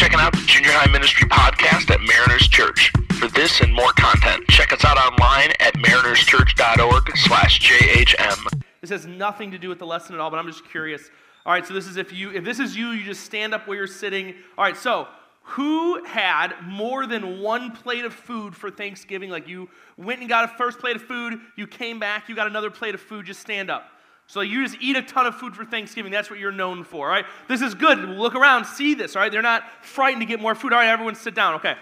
checking 0.00 0.18
out 0.18 0.32
the 0.32 0.40
Junior 0.46 0.70
High 0.72 0.90
Ministry 0.90 1.28
Podcast 1.28 1.90
at 1.90 2.00
Mariners 2.00 2.48
Church. 2.48 2.90
For 3.18 3.28
this 3.28 3.60
and 3.60 3.70
more 3.74 3.92
content, 3.98 4.48
check 4.48 4.72
us 4.72 4.82
out 4.82 4.96
online 4.96 5.50
at 5.60 5.74
marinerschurch.org 5.74 7.18
slash 7.18 7.60
JHM. 7.60 8.62
This 8.80 8.88
has 8.88 9.04
nothing 9.04 9.50
to 9.50 9.58
do 9.58 9.68
with 9.68 9.78
the 9.78 9.84
lesson 9.84 10.14
at 10.14 10.20
all, 10.22 10.30
but 10.30 10.38
I'm 10.38 10.46
just 10.46 10.66
curious. 10.70 11.10
All 11.44 11.52
right, 11.52 11.66
so 11.66 11.74
this 11.74 11.86
is 11.86 11.98
if 11.98 12.14
you 12.14 12.30
if 12.30 12.44
this 12.44 12.60
is 12.60 12.74
you, 12.74 12.92
you 12.92 13.04
just 13.04 13.24
stand 13.24 13.52
up 13.52 13.68
where 13.68 13.76
you're 13.76 13.86
sitting. 13.86 14.36
All 14.56 14.64
right, 14.64 14.74
so 14.74 15.06
who 15.42 16.02
had 16.06 16.54
more 16.62 17.06
than 17.06 17.42
one 17.42 17.72
plate 17.72 18.06
of 18.06 18.14
food 18.14 18.56
for 18.56 18.70
Thanksgiving? 18.70 19.28
Like 19.28 19.48
you 19.48 19.68
went 19.98 20.20
and 20.20 20.30
got 20.30 20.46
a 20.46 20.48
first 20.56 20.78
plate 20.78 20.96
of 20.96 21.02
food, 21.02 21.38
you 21.56 21.66
came 21.66 21.98
back, 21.98 22.26
you 22.26 22.34
got 22.34 22.46
another 22.46 22.70
plate 22.70 22.94
of 22.94 23.02
food, 23.02 23.26
just 23.26 23.40
stand 23.40 23.70
up. 23.70 23.90
So 24.30 24.42
you 24.42 24.64
just 24.64 24.80
eat 24.80 24.94
a 24.94 25.02
ton 25.02 25.26
of 25.26 25.34
food 25.34 25.56
for 25.56 25.64
Thanksgiving. 25.64 26.12
That's 26.12 26.30
what 26.30 26.38
you're 26.38 26.52
known 26.52 26.84
for, 26.84 27.08
right? 27.08 27.24
This 27.48 27.62
is 27.62 27.74
good. 27.74 27.98
Look 27.98 28.36
around, 28.36 28.64
see 28.64 28.94
this, 28.94 29.16
right? 29.16 29.30
They're 29.30 29.42
not 29.42 29.64
frightened 29.82 30.22
to 30.22 30.26
get 30.26 30.38
more 30.38 30.54
food. 30.54 30.72
All 30.72 30.78
right, 30.78 30.86
everyone 30.86 31.16
sit 31.16 31.34
down, 31.34 31.54
okay. 31.54 31.74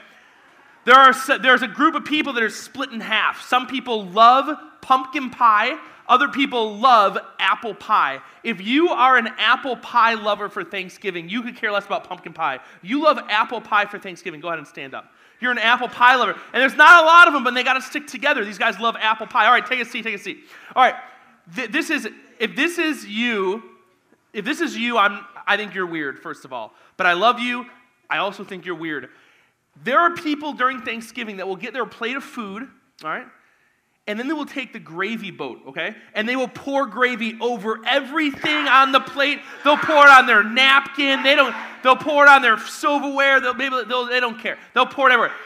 There 0.86 0.94
are, 0.94 1.12
there's 1.40 1.60
a 1.60 1.68
group 1.68 1.94
of 1.94 2.06
people 2.06 2.32
that 2.32 2.42
are 2.42 2.48
split 2.48 2.90
in 2.90 3.00
half. 3.00 3.46
Some 3.46 3.66
people 3.66 4.06
love 4.06 4.48
pumpkin 4.80 5.28
pie, 5.28 5.78
other 6.08 6.28
people 6.28 6.78
love 6.78 7.18
apple 7.38 7.74
pie. 7.74 8.22
If 8.42 8.62
you 8.62 8.88
are 8.88 9.18
an 9.18 9.28
apple 9.36 9.76
pie 9.76 10.14
lover 10.14 10.48
for 10.48 10.64
Thanksgiving, 10.64 11.28
you 11.28 11.42
could 11.42 11.54
care 11.54 11.70
less 11.70 11.84
about 11.84 12.08
pumpkin 12.08 12.32
pie. 12.32 12.60
You 12.80 13.02
love 13.02 13.18
apple 13.28 13.60
pie 13.60 13.84
for 13.84 13.98
Thanksgiving, 13.98 14.40
go 14.40 14.48
ahead 14.48 14.58
and 14.58 14.66
stand 14.66 14.94
up. 14.94 15.12
You're 15.38 15.52
an 15.52 15.58
apple 15.58 15.88
pie 15.88 16.16
lover. 16.16 16.32
And 16.32 16.62
there's 16.62 16.76
not 16.76 17.04
a 17.04 17.06
lot 17.06 17.28
of 17.28 17.34
them, 17.34 17.44
but 17.44 17.52
they 17.52 17.62
got 17.62 17.74
to 17.74 17.82
stick 17.82 18.06
together. 18.06 18.42
These 18.42 18.56
guys 18.56 18.80
love 18.80 18.96
apple 18.98 19.26
pie. 19.26 19.44
All 19.44 19.52
right, 19.52 19.66
take 19.66 19.80
a 19.80 19.84
seat, 19.84 20.04
take 20.04 20.14
a 20.14 20.18
seat. 20.18 20.46
All 20.74 20.82
right, 20.82 20.94
Th- 21.54 21.70
this 21.70 21.90
is, 21.90 22.08
if 22.38 22.54
this 22.56 22.78
is 22.78 23.06
you, 23.06 23.62
if 24.32 24.44
this 24.44 24.60
is 24.60 24.76
you, 24.76 24.98
I'm, 24.98 25.24
I 25.46 25.56
think 25.56 25.74
you're 25.74 25.86
weird, 25.86 26.18
first 26.18 26.44
of 26.44 26.52
all. 26.52 26.72
But 26.96 27.06
I 27.06 27.14
love 27.14 27.40
you. 27.40 27.66
I 28.10 28.18
also 28.18 28.44
think 28.44 28.64
you're 28.64 28.74
weird. 28.74 29.08
There 29.84 29.98
are 29.98 30.14
people 30.14 30.52
during 30.52 30.80
Thanksgiving 30.80 31.36
that 31.38 31.46
will 31.46 31.56
get 31.56 31.72
their 31.72 31.86
plate 31.86 32.16
of 32.16 32.24
food, 32.24 32.68
all 33.04 33.10
right? 33.10 33.26
And 34.06 34.18
then 34.18 34.26
they 34.26 34.32
will 34.32 34.46
take 34.46 34.72
the 34.72 34.78
gravy 34.78 35.30
boat, 35.30 35.60
okay? 35.68 35.94
And 36.14 36.26
they 36.26 36.34
will 36.34 36.48
pour 36.48 36.86
gravy 36.86 37.36
over 37.40 37.78
everything 37.84 38.66
on 38.66 38.90
the 38.90 39.00
plate. 39.00 39.40
They'll 39.64 39.76
pour 39.76 40.06
it 40.06 40.10
on 40.10 40.26
their 40.26 40.42
napkin. 40.42 41.22
They 41.22 41.34
don't. 41.34 41.54
They'll 41.82 41.94
pour 41.94 42.24
it 42.24 42.28
on 42.30 42.40
their 42.40 42.58
silverware. 42.58 43.38
They'll 43.40 43.52
maybe 43.52 43.82
they'll, 43.86 44.06
they 44.06 44.18
don't 44.18 44.40
care. 44.40 44.56
They'll 44.72 44.86
pour 44.86 45.10
it 45.10 45.12
everywhere. 45.12 45.36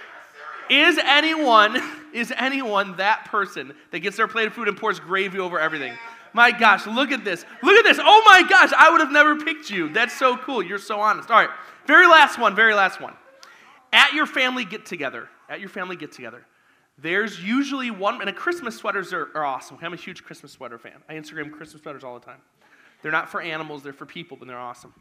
Is 0.70 0.97
anyone 0.98 1.77
is 2.12 2.33
anyone 2.36 2.97
that 2.98 3.25
person 3.25 3.75
that 3.91 3.98
gets 3.98 4.16
their 4.16 4.28
plate 4.28 4.47
of 4.47 4.53
food 4.53 4.69
and 4.69 4.77
pours 4.77 5.00
gravy 5.00 5.41
over 5.41 5.59
everything? 5.59 5.94
My 6.34 6.50
gosh, 6.50 6.86
look 6.86 7.11
at 7.11 7.25
this. 7.25 7.44
Look 7.62 7.75
at 7.77 7.84
this. 7.84 7.98
Oh 8.00 8.22
my 8.27 8.42
gosh, 8.48 8.72
I 8.77 8.91
would 8.91 9.00
have 9.00 9.12
never 9.12 9.36
picked 9.36 9.70
you. 9.70 9.88
That's 9.91 10.16
so 10.16 10.36
cool. 10.36 10.62
You're 10.62 10.78
so 10.78 11.00
honest. 11.00 11.30
All 11.30 11.38
right, 11.38 11.50
very 11.86 12.06
last 12.06 12.38
one. 12.38 12.55
Very 12.55 12.75
last 12.75 13.00
one. 13.00 13.14
At 13.92 14.14
your 14.14 14.27
family 14.27 14.64
get 14.64 14.86
together, 14.86 15.28
at 15.50 15.60
your 15.60 15.69
family 15.69 15.97
get 15.97 16.12
together, 16.12 16.47
there's 16.98 17.42
usually 17.42 17.91
one, 17.91 18.27
and 18.27 18.34
Christmas 18.36 18.77
sweaters 18.77 19.12
are, 19.12 19.28
are 19.34 19.44
awesome. 19.44 19.78
I'm 19.83 19.92
a 19.92 19.97
huge 19.97 20.22
Christmas 20.25 20.53
sweater 20.53 20.78
fan. 20.78 21.03
I 21.08 21.14
Instagram 21.14 21.50
Christmas 21.53 21.83
sweaters 21.83 22.05
all 22.05 22.14
the 22.19 22.25
time. 22.25 22.41
They're 23.03 23.12
not 23.12 23.28
for 23.28 23.41
animals, 23.41 23.83
they're 23.83 23.92
for 23.92 24.06
people, 24.06 24.36
but 24.36 24.47
they're 24.47 24.58
awesome. 24.58 24.94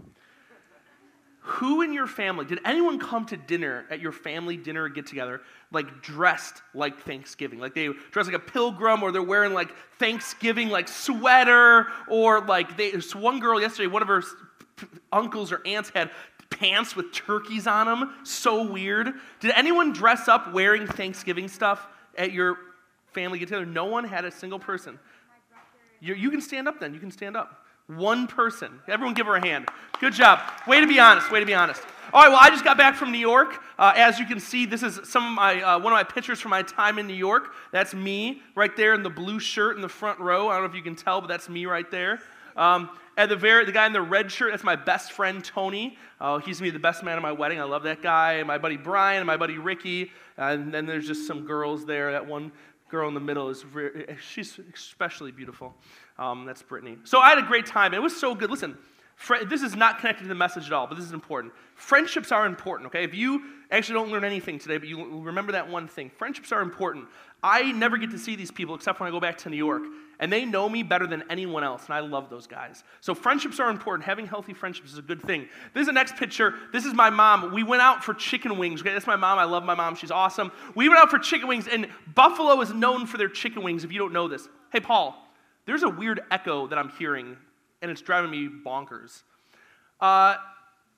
Who 1.44 1.82
in 1.82 1.92
your 1.92 2.06
family, 2.06 2.46
did 2.46 2.60
anyone 2.66 3.00
come 3.00 3.26
to 3.26 3.38
dinner 3.38 3.86
at 3.90 4.00
your 4.00 4.12
family 4.12 4.58
dinner 4.58 4.88
get 4.90 5.08
together, 5.08 5.42
like 5.72 6.04
dressed 6.04 6.62
like 6.76 7.00
Thanksgiving? 7.00 7.60
Like 7.60 7.74
they 7.74 7.90
dress 8.12 8.28
like 8.28 8.36
a 8.36 8.40
pilgrim, 8.40 9.02
or 9.02 9.12
they're 9.12 9.24
wearing 9.24 9.54
like 9.54 9.74
Thanksgiving 9.98 10.70
like 10.70 10.88
sweater, 10.88 11.88
or 12.08 12.42
like 12.42 12.78
they, 12.78 12.92
there's 12.92 13.16
one 13.16 13.40
girl 13.40 13.60
yesterday, 13.60 13.88
one 13.88 14.04
of 14.04 14.08
her 14.08 14.22
uncles 15.12 15.52
or 15.52 15.66
aunts 15.66 15.90
had 15.90 16.12
pants 16.52 16.96
with 16.96 17.12
turkeys 17.12 17.66
on 17.66 17.88
them. 17.88 18.14
So 18.24 18.64
weird. 18.64 19.12
Did 19.40 19.52
anyone 19.56 19.94
dress 19.94 20.28
up 20.28 20.54
wearing 20.54 20.86
Thanksgiving 20.86 21.48
stuff 21.48 21.88
at 22.20 22.32
your 22.32 22.58
family 23.14 23.40
get 23.40 23.48
together? 23.48 23.66
No 23.66 23.86
one 23.86 24.04
had 24.04 24.26
a 24.26 24.32
single 24.32 24.60
person. 24.60 25.00
You, 26.00 26.14
you 26.14 26.30
can 26.30 26.42
stand 26.42 26.68
up 26.68 26.80
then. 26.80 26.94
You 26.94 27.00
can 27.00 27.10
stand 27.10 27.36
up. 27.36 27.61
One 27.96 28.28
person. 28.28 28.80
Everyone 28.88 29.14
give 29.14 29.28
her 29.28 29.36
a 29.36 29.46
hand. 29.46 29.68
Good 30.00 30.14
job. 30.14 30.40
Way 30.66 30.80
to 30.80 30.88
be 30.88 31.00
honest. 31.00 31.30
Way 31.30 31.42
to 31.42 31.46
be 31.46 31.54
honest. 31.54 31.82
All 32.14 32.22
right, 32.22 32.30
well, 32.30 32.40
I 32.42 32.50
just 32.50 32.64
got 32.64 32.78
back 32.78 32.96
from 32.96 33.12
New 33.12 33.18
York. 33.18 33.62
Uh, 33.78 33.94
as 33.96 34.20
you 34.20 34.26
can 34.26 34.40
see, 34.40 34.66
this 34.66 34.84
is 34.84 35.00
some 35.04 35.26
of 35.26 35.32
my, 35.32 35.62
uh, 35.62 35.80
one 35.80 35.94
of 35.94 35.98
my 35.98 36.04
pictures 36.04 36.40
from 36.40 36.52
my 36.52 36.62
time 36.62 37.00
in 37.00 37.08
New 37.08 37.14
York. 37.14 37.54
That's 37.72 37.94
me 37.94 38.42
right 38.56 38.76
there 38.76 38.94
in 38.94 39.04
the 39.04 39.10
blue 39.10 39.40
shirt 39.40 39.76
in 39.76 39.82
the 39.82 39.90
front 39.90 40.20
row. 40.20 40.50
I 40.50 40.54
don't 40.54 40.64
know 40.64 40.70
if 40.70 40.76
you 40.76 40.82
can 40.82 40.96
tell, 40.96 41.22
but 41.22 41.28
that's 41.28 41.50
me 41.50 41.66
right 41.66 41.90
there. 41.90 42.20
Um, 42.56 42.90
at 43.18 43.30
the 43.30 43.36
very, 43.36 43.66
the 43.66 43.72
guy 43.72 43.86
in 43.88 43.94
the 43.94 44.02
red 44.02 44.32
shirt, 44.32 44.52
that's 44.52 44.64
my 44.64 44.76
best 44.76 45.12
friend 45.12 45.44
Tony. 45.44 45.98
Uh, 46.20 46.40
he's 46.40 46.60
gonna 46.60 46.72
be 46.72 46.74
the 46.74 46.80
best 46.80 47.04
man 47.04 47.16
at 47.16 47.22
my 47.22 47.32
wedding. 47.32 47.60
I 47.60 47.64
love 47.64 47.84
that 47.84 48.02
guy. 48.02 48.34
And 48.34 48.48
my 48.48 48.58
buddy 48.58 48.78
Brian, 48.78 49.20
and 49.20 49.28
my 49.28 49.38
buddy 49.38 49.58
Ricky, 49.58 50.12
and 50.38 50.74
then 50.74 50.86
there's 50.86 51.08
just 51.08 51.28
some 51.28 51.46
girls 51.46 51.86
there. 51.86 52.12
That 52.12 52.26
one 52.26 52.52
girl 52.90 53.08
in 53.08 53.14
the 53.14 53.22
middle 53.22 53.50
is 53.50 53.62
very, 53.62 54.18
she's 54.30 54.60
especially 54.74 55.32
beautiful. 55.32 55.76
Um, 56.18 56.46
that's 56.46 56.62
Brittany. 56.62 56.98
So 57.04 57.20
I 57.20 57.30
had 57.30 57.38
a 57.38 57.44
great 57.44 57.66
time. 57.66 57.94
It 57.94 58.02
was 58.02 58.16
so 58.16 58.36
good. 58.36 58.52
Listen, 58.52 58.78
fr- 59.16 59.44
this 59.46 59.62
is 59.62 59.76
not 59.76 60.00
connected 60.00 60.24
to 60.24 60.30
the 60.30 60.36
message 60.36 60.68
at 60.68 60.74
all, 60.74 60.88
but 60.88 60.96
this 60.96 61.06
is 61.06 61.14
important. 61.14 61.54
Friendships 61.76 62.32
are 62.32 62.46
important. 62.46 62.88
Okay, 62.88 63.04
if 63.04 63.14
you 63.14 63.44
actually 63.72 63.96
don't 63.96 64.12
learn 64.12 64.24
anything 64.24 64.60
today, 64.60 64.78
but 64.78 64.88
you 64.88 65.22
remember 65.22 65.54
that 65.54 65.70
one 65.70 65.88
thing, 65.88 66.10
friendships 66.10 66.52
are 66.52 66.62
important. 66.62 67.08
I 67.44 67.72
never 67.72 67.98
get 67.98 68.12
to 68.12 68.20
see 68.20 68.36
these 68.36 68.52
people 68.52 68.76
except 68.76 69.00
when 69.00 69.08
I 69.08 69.12
go 69.12 69.20
back 69.20 69.38
to 69.40 69.50
New 69.50 69.58
York 69.58 69.84
and 70.22 70.32
they 70.32 70.46
know 70.46 70.70
me 70.70 70.84
better 70.84 71.08
than 71.08 71.24
anyone 71.32 71.64
else, 71.64 71.86
and 71.86 71.96
I 71.96 72.00
love 72.02 72.30
those 72.30 72.46
guys. 72.46 72.84
So 73.02 73.16
friendships 73.16 73.60
are 73.60 73.72
important. 73.72 74.06
Having 74.06 74.28
healthy 74.28 74.54
friendships 74.54 74.92
is 74.92 75.00
a 75.00 75.02
good 75.02 75.20
thing. 75.20 75.48
This 75.74 75.82
is 75.82 75.88
the 75.88 75.94
next 75.94 76.16
picture. 76.16 76.54
This 76.72 76.86
is 76.86 76.94
my 76.94 77.10
mom. 77.10 77.52
We 77.52 77.64
went 77.64 77.82
out 77.82 78.04
for 78.04 78.14
chicken 78.14 78.60
wings. 78.60 78.82
Okay, 78.82 78.94
that's 78.94 79.08
my 79.08 79.16
mom. 79.16 79.40
I 79.40 79.46
love 79.46 79.64
my 79.64 79.74
mom. 79.74 79.96
She's 79.96 80.12
awesome. 80.12 80.52
We 80.76 80.90
went 80.90 81.02
out 81.02 81.10
for 81.10 81.18
chicken 81.18 81.48
wings, 81.48 81.68
and 81.68 81.88
Buffalo 82.14 82.62
is 82.62 82.72
known 82.72 83.08
for 83.08 83.18
their 83.18 83.30
chicken 83.30 83.64
wings. 83.64 83.84
If 83.84 83.92
you 83.92 83.98
don't 83.98 84.14
know 84.14 84.28
this, 84.28 84.48
hey 84.72 84.80
Paul, 84.80 85.16
there's 85.72 85.84
a 85.84 85.90
weird 85.90 86.20
echo 86.32 86.68
that 86.68 86.78
I'm 86.78 86.90
hearing, 86.90 87.38
and 87.82 87.90
it's 87.90 88.02
driving 88.02 88.30
me 88.30 88.50
bonkers. 88.50 89.22
Uh, 90.02 90.36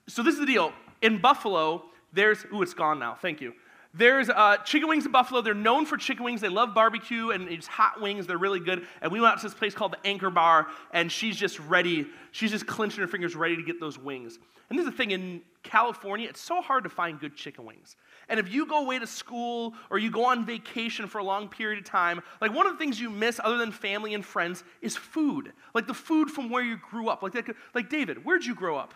so 0.08 0.20
this 0.20 0.34
is 0.34 0.40
the 0.40 0.46
deal. 0.46 0.72
In 1.00 1.18
Buffalo, 1.18 1.84
there's 2.12 2.44
ooh, 2.52 2.60
it's 2.60 2.74
gone 2.74 2.98
now. 2.98 3.14
Thank 3.14 3.40
you. 3.40 3.52
There's 3.96 4.28
uh, 4.28 4.56
chicken 4.64 4.88
wings 4.88 5.06
in 5.06 5.12
Buffalo. 5.12 5.40
They're 5.40 5.54
known 5.54 5.86
for 5.86 5.96
chicken 5.96 6.24
wings. 6.24 6.40
They 6.40 6.48
love 6.48 6.74
barbecue 6.74 7.30
and 7.30 7.48
it's 7.48 7.68
hot 7.68 8.00
wings. 8.00 8.26
They're 8.26 8.36
really 8.36 8.58
good. 8.58 8.86
And 9.00 9.12
we 9.12 9.20
went 9.20 9.34
out 9.34 9.40
to 9.40 9.46
this 9.46 9.54
place 9.54 9.72
called 9.72 9.92
the 9.92 10.04
Anchor 10.04 10.30
Bar, 10.30 10.66
and 10.92 11.10
she's 11.12 11.36
just 11.36 11.60
ready. 11.60 12.06
She's 12.32 12.50
just 12.50 12.66
clenching 12.66 13.02
her 13.02 13.06
fingers, 13.06 13.36
ready 13.36 13.54
to 13.54 13.62
get 13.62 13.78
those 13.78 13.96
wings. 13.96 14.40
And 14.68 14.76
this 14.76 14.86
is 14.86 14.90
the 14.90 14.96
thing 14.96 15.12
in 15.12 15.42
California, 15.62 16.28
it's 16.28 16.40
so 16.40 16.60
hard 16.60 16.84
to 16.84 16.90
find 16.90 17.20
good 17.20 17.36
chicken 17.36 17.64
wings. 17.64 17.96
And 18.28 18.40
if 18.40 18.52
you 18.52 18.66
go 18.66 18.84
away 18.84 18.98
to 18.98 19.06
school 19.06 19.74
or 19.90 19.98
you 19.98 20.10
go 20.10 20.24
on 20.24 20.44
vacation 20.44 21.06
for 21.06 21.18
a 21.18 21.24
long 21.24 21.48
period 21.48 21.78
of 21.78 21.84
time, 21.84 22.20
like 22.40 22.52
one 22.52 22.66
of 22.66 22.72
the 22.72 22.78
things 22.78 23.00
you 23.00 23.10
miss 23.10 23.40
other 23.42 23.58
than 23.58 23.70
family 23.70 24.14
and 24.14 24.24
friends 24.24 24.64
is 24.82 24.96
food. 24.96 25.52
Like 25.72 25.86
the 25.86 25.94
food 25.94 26.30
from 26.30 26.50
where 26.50 26.64
you 26.64 26.78
grew 26.90 27.08
up. 27.08 27.22
Like, 27.22 27.34
like, 27.34 27.54
like 27.74 27.90
David, 27.90 28.24
where'd 28.24 28.44
you 28.44 28.54
grow 28.56 28.76
up? 28.76 28.94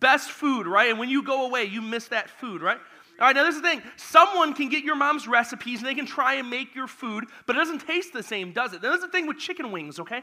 Best 0.00 0.30
food, 0.30 0.66
right? 0.66 0.90
And 0.90 0.98
when 0.98 1.08
you 1.08 1.22
go 1.22 1.46
away, 1.46 1.64
you 1.64 1.82
miss 1.82 2.08
that 2.08 2.30
food, 2.30 2.62
right? 2.62 2.78
All 3.18 3.26
right, 3.26 3.34
now 3.34 3.44
this 3.44 3.54
is 3.54 3.62
the 3.62 3.68
thing. 3.68 3.82
Someone 3.96 4.52
can 4.52 4.68
get 4.68 4.84
your 4.84 4.96
mom's 4.96 5.26
recipes 5.26 5.78
and 5.78 5.88
they 5.88 5.94
can 5.94 6.06
try 6.06 6.34
and 6.34 6.50
make 6.50 6.74
your 6.74 6.86
food, 6.86 7.24
but 7.46 7.56
it 7.56 7.58
doesn't 7.58 7.86
taste 7.86 8.12
the 8.12 8.22
same, 8.22 8.52
does 8.52 8.74
it? 8.74 8.82
That's 8.82 9.00
the 9.00 9.08
thing 9.08 9.26
with 9.26 9.38
chicken 9.38 9.72
wings, 9.72 9.98
okay? 9.98 10.22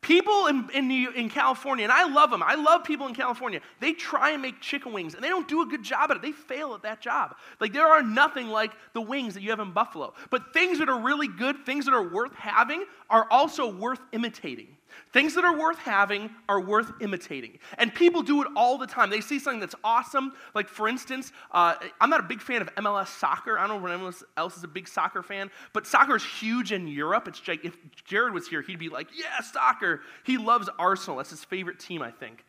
People 0.00 0.46
in, 0.46 0.68
in, 0.74 0.90
in 0.90 1.28
California, 1.28 1.84
and 1.84 1.92
I 1.92 2.08
love 2.08 2.30
them, 2.30 2.42
I 2.42 2.56
love 2.56 2.82
people 2.82 3.06
in 3.06 3.14
California, 3.14 3.60
they 3.80 3.92
try 3.92 4.30
and 4.30 4.42
make 4.42 4.60
chicken 4.60 4.92
wings 4.92 5.14
and 5.14 5.22
they 5.22 5.28
don't 5.28 5.46
do 5.46 5.62
a 5.62 5.66
good 5.66 5.84
job 5.84 6.10
at 6.10 6.16
it. 6.16 6.22
They 6.22 6.32
fail 6.32 6.74
at 6.74 6.82
that 6.82 7.00
job. 7.00 7.36
Like, 7.60 7.72
there 7.72 7.86
are 7.86 8.02
nothing 8.02 8.48
like 8.48 8.72
the 8.94 9.00
wings 9.00 9.34
that 9.34 9.42
you 9.42 9.50
have 9.50 9.60
in 9.60 9.72
Buffalo. 9.72 10.14
But 10.30 10.52
things 10.52 10.80
that 10.80 10.88
are 10.88 11.00
really 11.00 11.28
good, 11.28 11.64
things 11.64 11.84
that 11.84 11.94
are 11.94 12.08
worth 12.08 12.34
having, 12.34 12.84
are 13.10 13.28
also 13.30 13.70
worth 13.70 14.00
imitating. 14.10 14.76
Things 15.12 15.34
that 15.34 15.44
are 15.44 15.58
worth 15.58 15.78
having 15.78 16.30
are 16.48 16.60
worth 16.60 16.92
imitating. 17.00 17.58
And 17.78 17.94
people 17.94 18.22
do 18.22 18.42
it 18.42 18.48
all 18.56 18.78
the 18.78 18.86
time. 18.86 19.10
They 19.10 19.20
see 19.20 19.38
something 19.38 19.60
that's 19.60 19.74
awesome. 19.84 20.32
Like, 20.54 20.68
for 20.68 20.88
instance, 20.88 21.32
uh, 21.50 21.74
I'm 22.00 22.10
not 22.10 22.20
a 22.20 22.24
big 22.24 22.40
fan 22.40 22.62
of 22.62 22.74
MLS 22.76 23.08
soccer. 23.08 23.58
I 23.58 23.66
don't 23.66 23.80
know 23.80 23.86
if 23.86 23.92
anyone 23.92 24.14
else 24.36 24.56
is 24.56 24.64
a 24.64 24.68
big 24.68 24.88
soccer 24.88 25.22
fan, 25.22 25.50
but 25.72 25.86
soccer 25.86 26.16
is 26.16 26.24
huge 26.24 26.72
in 26.72 26.86
Europe. 26.86 27.28
It's 27.28 27.46
like, 27.46 27.64
if 27.64 27.76
Jared 28.04 28.32
was 28.32 28.48
here, 28.48 28.62
he'd 28.62 28.78
be 28.78 28.88
like, 28.88 29.08
yeah, 29.14 29.40
soccer. 29.40 30.00
He 30.24 30.38
loves 30.38 30.68
Arsenal. 30.78 31.18
That's 31.18 31.30
his 31.30 31.44
favorite 31.44 31.78
team, 31.78 32.02
I 32.02 32.10
think. 32.10 32.44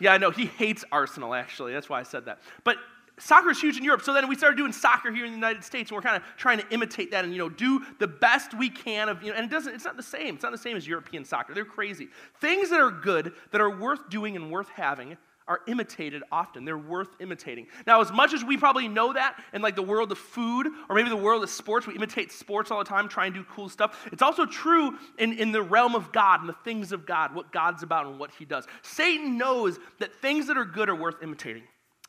Yeah, 0.00 0.12
I 0.12 0.18
know. 0.18 0.30
He 0.30 0.46
hates 0.46 0.84
Arsenal, 0.92 1.34
actually. 1.34 1.72
That's 1.72 1.88
why 1.88 2.00
I 2.00 2.04
said 2.04 2.26
that. 2.26 2.38
But 2.64 2.76
soccer 3.18 3.50
is 3.50 3.60
huge 3.60 3.76
in 3.76 3.84
Europe. 3.84 4.02
So 4.02 4.12
then 4.12 4.28
we 4.28 4.34
started 4.34 4.56
doing 4.56 4.72
soccer 4.72 5.12
here 5.12 5.24
in 5.24 5.30
the 5.30 5.36
United 5.36 5.64
States, 5.64 5.90
and 5.90 5.96
we're 5.96 6.02
kind 6.02 6.16
of 6.16 6.22
trying 6.36 6.58
to 6.58 6.68
imitate 6.70 7.10
that 7.10 7.24
and 7.24 7.32
you 7.32 7.38
know 7.38 7.48
do 7.48 7.84
the 7.98 8.08
best 8.08 8.54
we 8.54 8.70
can 8.70 9.08
of 9.08 9.22
you 9.22 9.30
know. 9.30 9.36
And 9.36 9.44
it 9.44 9.50
doesn't. 9.50 9.74
It's 9.74 9.84
not 9.84 9.96
the 9.96 10.02
same. 10.02 10.34
It's 10.34 10.42
not 10.42 10.52
the 10.52 10.58
same 10.58 10.76
as 10.76 10.86
European 10.86 11.24
soccer. 11.24 11.54
They're 11.54 11.64
crazy. 11.64 12.08
Things 12.40 12.70
that 12.70 12.80
are 12.80 12.90
good, 12.90 13.32
that 13.52 13.60
are 13.60 13.70
worth 13.70 14.08
doing 14.10 14.36
and 14.36 14.50
worth 14.50 14.68
having, 14.68 15.16
are 15.48 15.60
imitated 15.66 16.22
often. 16.30 16.64
They're 16.64 16.78
worth 16.78 17.08
imitating. 17.20 17.66
Now, 17.86 18.00
as 18.00 18.12
much 18.12 18.34
as 18.34 18.44
we 18.44 18.56
probably 18.56 18.86
know 18.86 19.14
that 19.14 19.42
in 19.52 19.62
like 19.62 19.74
the 19.74 19.82
world 19.82 20.12
of 20.12 20.18
food 20.18 20.68
or 20.88 20.94
maybe 20.94 21.08
the 21.08 21.16
world 21.16 21.42
of 21.42 21.50
sports, 21.50 21.86
we 21.86 21.94
imitate 21.94 22.30
sports 22.30 22.70
all 22.70 22.78
the 22.78 22.84
time, 22.84 23.08
try 23.08 23.26
and 23.26 23.34
do 23.34 23.44
cool 23.44 23.68
stuff. 23.68 24.08
It's 24.12 24.22
also 24.22 24.44
true 24.44 24.96
in, 25.18 25.32
in 25.32 25.50
the 25.50 25.62
realm 25.62 25.94
of 25.94 26.12
God 26.12 26.40
and 26.40 26.48
the 26.48 26.56
things 26.64 26.92
of 26.92 27.06
God, 27.06 27.34
what 27.34 27.50
God's 27.50 27.82
about 27.82 28.06
and 28.06 28.18
what 28.18 28.30
he 28.38 28.44
does. 28.44 28.66
Satan 28.82 29.38
knows 29.38 29.78
that 29.98 30.14
things 30.14 30.46
that 30.48 30.58
are 30.58 30.66
good 30.66 30.88
are 30.90 30.94
worth 30.94 31.22
imitating. 31.22 31.64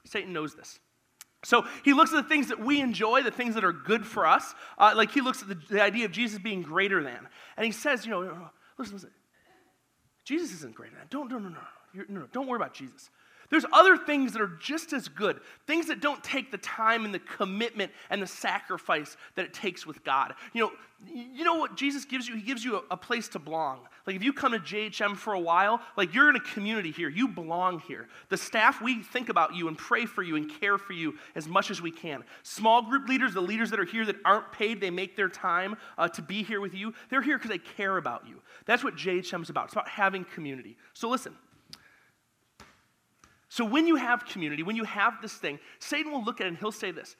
Satan 0.06 0.34
knows 0.34 0.54
this. 0.56 0.80
So 1.44 1.66
he 1.86 1.94
looks 1.94 2.12
at 2.12 2.22
the 2.22 2.28
things 2.28 2.50
that 2.50 2.60
we 2.60 2.82
enjoy, 2.82 3.24
the 3.24 3.32
things 3.32 3.56
that 3.56 3.64
are 3.64 3.72
good 3.72 4.06
for 4.06 4.28
us. 4.28 4.54
Uh, 4.78 4.94
like 4.96 5.12
he 5.12 5.22
looks 5.22 5.42
at 5.42 5.48
the, 5.48 5.56
the, 5.70 5.82
idea 5.82 6.06
of 6.06 6.12
Jesus 6.12 6.40
being 6.40 6.62
greater 6.62 7.02
than. 7.02 7.28
And 7.56 7.66
he 7.66 7.72
says, 7.72 8.06
you 8.06 8.12
know, 8.12 8.50
listen, 8.78 8.96
listen. 8.96 9.12
Jesus 10.26 10.52
isn't 10.58 10.76
greater 10.76 10.96
than. 10.96 11.08
Don't, 11.10 11.32
no, 11.32 11.40
no, 11.40 11.50
no. 11.50 11.58
no, 11.94 12.04
no. 12.10 12.28
Don't 12.32 12.48
worry 12.48 12.58
about 12.58 12.74
Jesus. 12.74 13.10
There's 13.50 13.66
other 13.74 13.98
things 13.98 14.34
that 14.34 14.42
are 14.42 14.58
just 14.60 14.94
as 14.94 15.08
good, 15.08 15.40
things 15.66 15.88
that 15.88 16.02
don't 16.02 16.24
take 16.24 16.52
the 16.52 16.58
time 16.60 17.04
and 17.04 17.14
the 17.14 17.20
commitment 17.20 17.92
and 18.10 18.22
the 18.22 18.28
sacrifice 18.28 19.18
that 19.36 19.46
it 19.46 19.54
takes 19.54 19.88
with 19.88 20.04
God. 20.04 20.36
You 20.54 20.62
know, 20.62 20.72
you 21.08 21.44
know 21.44 21.56
what 21.56 21.76
Jesus 21.76 22.06
gives 22.06 22.28
you? 22.28 22.36
He 22.36 22.42
gives 22.42 22.64
you 22.64 22.76
a, 22.76 22.82
a, 22.92 22.98
place 22.98 23.30
to 23.30 23.40
belong. 23.40 23.80
Like 24.06 24.18
if 24.18 24.24
you 24.24 24.34
come 24.34 24.52
to 24.52 24.60
JHM 24.60 25.16
for 25.16 25.34
a 25.34 25.40
while, 25.40 25.82
like 25.96 26.14
you're 26.14 26.30
in 26.30 26.36
a 26.36 26.42
community 26.42 26.92
here, 26.92 27.10
you 27.10 27.28
belong 27.28 27.80
here. 27.80 28.08
The 28.28 28.38
staff, 28.38 28.82
we 28.82 29.02
think 29.02 29.30
about 29.30 29.56
you 29.56 29.70
and 29.70 29.78
pray 29.78 30.06
for 30.06 30.22
you 30.22 30.36
and 30.36 30.52
care 30.60 30.78
for 30.78 30.94
you 30.94 31.18
as 31.36 31.48
much 31.48 31.72
as 31.72 31.82
we 31.82 31.90
can. 31.90 32.24
Small 32.44 32.82
group 32.82 33.08
leaders, 33.08 33.34
the 33.34 33.42
leaders 33.42 33.70
that 33.72 33.80
are 33.80 33.86
here 33.86 34.06
that 34.06 34.18
aren't 34.26 34.52
paid, 34.52 34.82
they 34.82 34.90
make 34.90 35.16
their 35.16 35.30
time 35.30 35.78
uh, 35.98 36.08
to 36.10 36.22
be 36.22 36.44
here 36.44 36.60
with 36.60 36.74
you. 36.74 36.94
They're 37.10 37.22
here 37.22 37.38
because 37.38 37.52
they 37.52 37.60
care 37.60 37.98
about 37.98 38.28
you. 38.28 38.42
That's 38.66 38.84
what 38.84 38.96
JHM 38.96 39.42
is 39.42 39.50
about. 39.50 39.66
It's 39.66 39.74
about 39.74 39.88
having 39.88 40.26
community. 40.26 40.78
So 40.94 41.10
listen. 41.10 41.34
So 43.50 43.66
when 43.66 43.88
you 43.88 43.96
have 43.96 44.26
community, 44.26 44.64
when 44.64 44.76
you 44.76 44.84
have 44.84 45.22
this 45.22 45.34
thing, 45.34 45.60
Satan 45.80 46.12
will 46.12 46.24
look 46.24 46.40
at 46.40 46.46
it 46.46 46.50
and 46.50 46.58
he'll 46.58 46.72
say 46.72 46.92
this 46.92 47.16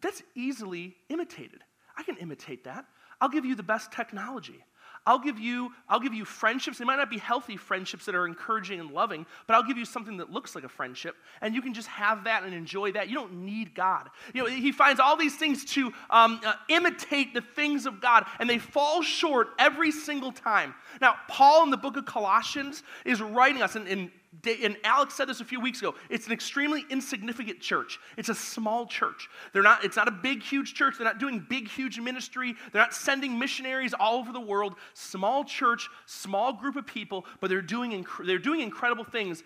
that's 0.00 0.22
easily 0.34 0.94
imitated. 1.08 1.62
I 1.96 2.02
can 2.02 2.16
imitate 2.18 2.64
that. 2.64 2.84
I'll 3.20 3.28
give 3.28 3.44
you 3.44 3.54
the 3.54 3.64
best 3.64 3.90
technology. 3.90 4.64
I'll 5.06 5.18
give 5.18 5.38
you 5.38 5.70
I'll 5.88 6.00
give 6.00 6.12
you 6.12 6.24
friendships. 6.24 6.78
They 6.78 6.84
might 6.84 6.96
not 6.96 7.08
be 7.08 7.18
healthy 7.18 7.56
friendships 7.56 8.04
that 8.06 8.14
are 8.14 8.26
encouraging 8.26 8.78
and 8.78 8.90
loving, 8.90 9.24
but 9.46 9.54
I'll 9.54 9.62
give 9.62 9.78
you 9.78 9.84
something 9.84 10.18
that 10.18 10.30
looks 10.30 10.54
like 10.54 10.64
a 10.64 10.68
friendship, 10.68 11.16
and 11.40 11.54
you 11.54 11.62
can 11.62 11.72
just 11.72 11.88
have 11.88 12.24
that 12.24 12.42
and 12.42 12.52
enjoy 12.52 12.92
that. 12.92 13.08
You 13.08 13.14
don't 13.14 13.44
need 13.44 13.74
God. 13.74 14.10
You 14.34 14.42
know, 14.42 14.50
he 14.50 14.70
finds 14.70 15.00
all 15.00 15.16
these 15.16 15.36
things 15.36 15.64
to 15.72 15.92
um, 16.10 16.40
uh, 16.44 16.54
imitate 16.68 17.32
the 17.32 17.40
things 17.40 17.86
of 17.86 18.00
God, 18.00 18.26
and 18.38 18.50
they 18.50 18.58
fall 18.58 19.00
short 19.00 19.48
every 19.58 19.92
single 19.92 20.32
time. 20.32 20.74
Now, 21.00 21.14
Paul 21.28 21.64
in 21.64 21.70
the 21.70 21.78
book 21.78 21.96
of 21.96 22.04
Colossians 22.04 22.82
is 23.06 23.22
writing 23.22 23.62
us, 23.62 23.76
and, 23.76 23.88
and 23.88 24.10
and 24.44 24.76
Alex 24.84 25.14
said 25.14 25.28
this 25.28 25.40
a 25.40 25.44
few 25.44 25.60
weeks 25.60 25.80
ago. 25.80 25.94
It's 26.10 26.26
an 26.26 26.32
extremely 26.32 26.84
insignificant 26.90 27.60
church. 27.60 27.98
It's 28.16 28.28
a 28.28 28.34
small 28.34 28.86
church. 28.86 29.28
They're 29.52 29.62
not, 29.62 29.84
it's 29.84 29.96
not 29.96 30.06
a 30.06 30.12
big, 30.12 30.42
huge 30.42 30.74
church. 30.74 30.96
They're 30.98 31.06
not 31.06 31.18
doing 31.18 31.44
big, 31.48 31.68
huge 31.68 31.98
ministry. 31.98 32.54
They're 32.72 32.82
not 32.82 32.94
sending 32.94 33.38
missionaries 33.38 33.94
all 33.98 34.18
over 34.18 34.32
the 34.32 34.40
world. 34.40 34.74
Small 34.94 35.44
church, 35.44 35.88
small 36.06 36.52
group 36.52 36.76
of 36.76 36.86
people, 36.86 37.24
but 37.40 37.48
they're 37.48 37.62
doing, 37.62 37.92
inc- 37.92 38.26
they're 38.26 38.38
doing 38.38 38.60
incredible 38.60 39.04
things 39.04 39.42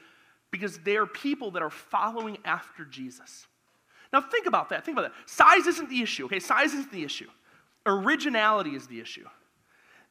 because 0.51 0.79
they're 0.79 1.07
people 1.07 1.53
that 1.53 1.63
are 1.63 1.71
following 1.71 2.39
after 2.45 2.85
Jesus. 2.85 3.47
Now, 4.13 4.21
think 4.21 4.47
about 4.47 4.69
that. 4.71 4.85
Think 4.85 4.99
about 4.99 5.13
that. 5.13 5.31
Size 5.31 5.67
isn't 5.67 5.89
the 5.89 6.03
issue, 6.03 6.27
okay? 6.27 6.41
Size 6.41 6.75
isn't 6.75 6.93
the 6.93 7.05
issue. 7.05 7.29
Originality 7.87 8.71
is 8.71 8.87
the 8.87 9.01
issue. 9.01 9.27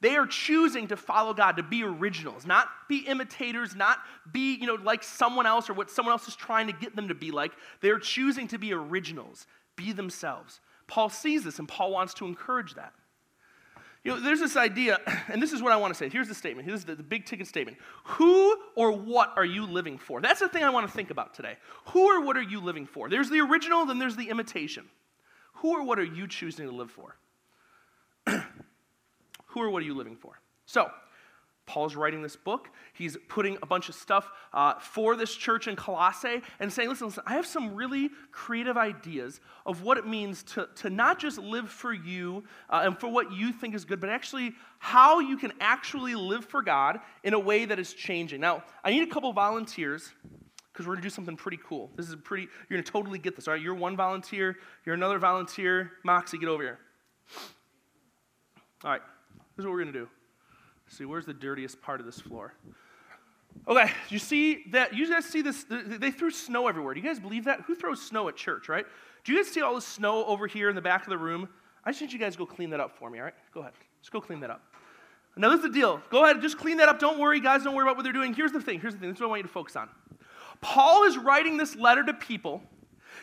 They 0.01 0.15
are 0.17 0.25
choosing 0.25 0.87
to 0.87 0.97
follow 0.97 1.33
God, 1.33 1.57
to 1.57 1.63
be 1.63 1.83
originals, 1.83 2.45
not 2.45 2.67
be 2.89 2.99
imitators, 2.99 3.75
not 3.75 3.99
be, 4.31 4.55
you 4.55 4.65
know, 4.65 4.75
like 4.75 5.03
someone 5.03 5.45
else 5.45 5.69
or 5.69 5.73
what 5.73 5.91
someone 5.91 6.11
else 6.11 6.27
is 6.27 6.35
trying 6.35 6.67
to 6.67 6.73
get 6.73 6.95
them 6.95 7.07
to 7.07 7.15
be 7.15 7.31
like. 7.31 7.51
They're 7.81 7.99
choosing 7.99 8.47
to 8.49 8.57
be 8.57 8.73
originals, 8.73 9.45
be 9.75 9.91
themselves. 9.93 10.59
Paul 10.87 11.09
sees 11.09 11.43
this 11.43 11.59
and 11.59 11.67
Paul 11.67 11.91
wants 11.91 12.15
to 12.15 12.25
encourage 12.25 12.73
that. 12.73 12.93
You 14.03 14.15
know, 14.15 14.19
there's 14.19 14.39
this 14.39 14.57
idea, 14.57 14.99
and 15.27 15.41
this 15.41 15.53
is 15.53 15.61
what 15.61 15.71
I 15.71 15.75
want 15.75 15.93
to 15.93 15.97
say. 15.97 16.09
Here's 16.09 16.27
the 16.27 16.35
statement. 16.35 16.67
Here's 16.67 16.83
the, 16.83 16.95
the 16.95 17.03
big 17.03 17.25
ticket 17.25 17.45
statement. 17.45 17.77
Who 18.05 18.57
or 18.75 18.91
what 18.91 19.33
are 19.35 19.45
you 19.45 19.67
living 19.67 19.99
for? 19.99 20.19
That's 20.19 20.39
the 20.39 20.49
thing 20.49 20.63
I 20.63 20.71
want 20.71 20.87
to 20.87 20.91
think 20.91 21.11
about 21.11 21.35
today. 21.35 21.57
Who 21.89 22.07
or 22.07 22.21
what 22.21 22.37
are 22.37 22.41
you 22.41 22.59
living 22.59 22.87
for? 22.87 23.07
There's 23.07 23.29
the 23.29 23.39
original, 23.41 23.85
then 23.85 23.99
there's 23.99 24.15
the 24.15 24.29
imitation. 24.29 24.85
Who 25.55 25.75
or 25.77 25.83
what 25.83 25.99
are 25.99 26.03
you 26.03 26.27
choosing 26.27 26.67
to 26.67 26.73
live 26.73 26.89
for? 26.89 27.15
Who 29.51 29.61
or 29.61 29.69
what 29.69 29.81
are 29.83 29.85
you 29.85 29.95
living 29.95 30.15
for? 30.15 30.41
So, 30.65 30.89
Paul's 31.65 31.95
writing 31.95 32.21
this 32.21 32.35
book. 32.35 32.69
He's 32.93 33.17
putting 33.29 33.57
a 33.61 33.65
bunch 33.65 33.87
of 33.87 33.95
stuff 33.95 34.29
uh, 34.51 34.73
for 34.79 35.15
this 35.15 35.33
church 35.33 35.67
in 35.67 35.75
Colossae 35.75 36.41
and 36.59 36.71
saying, 36.71 36.89
listen, 36.89 37.07
listen, 37.07 37.23
I 37.25 37.33
have 37.35 37.45
some 37.45 37.75
really 37.75 38.09
creative 38.31 38.77
ideas 38.77 39.39
of 39.65 39.83
what 39.83 39.97
it 39.97 40.05
means 40.05 40.43
to, 40.43 40.67
to 40.77 40.89
not 40.89 41.19
just 41.19 41.37
live 41.37 41.69
for 41.69 41.93
you 41.93 42.43
uh, 42.69 42.81
and 42.83 42.99
for 42.99 43.07
what 43.07 43.31
you 43.31 43.53
think 43.53 43.73
is 43.73 43.85
good, 43.85 44.01
but 44.01 44.09
actually 44.09 44.53
how 44.79 45.19
you 45.19 45.37
can 45.37 45.53
actually 45.61 46.15
live 46.15 46.43
for 46.43 46.61
God 46.61 46.99
in 47.23 47.33
a 47.33 47.39
way 47.39 47.63
that 47.65 47.79
is 47.79 47.93
changing. 47.93 48.41
Now, 48.41 48.63
I 48.83 48.91
need 48.91 49.07
a 49.07 49.11
couple 49.11 49.31
volunteers 49.31 50.11
because 50.73 50.87
we're 50.87 50.95
going 50.95 51.03
to 51.03 51.09
do 51.09 51.13
something 51.13 51.37
pretty 51.37 51.59
cool. 51.63 51.89
This 51.95 52.09
is 52.09 52.15
pretty, 52.23 52.47
you're 52.69 52.77
going 52.77 52.83
to 52.83 52.91
totally 52.91 53.19
get 53.19 53.35
this, 53.35 53.47
all 53.47 53.53
right? 53.53 53.61
You're 53.61 53.75
one 53.75 53.95
volunteer, 53.95 54.57
you're 54.85 54.95
another 54.95 55.19
volunteer. 55.19 55.91
Moxie, 56.03 56.37
get 56.37 56.49
over 56.49 56.63
here. 56.63 56.79
All 58.83 58.91
right. 58.91 59.01
Here's 59.55 59.65
what 59.65 59.71
we're 59.71 59.83
going 59.83 59.93
to 59.93 59.99
do. 59.99 60.09
See, 60.87 61.05
where's 61.05 61.25
the 61.25 61.33
dirtiest 61.33 61.81
part 61.81 61.99
of 61.99 62.05
this 62.05 62.19
floor? 62.19 62.53
Okay, 63.67 63.91
you 64.09 64.19
see 64.19 64.63
that? 64.71 64.93
You 64.93 65.09
guys 65.09 65.25
see 65.25 65.41
this? 65.41 65.65
They 65.69 66.11
threw 66.11 66.31
snow 66.31 66.67
everywhere. 66.67 66.93
Do 66.93 67.01
you 67.01 67.05
guys 67.05 67.19
believe 67.19 67.45
that? 67.45 67.61
Who 67.61 67.75
throws 67.75 68.01
snow 68.01 68.29
at 68.29 68.35
church, 68.35 68.69
right? 68.69 68.85
Do 69.23 69.33
you 69.33 69.43
guys 69.43 69.51
see 69.51 69.61
all 69.61 69.75
the 69.75 69.81
snow 69.81 70.25
over 70.25 70.47
here 70.47 70.69
in 70.69 70.75
the 70.75 70.81
back 70.81 71.03
of 71.03 71.09
the 71.09 71.17
room? 71.17 71.49
I 71.83 71.91
just 71.91 72.01
need 72.01 72.13
you 72.13 72.19
guys 72.19 72.33
to 72.33 72.39
go 72.39 72.45
clean 72.45 72.69
that 72.69 72.79
up 72.79 72.97
for 72.97 73.09
me, 73.09 73.19
all 73.19 73.25
right? 73.25 73.33
Go 73.53 73.61
ahead. 73.61 73.73
Just 74.01 74.11
go 74.11 74.21
clean 74.21 74.39
that 74.39 74.49
up. 74.49 74.61
Now, 75.37 75.49
this 75.49 75.57
is 75.57 75.63
the 75.63 75.69
deal. 75.69 76.01
Go 76.09 76.23
ahead, 76.25 76.41
just 76.41 76.57
clean 76.57 76.77
that 76.77 76.89
up. 76.89 76.99
Don't 76.99 77.19
worry, 77.19 77.39
guys. 77.39 77.63
Don't 77.63 77.75
worry 77.75 77.83
about 77.83 77.95
what 77.95 78.03
they're 78.03 78.13
doing. 78.13 78.33
Here's 78.33 78.51
the 78.51 78.61
thing. 78.61 78.79
Here's 78.79 78.93
the 78.93 78.99
thing. 78.99 79.09
This 79.09 79.17
is 79.17 79.21
what 79.21 79.27
I 79.27 79.29
want 79.29 79.39
you 79.39 79.43
to 79.43 79.49
focus 79.49 79.75
on. 79.75 79.89
Paul 80.59 81.05
is 81.05 81.17
writing 81.17 81.57
this 81.57 81.75
letter 81.75 82.03
to 82.03 82.13
people 82.13 82.61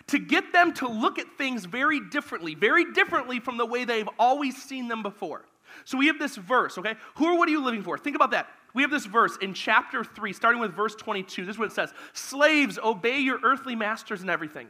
to 0.08 0.19
get 0.19 0.52
them 0.52 0.72
to 0.75 0.88
look 0.88 1.19
at 1.19 1.26
things 1.36 1.64
very 1.64 2.00
differently, 2.10 2.54
very 2.54 2.92
differently 2.92 3.40
from 3.40 3.56
the 3.56 3.66
way 3.66 3.84
they've 3.84 4.08
always 4.19 4.60
seen 4.60 4.88
them 4.88 5.02
before. 5.02 5.44
So 5.84 5.98
we 5.98 6.06
have 6.06 6.19
this 6.19 6.36
verse, 6.36 6.78
okay? 6.78 6.94
Who 7.16 7.26
or 7.26 7.38
what 7.38 7.48
are 7.48 7.52
you 7.52 7.64
living 7.64 7.82
for? 7.82 7.98
Think 7.98 8.16
about 8.16 8.30
that. 8.32 8.48
We 8.75 8.82
have 8.82 8.90
this 8.90 9.06
verse 9.06 9.36
in 9.40 9.54
chapter 9.54 10.04
3, 10.04 10.32
starting 10.32 10.60
with 10.60 10.75
verse 10.75 10.94
22. 10.94 11.44
This 11.44 11.54
is 11.54 11.58
what 11.58 11.66
it 11.66 11.75
says 11.75 11.92
Slaves, 12.12 12.78
obey 12.82 13.19
your 13.19 13.38
earthly 13.42 13.75
masters 13.75 14.22
in 14.22 14.30
everything. 14.30 14.69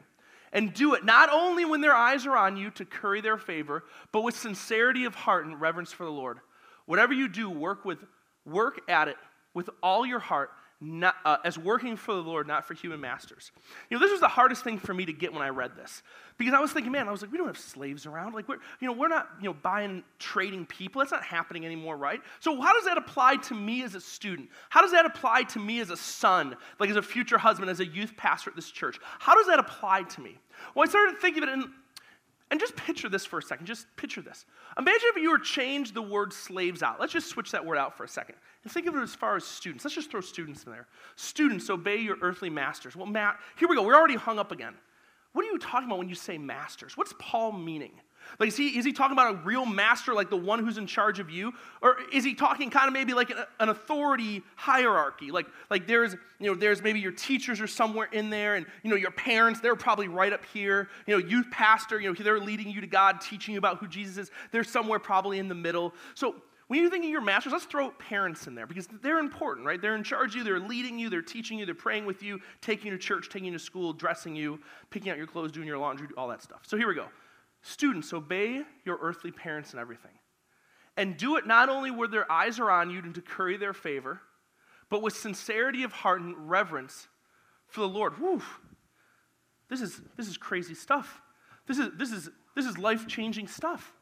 And 0.52 0.72
do 0.72 0.94
it 0.94 1.04
not 1.04 1.28
only 1.30 1.64
when 1.64 1.82
their 1.82 1.94
eyes 1.94 2.26
are 2.26 2.36
on 2.36 2.56
you 2.56 2.70
to 2.72 2.84
curry 2.84 3.20
their 3.20 3.36
favor, 3.36 3.84
but 4.12 4.22
with 4.22 4.34
sincerity 4.36 5.04
of 5.04 5.14
heart 5.14 5.44
and 5.44 5.60
reverence 5.60 5.92
for 5.92 6.04
the 6.04 6.10
Lord. 6.10 6.38
Whatever 6.86 7.12
you 7.12 7.28
do, 7.28 7.50
work 7.50 7.84
with 7.84 7.98
work 8.46 8.80
at 8.88 9.08
it 9.08 9.16
with 9.52 9.68
all 9.82 10.06
your 10.06 10.20
heart 10.20 10.50
not, 10.80 11.16
uh, 11.24 11.38
as 11.44 11.58
working 11.58 11.96
for 11.96 12.14
the 12.14 12.20
Lord, 12.20 12.46
not 12.46 12.64
for 12.64 12.74
human 12.74 13.00
masters. 13.00 13.50
You 13.90 13.96
know, 13.96 14.00
this 14.00 14.12
was 14.12 14.20
the 14.20 14.28
hardest 14.28 14.62
thing 14.62 14.78
for 14.78 14.94
me 14.94 15.04
to 15.06 15.12
get 15.12 15.32
when 15.32 15.42
I 15.42 15.48
read 15.48 15.74
this. 15.74 16.02
Because 16.36 16.54
I 16.54 16.60
was 16.60 16.72
thinking, 16.72 16.92
man, 16.92 17.08
I 17.08 17.10
was 17.10 17.20
like, 17.20 17.32
we 17.32 17.38
don't 17.38 17.48
have 17.48 17.58
slaves 17.58 18.06
around. 18.06 18.32
Like, 18.32 18.48
we're, 18.48 18.58
you 18.78 18.86
know, 18.86 18.92
we're 18.92 19.08
not, 19.08 19.28
you 19.40 19.48
know, 19.48 19.54
buying, 19.54 20.04
trading 20.20 20.66
people. 20.66 21.00
That's 21.00 21.10
not 21.10 21.24
happening 21.24 21.66
anymore, 21.66 21.96
right? 21.96 22.20
So 22.38 22.60
how 22.60 22.72
does 22.74 22.84
that 22.84 22.96
apply 22.96 23.36
to 23.36 23.54
me 23.54 23.82
as 23.82 23.96
a 23.96 24.00
student? 24.00 24.48
How 24.68 24.80
does 24.80 24.92
that 24.92 25.04
apply 25.04 25.42
to 25.44 25.58
me 25.58 25.80
as 25.80 25.90
a 25.90 25.96
son, 25.96 26.54
like 26.78 26.90
as 26.90 26.96
a 26.96 27.02
future 27.02 27.38
husband, 27.38 27.70
as 27.70 27.80
a 27.80 27.86
youth 27.86 28.16
pastor 28.16 28.50
at 28.50 28.56
this 28.56 28.70
church? 28.70 28.98
How 29.18 29.34
does 29.34 29.48
that 29.48 29.58
apply 29.58 30.04
to 30.04 30.20
me? 30.20 30.38
Well, 30.74 30.86
I 30.86 30.88
started 30.88 31.18
thinking 31.18 31.42
of 31.42 31.48
it, 31.48 31.52
and, 31.54 31.64
and 32.50 32.58
just 32.58 32.74
picture 32.76 33.08
this 33.08 33.26
for 33.26 33.38
a 33.38 33.42
second. 33.42 33.66
Just 33.66 33.86
picture 33.96 34.22
this. 34.22 34.46
Imagine 34.78 35.08
if 35.14 35.16
you 35.22 35.30
were 35.30 35.38
to 35.38 35.44
change 35.44 35.92
the 35.92 36.02
word 36.02 36.32
slaves 36.32 36.82
out. 36.82 36.98
Let's 36.98 37.12
just 37.12 37.28
switch 37.28 37.50
that 37.50 37.64
word 37.64 37.76
out 37.76 37.96
for 37.96 38.04
a 38.04 38.08
second. 38.08 38.36
And 38.64 38.72
think 38.72 38.86
of 38.86 38.96
it 38.96 39.00
as 39.00 39.14
far 39.14 39.36
as 39.36 39.44
students. 39.44 39.84
Let's 39.84 39.94
just 39.94 40.10
throw 40.10 40.22
students 40.22 40.64
in 40.64 40.72
there. 40.72 40.86
Students, 41.16 41.68
obey 41.68 41.96
your 41.96 42.16
earthly 42.22 42.48
masters. 42.48 42.96
Well, 42.96 43.06
Matt, 43.06 43.38
here 43.58 43.68
we 43.68 43.76
go. 43.76 43.82
We're 43.82 43.96
already 43.96 44.16
hung 44.16 44.38
up 44.38 44.50
again. 44.50 44.74
What 45.32 45.44
are 45.44 45.48
you 45.48 45.58
talking 45.58 45.88
about 45.88 45.98
when 45.98 46.08
you 46.08 46.14
say 46.14 46.38
masters? 46.38 46.96
What's 46.96 47.12
Paul 47.18 47.52
meaning? 47.52 47.92
Like, 48.38 48.48
is 48.48 48.56
he, 48.56 48.78
is 48.78 48.84
he 48.84 48.92
talking 48.92 49.12
about 49.12 49.34
a 49.34 49.38
real 49.38 49.66
master, 49.66 50.14
like 50.14 50.30
the 50.30 50.36
one 50.36 50.58
who's 50.58 50.78
in 50.78 50.86
charge 50.86 51.18
of 51.18 51.30
you? 51.30 51.52
Or 51.82 51.96
is 52.12 52.24
he 52.24 52.34
talking 52.34 52.70
kind 52.70 52.86
of 52.86 52.92
maybe 52.92 53.14
like 53.14 53.30
an, 53.30 53.68
authority 53.68 54.42
hierarchy? 54.56 55.30
Like, 55.30 55.46
like 55.70 55.86
there's, 55.86 56.14
you 56.38 56.50
know, 56.50 56.54
there's 56.54 56.82
maybe 56.82 57.00
your 57.00 57.12
teachers 57.12 57.60
are 57.60 57.66
somewhere 57.66 58.08
in 58.12 58.30
there, 58.30 58.54
and, 58.54 58.66
you 58.82 58.90
know, 58.90 58.96
your 58.96 59.10
parents, 59.10 59.60
they're 59.60 59.76
probably 59.76 60.08
right 60.08 60.32
up 60.32 60.44
here. 60.46 60.88
You 61.06 61.18
know, 61.18 61.26
youth 61.26 61.50
pastor, 61.50 62.00
you 62.00 62.08
know, 62.08 62.14
they're 62.22 62.40
leading 62.40 62.70
you 62.70 62.80
to 62.80 62.86
God, 62.86 63.20
teaching 63.20 63.54
you 63.54 63.58
about 63.58 63.78
who 63.78 63.88
Jesus 63.88 64.16
is. 64.18 64.30
They're 64.52 64.64
somewhere 64.64 64.98
probably 64.98 65.38
in 65.38 65.48
the 65.48 65.54
middle. 65.54 65.94
So 66.14 66.36
when 66.68 66.80
you're 66.80 66.90
thinking 66.90 67.10
your 67.10 67.22
masters, 67.22 67.54
let's 67.54 67.64
throw 67.64 67.90
parents 67.92 68.46
in 68.46 68.54
there 68.54 68.66
because 68.66 68.86
they're 69.02 69.18
important, 69.18 69.66
right? 69.66 69.80
They're 69.80 69.96
in 69.96 70.04
charge 70.04 70.32
of 70.32 70.36
you, 70.36 70.44
they're 70.44 70.60
leading 70.60 70.98
you, 70.98 71.08
they're 71.08 71.22
teaching 71.22 71.58
you, 71.58 71.64
they're 71.64 71.74
praying 71.74 72.04
with 72.04 72.22
you, 72.22 72.40
taking 72.60 72.92
you 72.92 72.92
to 72.92 72.98
church, 72.98 73.30
taking 73.30 73.46
you 73.46 73.52
to 73.54 73.58
school, 73.58 73.94
dressing 73.94 74.36
you, 74.36 74.60
picking 74.90 75.10
out 75.10 75.16
your 75.16 75.26
clothes, 75.26 75.50
doing 75.50 75.66
your 75.66 75.78
laundry, 75.78 76.08
all 76.16 76.28
that 76.28 76.42
stuff. 76.42 76.60
So 76.66 76.76
here 76.76 76.86
we 76.86 76.94
go. 76.94 77.06
Students, 77.62 78.12
obey 78.12 78.62
your 78.84 78.98
earthly 79.00 79.30
parents 79.30 79.72
in 79.72 79.78
everything. 79.78 80.12
And 80.96 81.16
do 81.16 81.36
it 81.36 81.46
not 81.46 81.68
only 81.68 81.90
where 81.90 82.08
their 82.08 82.30
eyes 82.30 82.58
are 82.58 82.70
on 82.70 82.90
you 82.90 83.00
to 83.02 83.20
curry 83.20 83.56
their 83.56 83.72
favor, 83.72 84.20
but 84.90 85.02
with 85.02 85.16
sincerity 85.16 85.82
of 85.82 85.92
heart 85.92 86.20
and 86.20 86.50
reverence 86.50 87.08
for 87.66 87.80
the 87.80 87.88
Lord. 87.88 88.14
Whew. 88.18 88.42
This 89.68 89.80
is, 89.80 90.00
this 90.16 90.28
is 90.28 90.36
crazy 90.36 90.74
stuff. 90.74 91.20
This 91.66 91.78
is, 91.78 91.90
this 91.96 92.10
is, 92.10 92.30
this 92.56 92.64
is 92.64 92.78
life 92.78 93.06
changing 93.06 93.46
stuff. 93.46 93.92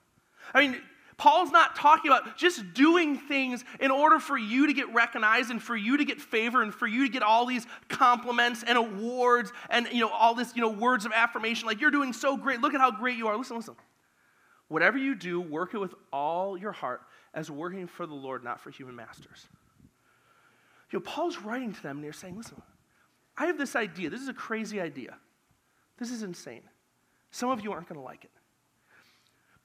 I 0.54 0.60
mean, 0.60 0.80
Paul's 1.18 1.50
not 1.50 1.76
talking 1.76 2.10
about 2.10 2.36
just 2.36 2.74
doing 2.74 3.16
things 3.16 3.64
in 3.80 3.90
order 3.90 4.18
for 4.18 4.36
you 4.36 4.66
to 4.66 4.74
get 4.74 4.92
recognized 4.92 5.50
and 5.50 5.62
for 5.62 5.74
you 5.74 5.96
to 5.96 6.04
get 6.04 6.20
favor 6.20 6.62
and 6.62 6.74
for 6.74 6.86
you 6.86 7.06
to 7.06 7.12
get 7.12 7.22
all 7.22 7.46
these 7.46 7.66
compliments 7.88 8.62
and 8.66 8.76
awards 8.76 9.50
and 9.70 9.88
you 9.92 10.00
know 10.00 10.10
all 10.10 10.34
this 10.34 10.54
you 10.54 10.60
know 10.60 10.68
words 10.68 11.06
of 11.06 11.12
affirmation 11.12 11.66
like 11.66 11.80
you're 11.80 11.90
doing 11.90 12.12
so 12.12 12.36
great. 12.36 12.60
Look 12.60 12.74
at 12.74 12.80
how 12.80 12.90
great 12.90 13.16
you 13.16 13.28
are. 13.28 13.36
Listen, 13.36 13.56
listen. 13.56 13.76
Whatever 14.68 14.98
you 14.98 15.14
do, 15.14 15.40
work 15.40 15.74
it 15.74 15.78
with 15.78 15.94
all 16.12 16.58
your 16.58 16.72
heart 16.72 17.02
as 17.32 17.50
working 17.50 17.86
for 17.86 18.06
the 18.06 18.14
Lord, 18.14 18.42
not 18.42 18.60
for 18.60 18.70
human 18.70 18.96
masters. 18.96 19.46
You 20.90 20.98
know, 20.98 21.04
Paul's 21.04 21.38
writing 21.38 21.72
to 21.72 21.82
them 21.82 21.98
and 21.98 22.04
they're 22.04 22.12
saying, 22.12 22.36
listen, 22.36 22.60
I 23.36 23.46
have 23.46 23.58
this 23.58 23.76
idea. 23.76 24.10
This 24.10 24.20
is 24.20 24.28
a 24.28 24.34
crazy 24.34 24.80
idea. 24.80 25.16
This 25.98 26.10
is 26.10 26.22
insane. 26.22 26.62
Some 27.30 27.50
of 27.50 27.62
you 27.62 27.72
aren't 27.72 27.88
going 27.88 28.00
to 28.00 28.04
like 28.04 28.24
it. 28.24 28.30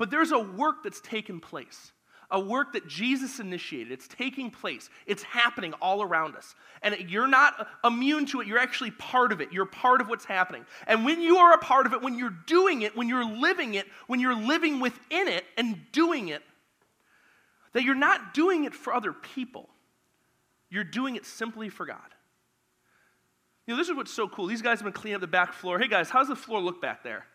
But 0.01 0.09
there's 0.09 0.31
a 0.31 0.39
work 0.39 0.77
that's 0.83 0.99
taken 0.99 1.39
place, 1.39 1.91
a 2.31 2.39
work 2.39 2.73
that 2.73 2.87
Jesus 2.87 3.39
initiated. 3.39 3.91
It's 3.91 4.07
taking 4.07 4.49
place, 4.49 4.89
it's 5.05 5.21
happening 5.21 5.73
all 5.73 6.01
around 6.01 6.35
us. 6.35 6.55
And 6.81 6.95
you're 7.07 7.27
not 7.27 7.67
immune 7.83 8.25
to 8.25 8.41
it, 8.41 8.47
you're 8.47 8.57
actually 8.57 8.89
part 8.89 9.31
of 9.31 9.41
it. 9.41 9.53
You're 9.53 9.67
part 9.67 10.01
of 10.01 10.09
what's 10.09 10.25
happening. 10.25 10.65
And 10.87 11.05
when 11.05 11.21
you 11.21 11.37
are 11.37 11.53
a 11.53 11.59
part 11.59 11.85
of 11.85 11.93
it, 11.93 12.01
when 12.01 12.17
you're 12.17 12.35
doing 12.47 12.81
it, 12.81 12.97
when 12.97 13.09
you're 13.09 13.23
living 13.23 13.75
it, 13.75 13.85
when 14.07 14.19
you're 14.19 14.35
living 14.35 14.79
within 14.79 15.27
it 15.27 15.45
and 15.55 15.77
doing 15.91 16.29
it, 16.29 16.41
that 17.73 17.83
you're 17.83 17.93
not 17.93 18.33
doing 18.33 18.63
it 18.63 18.73
for 18.73 18.95
other 18.95 19.13
people, 19.13 19.69
you're 20.71 20.83
doing 20.83 21.15
it 21.15 21.27
simply 21.27 21.69
for 21.69 21.85
God. 21.85 21.99
You 23.67 23.75
know, 23.75 23.77
this 23.77 23.87
is 23.87 23.95
what's 23.95 24.11
so 24.11 24.27
cool. 24.27 24.47
These 24.47 24.63
guys 24.63 24.79
have 24.79 24.85
been 24.85 24.93
cleaning 24.93 25.13
up 25.13 25.21
the 25.21 25.27
back 25.27 25.53
floor. 25.53 25.77
Hey, 25.77 25.87
guys, 25.87 26.09
how's 26.09 26.27
the 26.27 26.35
floor 26.35 26.59
look 26.59 26.81
back 26.81 27.03
there? 27.03 27.27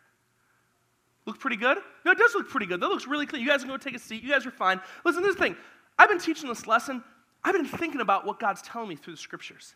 Look 1.26 1.40
pretty 1.40 1.56
good? 1.56 1.78
No, 2.04 2.12
it 2.12 2.18
does 2.18 2.35
look 2.35 2.49
pretty 2.49 2.66
good. 2.66 2.80
That 2.80 2.88
looks 2.88 3.06
really 3.06 3.26
clean. 3.26 3.42
You 3.42 3.49
guys 3.49 3.61
can 3.61 3.68
go 3.68 3.76
take 3.76 3.97
a 3.97 3.99
seat. 3.99 4.23
You 4.23 4.30
guys 4.30 4.47
are 4.47 4.50
fine. 4.50 4.80
Listen, 5.04 5.23
this 5.23 5.37
thing. 5.37 5.56
I've 5.99 6.09
been 6.09 6.21
teaching 6.21 6.49
this 6.49 6.66
lesson. 6.66 7.02
I've 7.42 7.54
been 7.54 7.66
thinking 7.66 8.00
about 8.00 8.25
what 8.26 8.38
God's 8.38 8.62
telling 8.62 8.88
me 8.88 8.97
through 8.97 9.14
the 9.14 9.21
scriptures. 9.21 9.75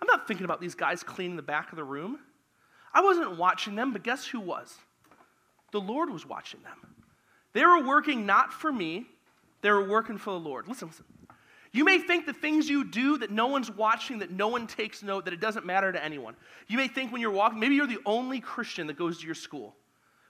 I'm 0.00 0.06
not 0.06 0.26
thinking 0.26 0.44
about 0.44 0.60
these 0.60 0.74
guys 0.74 1.02
cleaning 1.02 1.36
the 1.36 1.42
back 1.42 1.72
of 1.72 1.76
the 1.76 1.84
room. 1.84 2.18
I 2.92 3.00
wasn't 3.00 3.36
watching 3.36 3.74
them, 3.74 3.92
but 3.92 4.02
guess 4.02 4.26
who 4.26 4.40
was? 4.40 4.74
The 5.72 5.80
Lord 5.80 6.10
was 6.10 6.26
watching 6.26 6.60
them. 6.62 6.94
They 7.52 7.64
were 7.64 7.84
working 7.84 8.26
not 8.26 8.52
for 8.52 8.72
me, 8.72 9.06
they 9.62 9.70
were 9.70 9.86
working 9.86 10.18
for 10.18 10.30
the 10.30 10.38
Lord. 10.38 10.68
Listen, 10.68 10.88
listen. 10.88 11.04
You 11.72 11.84
may 11.84 11.98
think 11.98 12.24
the 12.24 12.32
things 12.32 12.68
you 12.68 12.84
do 12.84 13.18
that 13.18 13.30
no 13.30 13.46
one's 13.46 13.70
watching, 13.70 14.18
that 14.18 14.30
no 14.30 14.48
one 14.48 14.66
takes 14.66 15.02
note, 15.02 15.26
that 15.26 15.34
it 15.34 15.40
doesn't 15.40 15.66
matter 15.66 15.92
to 15.92 16.02
anyone. 16.02 16.34
You 16.66 16.78
may 16.78 16.88
think 16.88 17.12
when 17.12 17.20
you're 17.20 17.30
walking, 17.30 17.60
maybe 17.60 17.74
you're 17.74 17.86
the 17.86 17.98
only 18.06 18.40
Christian 18.40 18.86
that 18.86 18.96
goes 18.96 19.18
to 19.18 19.26
your 19.26 19.34
school, 19.34 19.76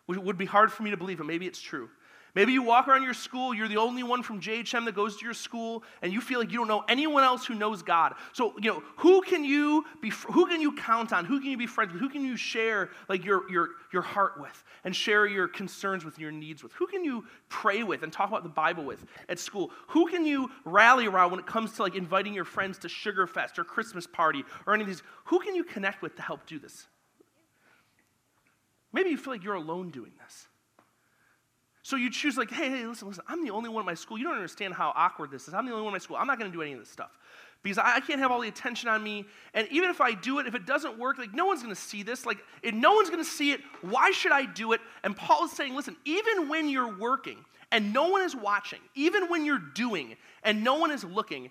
which 0.08 0.18
would 0.18 0.38
be 0.38 0.46
hard 0.46 0.72
for 0.72 0.82
me 0.82 0.90
to 0.90 0.96
believe, 0.96 1.18
but 1.18 1.26
maybe 1.26 1.46
it's 1.46 1.60
true. 1.60 1.90
Maybe 2.34 2.52
you 2.52 2.62
walk 2.62 2.88
around 2.88 3.02
your 3.02 3.14
school, 3.14 3.52
you're 3.52 3.68
the 3.68 3.76
only 3.76 4.02
one 4.02 4.22
from 4.22 4.40
JHM 4.40 4.86
that 4.86 4.94
goes 4.94 5.18
to 5.18 5.24
your 5.24 5.34
school, 5.34 5.82
and 6.00 6.12
you 6.12 6.22
feel 6.22 6.38
like 6.38 6.50
you 6.50 6.58
don't 6.58 6.68
know 6.68 6.84
anyone 6.88 7.24
else 7.24 7.44
who 7.44 7.54
knows 7.54 7.82
God. 7.82 8.14
So, 8.32 8.54
you 8.58 8.70
know, 8.70 8.82
who 8.96 9.20
can 9.20 9.44
you 9.44 9.84
be 10.00 10.10
who 10.10 10.46
can 10.46 10.62
you 10.62 10.72
count 10.72 11.12
on? 11.12 11.26
Who 11.26 11.40
can 11.40 11.50
you 11.50 11.58
be 11.58 11.66
friends 11.66 11.92
with? 11.92 12.00
Who 12.00 12.08
can 12.08 12.22
you 12.22 12.36
share 12.36 12.88
like 13.08 13.22
your 13.22 13.50
your 13.50 13.68
your 13.92 14.02
heart 14.02 14.40
with 14.40 14.64
and 14.84 14.96
share 14.96 15.26
your 15.26 15.46
concerns 15.46 16.04
with, 16.04 16.18
your 16.18 16.30
needs 16.30 16.62
with? 16.62 16.72
Who 16.72 16.86
can 16.86 17.04
you 17.04 17.24
pray 17.50 17.82
with 17.82 18.02
and 18.02 18.10
talk 18.10 18.28
about 18.28 18.44
the 18.44 18.48
Bible 18.48 18.84
with 18.84 19.04
at 19.28 19.38
school? 19.38 19.70
Who 19.88 20.06
can 20.06 20.24
you 20.24 20.50
rally 20.64 21.06
around 21.06 21.32
when 21.32 21.40
it 21.40 21.46
comes 21.46 21.72
to 21.74 21.82
like 21.82 21.96
inviting 21.96 22.32
your 22.32 22.46
friends 22.46 22.78
to 22.78 22.88
Sugar 22.88 23.26
Fest 23.26 23.58
or 23.58 23.64
Christmas 23.64 24.06
party 24.06 24.44
or 24.66 24.74
any 24.74 24.82
of 24.82 24.88
these? 24.88 25.02
Who 25.24 25.38
can 25.38 25.54
you 25.54 25.64
connect 25.64 26.02
with 26.02 26.16
to 26.16 26.22
help 26.22 26.46
do 26.46 26.58
this? 26.58 26.86
Maybe 28.92 29.10
you 29.10 29.16
feel 29.16 29.32
like 29.32 29.44
you're 29.44 29.54
alone 29.54 29.90
doing 29.90 30.12
this. 30.24 30.46
So 31.82 31.96
you 31.96 32.10
choose, 32.10 32.36
like, 32.36 32.50
hey, 32.50 32.68
hey, 32.68 32.86
listen, 32.86 33.08
listen, 33.08 33.24
I'm 33.28 33.42
the 33.42 33.50
only 33.50 33.70
one 33.70 33.80
in 33.80 33.86
my 33.86 33.94
school. 33.94 34.18
You 34.18 34.24
don't 34.24 34.34
understand 34.34 34.74
how 34.74 34.92
awkward 34.94 35.30
this 35.30 35.48
is. 35.48 35.54
I'm 35.54 35.64
the 35.64 35.72
only 35.72 35.84
one 35.84 35.90
in 35.90 35.94
my 35.94 35.98
school. 35.98 36.16
I'm 36.16 36.26
not 36.26 36.38
going 36.38 36.50
to 36.50 36.54
do 36.56 36.60
any 36.60 36.74
of 36.74 36.78
this 36.78 36.90
stuff 36.90 37.10
because 37.62 37.78
I, 37.78 37.96
I, 37.96 38.00
can't 38.00 38.20
have 38.20 38.30
all 38.30 38.40
the 38.40 38.48
attention 38.48 38.88
on 38.88 39.02
me. 39.02 39.24
And 39.54 39.66
even 39.70 39.88
if 39.88 40.00
I 40.00 40.12
do 40.12 40.38
it, 40.38 40.46
if 40.46 40.54
it 40.54 40.66
doesn't 40.66 40.98
work, 40.98 41.18
like, 41.18 41.32
no 41.32 41.46
one's 41.46 41.62
going 41.62 41.74
to 41.74 41.80
see 41.80 42.02
this. 42.02 42.26
Like, 42.26 42.38
if 42.62 42.74
no 42.74 42.92
one's 42.92 43.08
going 43.08 43.24
to 43.24 43.30
see 43.30 43.52
it, 43.52 43.60
why 43.80 44.10
should 44.10 44.32
I 44.32 44.44
do 44.44 44.72
it? 44.72 44.80
And 45.02 45.16
Paul 45.16 45.46
is 45.46 45.52
saying, 45.52 45.74
listen, 45.74 45.96
even 46.04 46.48
when 46.48 46.68
you're 46.68 46.98
working 46.98 47.44
and 47.72 47.92
no 47.92 48.08
one 48.08 48.22
is 48.22 48.36
watching, 48.36 48.80
even 48.94 49.28
when 49.28 49.44
you're 49.44 49.58
doing 49.58 50.16
and 50.42 50.62
no 50.62 50.74
one 50.74 50.90
is 50.90 51.04
looking, 51.04 51.50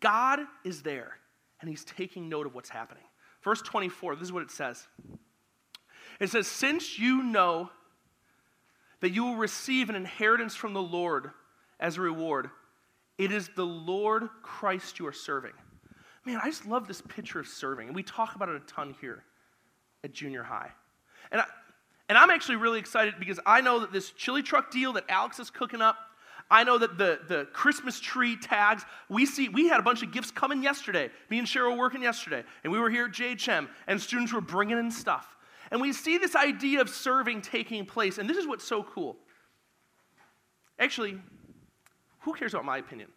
God 0.00 0.40
is 0.64 0.82
there 0.82 1.18
and 1.60 1.70
he's 1.70 1.84
taking 1.84 2.28
note 2.28 2.46
of 2.46 2.54
what's 2.54 2.70
happening. 2.70 3.04
Verse 3.42 3.62
24, 3.62 4.16
this 4.16 4.24
is 4.24 4.32
what 4.32 4.42
it 4.42 4.50
says. 4.50 4.86
It 6.20 6.30
says, 6.30 6.46
Since 6.46 6.98
you 6.98 7.22
know 7.22 7.70
that 9.00 9.10
you 9.10 9.24
will 9.24 9.36
receive 9.36 9.88
an 9.88 9.94
inheritance 9.94 10.54
from 10.54 10.72
the 10.72 10.82
Lord 10.82 11.30
as 11.80 11.96
a 11.96 12.00
reward. 12.00 12.50
It 13.18 13.32
is 13.32 13.48
the 13.54 13.66
Lord 13.66 14.28
Christ 14.42 14.98
you 14.98 15.06
are 15.06 15.12
serving. 15.12 15.52
Man, 16.24 16.40
I 16.42 16.48
just 16.48 16.66
love 16.66 16.88
this 16.88 17.00
picture 17.02 17.38
of 17.38 17.46
serving. 17.46 17.88
And 17.88 17.96
we 17.96 18.02
talk 18.02 18.34
about 18.34 18.48
it 18.48 18.56
a 18.56 18.60
ton 18.60 18.94
here 19.00 19.24
at 20.04 20.12
junior 20.12 20.42
high. 20.42 20.70
And, 21.30 21.40
I, 21.40 21.44
and 22.08 22.18
I'm 22.18 22.30
actually 22.30 22.56
really 22.56 22.78
excited 22.78 23.14
because 23.18 23.38
I 23.46 23.60
know 23.60 23.80
that 23.80 23.92
this 23.92 24.10
chili 24.10 24.42
truck 24.42 24.70
deal 24.70 24.92
that 24.94 25.04
Alex 25.08 25.38
is 25.38 25.50
cooking 25.50 25.80
up, 25.80 25.96
I 26.50 26.62
know 26.62 26.78
that 26.78 26.96
the, 26.96 27.20
the 27.26 27.44
Christmas 27.52 27.98
tree 27.98 28.36
tags, 28.36 28.84
we 29.08 29.26
see, 29.26 29.48
we 29.48 29.68
had 29.68 29.80
a 29.80 29.82
bunch 29.82 30.02
of 30.02 30.12
gifts 30.12 30.30
coming 30.30 30.62
yesterday. 30.62 31.10
Me 31.28 31.38
and 31.38 31.46
Cheryl 31.46 31.76
working 31.76 32.02
yesterday, 32.02 32.44
and 32.62 32.72
we 32.72 32.78
were 32.78 32.88
here 32.88 33.06
at 33.06 33.12
JHM, 33.12 33.68
and 33.88 34.00
students 34.00 34.32
were 34.32 34.40
bringing 34.40 34.78
in 34.78 34.90
stuff. 34.90 35.35
And 35.70 35.80
we 35.80 35.92
see 35.92 36.18
this 36.18 36.36
idea 36.36 36.80
of 36.80 36.88
serving 36.88 37.42
taking 37.42 37.84
place. 37.86 38.18
And 38.18 38.28
this 38.28 38.36
is 38.36 38.46
what's 38.46 38.64
so 38.64 38.82
cool. 38.82 39.16
Actually, 40.78 41.18
who 42.20 42.34
cares 42.34 42.54
about 42.54 42.64
my 42.64 42.78
opinion? 42.78 43.08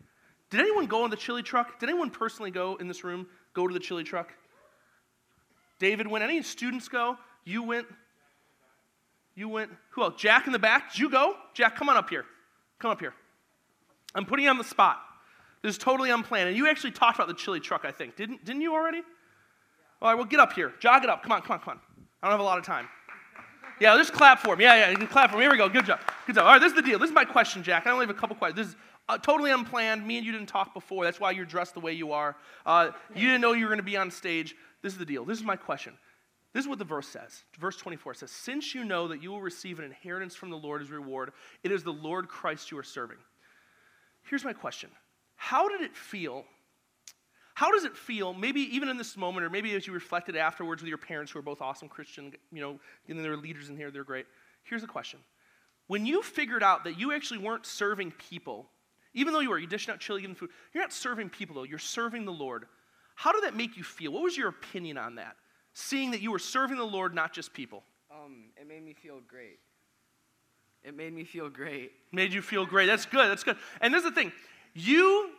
Did 0.49 0.61
anyone 0.61 0.87
go 0.87 1.03
on 1.03 1.09
the 1.09 1.15
chili 1.15 1.43
truck? 1.43 1.79
Did 1.79 1.89
anyone 1.89 2.09
personally 2.09 2.51
go 2.51 2.75
in 2.77 2.87
this 2.87 3.03
room, 3.03 3.27
go 3.53 3.67
to 3.67 3.73
the 3.73 3.79
chili 3.79 4.03
truck? 4.03 4.33
David 5.79 6.07
went. 6.07 6.23
Any 6.23 6.41
students 6.41 6.87
go? 6.87 7.17
You 7.45 7.63
went. 7.63 7.87
You 9.35 9.47
went. 9.47 9.71
Who 9.91 10.03
else? 10.03 10.15
Jack 10.17 10.47
in 10.47 10.53
the 10.53 10.59
back. 10.59 10.91
Did 10.91 10.99
you 10.99 11.09
go? 11.09 11.35
Jack, 11.53 11.75
come 11.75 11.89
on 11.89 11.97
up 11.97 12.09
here. 12.09 12.25
Come 12.79 12.91
up 12.91 12.99
here. 12.99 13.13
I'm 14.15 14.25
putting 14.25 14.45
you 14.45 14.51
on 14.51 14.57
the 14.57 14.63
spot. 14.63 14.99
This 15.61 15.75
is 15.75 15.77
totally 15.77 16.09
unplanned. 16.09 16.49
And 16.49 16.57
you 16.57 16.67
actually 16.67 16.91
talked 16.91 17.17
about 17.17 17.27
the 17.27 17.33
chili 17.33 17.59
truck, 17.59 17.85
I 17.85 17.91
think. 17.91 18.15
Didn't, 18.15 18.43
didn't 18.43 18.61
you 18.61 18.73
already? 18.73 19.01
All 20.01 20.09
right, 20.09 20.15
well, 20.15 20.25
get 20.25 20.39
up 20.39 20.53
here. 20.53 20.73
Jog 20.79 21.03
it 21.03 21.09
up. 21.09 21.21
Come 21.21 21.31
on, 21.31 21.41
come 21.41 21.51
on, 21.53 21.59
come 21.59 21.71
on. 21.71 21.79
I 22.21 22.27
don't 22.27 22.33
have 22.33 22.39
a 22.39 22.43
lot 22.43 22.57
of 22.57 22.65
time. 22.65 22.87
Yeah, 23.79 23.95
just 23.95 24.11
clap 24.11 24.39
for 24.39 24.53
him. 24.53 24.61
Yeah, 24.61 24.75
yeah, 24.75 24.89
you 24.89 24.97
can 24.97 25.07
clap 25.07 25.31
for 25.31 25.37
him. 25.37 25.41
Here 25.41 25.51
we 25.51 25.57
go. 25.57 25.69
Good 25.69 25.85
job. 25.85 25.99
Good 26.25 26.35
job. 26.35 26.45
All 26.45 26.51
right, 26.51 26.59
this 26.59 26.71
is 26.71 26.75
the 26.75 26.81
deal. 26.81 26.99
This 26.99 27.09
is 27.09 27.15
my 27.15 27.23
question, 27.23 27.63
Jack. 27.63 27.87
I 27.87 27.91
only 27.91 28.05
have 28.05 28.15
a 28.15 28.19
couple 28.19 28.35
questions. 28.35 28.57
This 28.57 28.67
is 28.67 28.75
uh, 29.07 29.17
totally 29.17 29.51
unplanned. 29.51 30.05
Me 30.05 30.17
and 30.17 30.25
you 30.25 30.33
didn't 30.33 30.47
talk 30.47 30.73
before. 30.73 31.05
That's 31.05 31.19
why 31.19 31.31
you're 31.31 31.45
dressed 31.45 31.75
the 31.75 31.79
way 31.79 31.93
you 31.93 32.11
are. 32.11 32.35
Uh, 32.65 32.91
you 33.15 33.27
didn't 33.27 33.41
know 33.41 33.53
you 33.53 33.63
were 33.63 33.69
going 33.69 33.79
to 33.79 33.83
be 33.83 33.95
on 33.95 34.11
stage. 34.11 34.55
This 34.81 34.93
is 34.93 34.99
the 34.99 35.05
deal. 35.05 35.23
This 35.23 35.39
is 35.39 35.45
my 35.45 35.55
question. 35.55 35.93
This 36.53 36.65
is 36.65 36.69
what 36.69 36.79
the 36.79 36.85
verse 36.85 37.07
says. 37.07 37.43
Verse 37.59 37.77
24 37.77 38.15
says, 38.15 38.31
Since 38.31 38.75
you 38.75 38.83
know 38.83 39.07
that 39.07 39.23
you 39.23 39.29
will 39.29 39.41
receive 39.41 39.79
an 39.79 39.85
inheritance 39.85 40.35
from 40.35 40.49
the 40.49 40.57
Lord 40.57 40.81
as 40.81 40.89
reward, 40.89 41.31
it 41.63 41.71
is 41.71 41.83
the 41.83 41.93
Lord 41.93 42.27
Christ 42.27 42.71
you 42.71 42.77
are 42.77 42.83
serving. 42.83 43.17
Here's 44.23 44.43
my 44.43 44.53
question 44.53 44.89
How 45.35 45.69
did 45.69 45.81
it 45.81 45.95
feel 45.95 46.43
how 47.59 47.73
does 47.73 47.83
it 47.83 47.97
feel, 47.97 48.33
maybe 48.33 48.61
even 48.73 48.87
in 48.87 48.95
this 48.95 49.17
moment, 49.17 49.45
or 49.45 49.49
maybe 49.49 49.75
as 49.75 49.85
you 49.85 49.91
reflected 49.91 50.37
afterwards 50.37 50.81
with 50.81 50.87
your 50.87 50.97
parents 50.97 51.29
who 51.29 51.39
are 51.39 51.41
both 51.41 51.59
awesome 51.59 51.89
Christian, 51.89 52.31
you 52.53 52.61
know, 52.61 52.79
and 53.09 53.19
there 53.19 53.33
are 53.33 53.35
leaders 53.35 53.67
in 53.67 53.75
here, 53.75 53.91
they're 53.91 54.05
great. 54.05 54.27
Here's 54.63 54.79
the 54.79 54.87
question. 54.87 55.19
When 55.87 56.05
you 56.05 56.23
figured 56.23 56.63
out 56.63 56.85
that 56.85 56.97
you 56.97 57.11
actually 57.11 57.39
weren't 57.39 57.65
serving 57.65 58.11
people, 58.11 58.69
even 59.13 59.33
though 59.33 59.41
you 59.41 59.49
were, 59.49 59.59
you 59.59 59.67
dishing 59.67 59.93
out 59.93 59.99
chili, 59.99 60.21
giving 60.21 60.37
food, 60.37 60.51
you're 60.73 60.81
not 60.81 60.93
serving 60.93 61.31
people 61.31 61.53
though, 61.53 61.63
you're 61.63 61.79
serving 61.79 62.23
the 62.23 62.31
Lord. 62.31 62.63
How 63.15 63.33
did 63.33 63.43
that 63.43 63.57
make 63.57 63.75
you 63.75 63.83
feel? 63.83 64.13
What 64.13 64.23
was 64.23 64.37
your 64.37 64.47
opinion 64.47 64.97
on 64.97 65.15
that? 65.15 65.35
Seeing 65.73 66.11
that 66.11 66.21
you 66.21 66.31
were 66.31 66.39
serving 66.39 66.77
the 66.77 66.85
Lord, 66.85 67.13
not 67.13 67.33
just 67.33 67.53
people. 67.53 67.83
Um, 68.09 68.51
it 68.55 68.69
made 68.69 68.85
me 68.85 68.93
feel 68.93 69.19
great. 69.27 69.59
It 70.85 70.95
made 70.95 71.13
me 71.13 71.25
feel 71.25 71.49
great. 71.49 71.91
Made 72.13 72.31
you 72.31 72.41
feel 72.41 72.65
great. 72.65 72.85
That's 72.85 73.05
good. 73.05 73.29
That's 73.29 73.43
good. 73.43 73.57
And 73.81 73.93
this 73.93 74.05
is 74.05 74.11
the 74.11 74.15
thing. 74.15 74.31
You 74.73 75.31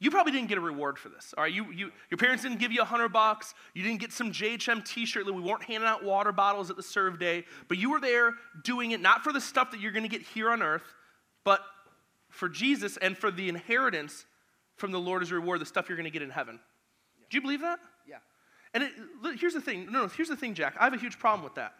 you 0.00 0.10
probably 0.10 0.32
didn't 0.32 0.48
get 0.48 0.58
a 0.58 0.60
reward 0.60 0.98
for 0.98 1.08
this. 1.08 1.34
All 1.36 1.42
right, 1.42 1.52
you, 1.52 1.72
you, 1.72 1.90
your 2.08 2.18
parents 2.18 2.44
didn't 2.44 2.58
give 2.58 2.70
you 2.70 2.82
a 2.82 2.84
hundred 2.84 3.08
bucks. 3.08 3.54
You 3.74 3.82
didn't 3.82 4.00
get 4.00 4.12
some 4.12 4.30
JHM 4.30 4.84
T-shirt. 4.84 5.26
We 5.26 5.32
weren't 5.32 5.64
handing 5.64 5.88
out 5.88 6.04
water 6.04 6.30
bottles 6.30 6.70
at 6.70 6.76
the 6.76 6.82
serve 6.82 7.18
day, 7.18 7.44
but 7.66 7.78
you 7.78 7.90
were 7.90 8.00
there 8.00 8.34
doing 8.62 8.92
it 8.92 9.00
not 9.00 9.24
for 9.24 9.32
the 9.32 9.40
stuff 9.40 9.72
that 9.72 9.80
you're 9.80 9.92
going 9.92 10.04
to 10.04 10.08
get 10.08 10.22
here 10.22 10.50
on 10.50 10.62
earth, 10.62 10.94
but 11.42 11.60
for 12.28 12.48
Jesus 12.48 12.96
and 12.98 13.18
for 13.18 13.30
the 13.30 13.48
inheritance 13.48 14.24
from 14.76 14.92
the 14.92 15.00
Lord 15.00 15.22
as 15.22 15.32
a 15.32 15.34
reward, 15.34 15.60
the 15.60 15.66
stuff 15.66 15.88
you're 15.88 15.96
going 15.96 16.04
to 16.04 16.10
get 16.10 16.22
in 16.22 16.30
heaven. 16.30 16.60
Yeah. 17.18 17.26
Do 17.30 17.36
you 17.36 17.40
believe 17.42 17.62
that? 17.62 17.80
Yeah. 18.06 18.18
And 18.74 18.84
it, 18.84 18.92
here's 19.40 19.54
the 19.54 19.60
thing. 19.60 19.86
No, 19.86 20.02
no, 20.02 20.08
here's 20.08 20.28
the 20.28 20.36
thing, 20.36 20.54
Jack. 20.54 20.76
I 20.78 20.84
have 20.84 20.94
a 20.94 20.98
huge 20.98 21.18
problem 21.18 21.42
with 21.42 21.56
that 21.56 21.74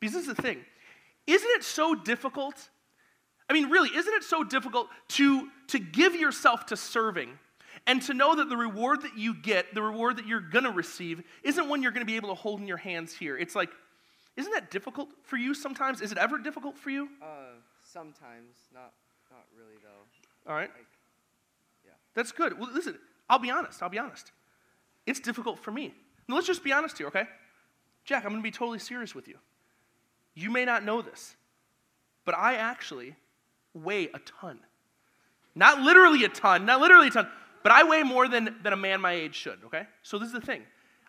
because 0.00 0.14
this 0.14 0.22
is 0.22 0.34
the 0.34 0.40
thing. 0.40 0.58
Isn't 1.26 1.50
it 1.50 1.64
so 1.64 1.94
difficult? 1.94 2.70
I 3.48 3.52
mean, 3.52 3.68
really, 3.68 3.90
isn't 3.94 4.14
it 4.14 4.24
so 4.24 4.42
difficult 4.42 4.88
to, 5.08 5.48
to 5.72 5.78
give 5.78 6.14
yourself 6.14 6.66
to 6.66 6.76
serving 6.76 7.38
And 7.86 8.00
to 8.02 8.14
know 8.14 8.36
that 8.36 8.48
the 8.48 8.56
reward 8.56 9.02
that 9.02 9.18
you 9.18 9.34
get, 9.34 9.74
the 9.74 9.82
reward 9.82 10.16
that 10.16 10.26
you're 10.26 10.40
going 10.40 10.64
to 10.64 10.70
receive, 10.70 11.22
isn't 11.42 11.68
one 11.68 11.82
you're 11.82 11.90
going 11.90 12.06
to 12.06 12.10
be 12.10 12.16
able 12.16 12.28
to 12.28 12.34
hold 12.34 12.60
in 12.60 12.68
your 12.68 12.76
hands 12.76 13.12
here. 13.12 13.36
It's 13.36 13.56
like, 13.56 13.70
isn't 14.36 14.52
that 14.52 14.70
difficult 14.70 15.08
for 15.24 15.36
you 15.36 15.52
sometimes? 15.52 16.00
Is 16.00 16.12
it 16.12 16.18
ever 16.18 16.38
difficult 16.38 16.78
for 16.78 16.90
you? 16.90 17.08
Uh, 17.20 17.56
sometimes, 17.82 18.54
not 18.72 18.92
not 19.30 19.44
really 19.58 19.74
though. 19.82 20.50
All 20.50 20.56
right. 20.56 20.70
Like, 20.70 20.86
That's 22.14 22.30
good. 22.30 22.58
Well, 22.58 22.70
listen, 22.72 22.98
I'll 23.28 23.38
be 23.40 23.50
honest. 23.50 23.82
I'll 23.82 23.88
be 23.88 23.98
honest. 23.98 24.30
It's 25.06 25.20
difficult 25.20 25.58
for 25.58 25.72
me. 25.72 25.92
Now, 26.28 26.36
let's 26.36 26.46
just 26.46 26.62
be 26.62 26.72
honest 26.72 26.98
here, 26.98 27.08
okay? 27.08 27.24
Jack, 28.04 28.24
I'm 28.24 28.30
going 28.30 28.42
to 28.42 28.46
be 28.46 28.50
totally 28.52 28.78
serious 28.78 29.14
with 29.14 29.26
you. 29.26 29.38
You 30.34 30.50
may 30.50 30.64
not 30.64 30.84
know 30.84 31.02
this, 31.02 31.34
but 32.24 32.36
I 32.36 32.54
actually 32.54 33.16
weigh 33.74 34.08
a 34.14 34.18
ton. 34.20 34.60
Not 35.54 35.80
literally 35.80 36.24
a 36.24 36.28
ton, 36.28 36.64
not 36.64 36.80
literally 36.80 37.08
a 37.08 37.10
ton, 37.10 37.28
but 37.62 37.72
I 37.72 37.84
weigh 37.84 38.02
more 38.02 38.28
than, 38.28 38.56
than 38.62 38.72
a 38.72 38.76
man 38.76 39.00
my 39.00 39.12
age 39.12 39.34
should, 39.34 39.58
okay? 39.66 39.86
So 40.02 40.18
this 40.18 40.26
is 40.26 40.32
the 40.32 40.40
thing. 40.40 40.62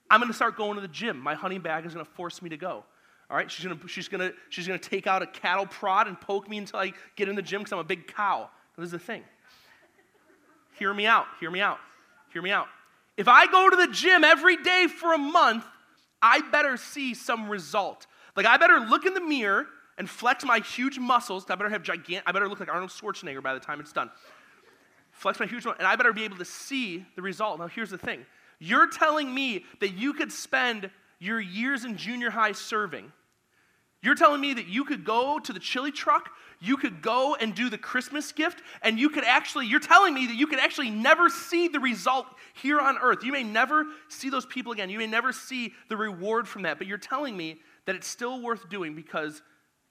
I'm 0.10 0.26
to 0.28 0.34
start 0.34 0.58
going 0.58 0.76
to 0.76 0.82
the 0.82 0.88
gym. 0.88 1.20
My 1.20 1.34
honey 1.34 1.60
bag 1.60 1.86
is 1.86 1.94
to 1.94 2.06
force 2.06 2.42
me 2.42 2.50
to 2.50 2.58
go. 2.58 2.84
All 3.30 3.38
right, 3.38 3.50
she's 3.50 3.66
gonna, 3.66 3.80
she's, 3.88 4.08
gonna, 4.08 4.32
she's 4.50 4.68
gonna 4.68 4.78
take 4.78 5.08
out 5.08 5.22
a 5.22 5.28
cattle 5.28 5.66
prod 5.66 6.08
and 6.08 6.20
poke 6.20 6.50
me 6.50 6.58
until 6.58 6.80
I 6.80 6.94
get 7.16 7.30
in 7.30 7.36
the 7.36 7.42
gym 7.42 7.62
because 7.62 7.74
I'm 7.74 7.80
a 7.80 7.84
big 7.84 8.08
cow. 8.08 8.50
This 8.78 8.86
is 8.86 8.92
the 8.92 9.00
thing. 9.00 9.24
Hear 10.78 10.94
me 10.94 11.06
out, 11.06 11.26
hear 11.40 11.50
me 11.50 11.62
out, 11.62 11.80
hear 12.32 12.42
me 12.42 12.52
out. 12.52 12.68
If 13.16 13.28
I 13.28 13.48
go 13.48 13.70
to 13.70 13.76
the 13.76 13.88
gym 13.88 14.24
every 14.24 14.58
day 14.58 14.88
for 14.88 15.14
a 15.14 15.18
month, 15.18 15.64
I 16.22 16.42
better 16.52 16.78
see 16.78 17.14
some 17.14 17.50
result. 17.50 18.08
Like, 18.36 18.46
I 18.46 18.58
better 18.58 18.80
look 18.80 19.06
in 19.06 19.14
the 19.14 19.22
mirror 19.22 19.68
and 19.98 20.10
flex 20.10 20.44
my 20.44 20.60
huge 20.60 21.00
muscles. 21.00 21.46
I 21.50 21.56
better 21.56 21.70
have 21.70 21.84
gigantic, 21.84 22.24
I 22.26 22.32
better 22.32 22.48
look 22.48 22.60
like 22.60 22.70
Arnold 22.70 22.92
Schwarzenegger 22.92 23.42
by 23.42 23.54
the 23.54 23.60
time 23.60 23.80
it's 23.80 23.94
done. 23.94 24.10
Flex 25.12 25.40
my 25.40 25.46
huge 25.46 25.66
muscles, 25.66 25.76
and 25.80 25.88
I 25.88 25.96
better 25.96 26.14
be 26.14 26.24
able 26.24 26.38
to 26.38 26.46
see 26.46 27.06
the 27.16 27.22
result. 27.22 27.60
Now, 27.60 27.68
here's 27.68 27.90
the 27.90 27.98
thing 27.98 28.26
you're 28.60 28.90
telling 28.90 29.34
me 29.34 29.66
that 29.80 29.94
you 29.94 30.14
could 30.14 30.32
spend 30.32 30.90
your 31.20 31.40
years 31.40 31.86
in 31.86 31.98
junior 31.98 32.30
high 32.30 32.52
serving. 32.52 33.12
You're 34.02 34.16
telling 34.16 34.42
me 34.42 34.54
that 34.56 34.68
you 34.68 34.84
could 34.84 35.06
go 35.06 35.40
to 35.40 35.54
the 35.54 35.62
chili 35.62 35.92
truck, 35.92 36.30
you 36.60 36.76
could 36.76 37.02
go 37.02 37.36
and 37.36 37.56
do 37.56 37.70
the 37.70 37.78
Christmas 37.78 38.34
gift, 38.34 38.62
and 38.82 39.00
you 39.00 39.10
could 39.10 39.24
actually, 39.24 39.68
you're 39.68 39.80
telling 39.80 40.14
me 40.14 40.28
that 40.28 40.36
you 40.36 40.46
could 40.46 40.60
actually 40.60 40.90
never 40.90 41.30
see 41.30 41.70
the 41.70 41.80
result 41.80 42.26
here 42.54 42.82
on 42.82 42.98
earth. 42.98 43.24
You 43.24 43.32
may 43.32 43.44
never 43.44 43.86
see 44.10 44.30
those 44.30 44.46
people 44.46 44.74
again. 44.74 44.90
You 44.90 44.98
may 44.98 45.08
never 45.08 45.32
see 45.32 45.74
the 45.88 45.96
reward 45.96 46.50
from 46.50 46.64
that, 46.64 46.78
but 46.78 46.88
you're 46.88 46.98
telling 46.98 47.38
me 47.38 47.62
that 47.86 47.96
it's 47.96 48.08
still 48.08 48.42
worth 48.42 48.70
doing 48.70 48.94
because 48.94 49.42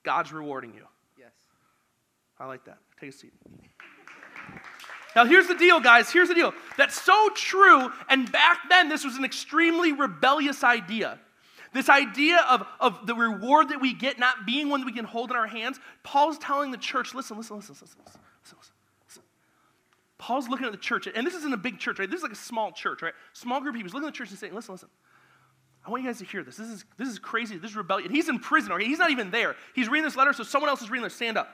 God's 0.03 0.33
rewarding 0.33 0.75
you. 0.75 0.85
yes. 1.19 1.33
I 2.39 2.47
like 2.47 2.65
that. 2.65 2.79
Take 3.01 3.11
a 3.11 3.13
seat. 3.13 3.33
Now, 5.15 5.27
here's 5.27 5.47
the 5.47 5.55
deal, 5.55 5.79
guys. 5.79 6.11
Here's 6.11 6.29
the 6.29 6.35
deal. 6.35 6.55
That's 6.79 7.01
so 7.01 7.29
true. 7.35 7.93
And 8.09 8.31
back 8.33 8.61
then, 8.71 8.89
this 8.89 9.05
was 9.05 9.17
an 9.17 9.25
extremely 9.25 9.93
rebellious 9.93 10.65
idea. 10.65 11.19
This 11.75 11.89
idea 11.89 12.45
of, 12.49 12.67
of 12.81 13.07
the 13.07 13.15
reward 13.15 13.71
that 13.71 13.81
we 13.81 13.95
get 13.95 14.19
not 14.19 14.47
being 14.47 14.69
one 14.69 14.81
that 14.81 14.87
we 14.87 14.93
can 14.93 15.05
hold 15.05 15.31
in 15.31 15.37
our 15.37 15.47
hands. 15.47 15.81
Paul's 16.03 16.39
telling 16.39 16.71
the 16.71 16.79
church 16.79 17.15
listen, 17.15 17.37
listen, 17.37 17.57
listen, 17.57 17.75
listen, 17.81 17.89
listen, 17.89 18.19
listen, 18.43 18.59
listen. 19.07 19.23
Paul's 20.19 20.49
looking 20.49 20.67
at 20.67 20.73
the 20.73 20.79
church, 20.79 21.09
and 21.13 21.27
this 21.27 21.35
isn't 21.35 21.53
a 21.53 21.59
big 21.59 21.79
church, 21.79 21.99
right? 21.99 22.11
This 22.11 22.19
is 22.19 22.23
like 22.23 22.33
a 22.33 22.37
small 22.37 22.73
church, 22.73 23.03
right? 23.03 23.15
Small 23.33 23.61
group 23.61 23.75
of 23.75 23.79
people. 23.79 23.89
He's 23.89 23.95
looking 23.95 24.09
at 24.09 24.15
the 24.15 24.19
church 24.19 24.31
and 24.31 24.39
saying, 24.39 24.55
listen, 24.55 24.75
listen. 24.75 24.89
I 25.85 25.91
want 25.91 26.03
you 26.05 26.09
guys 26.09 26.19
to 26.19 26.25
hear 26.25 26.45
this. 26.45 26.57
This 26.57 26.69
is, 26.69 26.85
this 26.97 27.09
is 27.09 27.19
crazy. 27.19 27.59
This 27.59 27.73
is 27.73 27.77
rebellion. 27.77 28.11
He's 28.11 28.29
in 28.29 28.39
prison, 28.39 28.73
okay? 28.73 28.85
He's 28.85 28.99
not 28.99 29.11
even 29.11 29.31
there. 29.31 29.57
He's 29.75 29.89
reading 29.89 30.05
this 30.05 30.17
letter, 30.17 30.33
so 30.33 30.45
someone 30.45 30.69
else 30.69 30.81
is 30.81 30.91
reading 30.91 31.05
this. 31.05 31.15
Stand 31.15 31.37
up. 31.37 31.49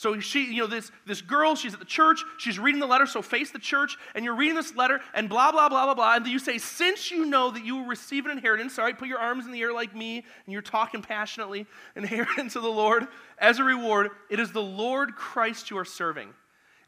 So 0.00 0.18
she, 0.18 0.46
you 0.46 0.62
know, 0.62 0.66
this, 0.66 0.90
this 1.06 1.20
girl, 1.20 1.54
she's 1.54 1.74
at 1.74 1.78
the 1.78 1.84
church, 1.84 2.24
she's 2.38 2.58
reading 2.58 2.80
the 2.80 2.86
letter, 2.86 3.04
so 3.04 3.20
face 3.20 3.50
the 3.50 3.58
church, 3.58 3.98
and 4.14 4.24
you're 4.24 4.34
reading 4.34 4.54
this 4.54 4.74
letter, 4.74 5.00
and 5.12 5.28
blah, 5.28 5.52
blah, 5.52 5.68
blah, 5.68 5.84
blah, 5.84 5.94
blah. 5.94 6.16
And 6.16 6.26
you 6.26 6.38
say, 6.38 6.56
Since 6.56 7.10
you 7.10 7.26
know 7.26 7.50
that 7.50 7.66
you 7.66 7.76
will 7.76 7.84
receive 7.84 8.24
an 8.24 8.30
inheritance, 8.30 8.78
right, 8.78 8.96
put 8.96 9.08
your 9.08 9.18
arms 9.18 9.44
in 9.44 9.52
the 9.52 9.60
air 9.60 9.74
like 9.74 9.94
me, 9.94 10.16
and 10.16 10.52
you're 10.52 10.62
talking 10.62 11.02
passionately, 11.02 11.66
inheritance 11.96 12.56
of 12.56 12.62
the 12.62 12.70
Lord 12.70 13.08
as 13.38 13.58
a 13.58 13.64
reward, 13.64 14.08
it 14.30 14.40
is 14.40 14.52
the 14.52 14.62
Lord 14.62 15.16
Christ 15.16 15.70
you 15.70 15.76
are 15.76 15.84
serving. 15.84 16.32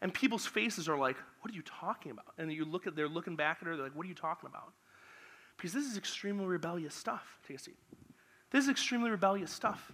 And 0.01 0.11
people's 0.11 0.47
faces 0.47 0.89
are 0.89 0.97
like, 0.97 1.17
What 1.41 1.51
are 1.51 1.55
you 1.55 1.61
talking 1.61 2.11
about? 2.11 2.33
And 2.39 2.51
you 2.51 2.65
look 2.65 2.87
at, 2.87 2.95
they're 2.95 3.07
looking 3.07 3.35
back 3.35 3.59
at 3.61 3.67
her, 3.67 3.75
they're 3.75 3.85
like, 3.85 3.95
What 3.95 4.07
are 4.07 4.09
you 4.09 4.15
talking 4.15 4.49
about? 4.49 4.73
Because 5.63 5.73
this 5.73 5.89
is 5.89 5.95
extremely 5.95 6.45
rebellious 6.45 6.93
stuff. 6.93 7.39
Take 7.47 7.55
a 7.55 7.59
seat. 7.61 7.77
This 8.51 8.65
is 8.65 8.69
extremely 8.69 9.09
rebellious 9.09 9.49
stuff. 9.49 9.93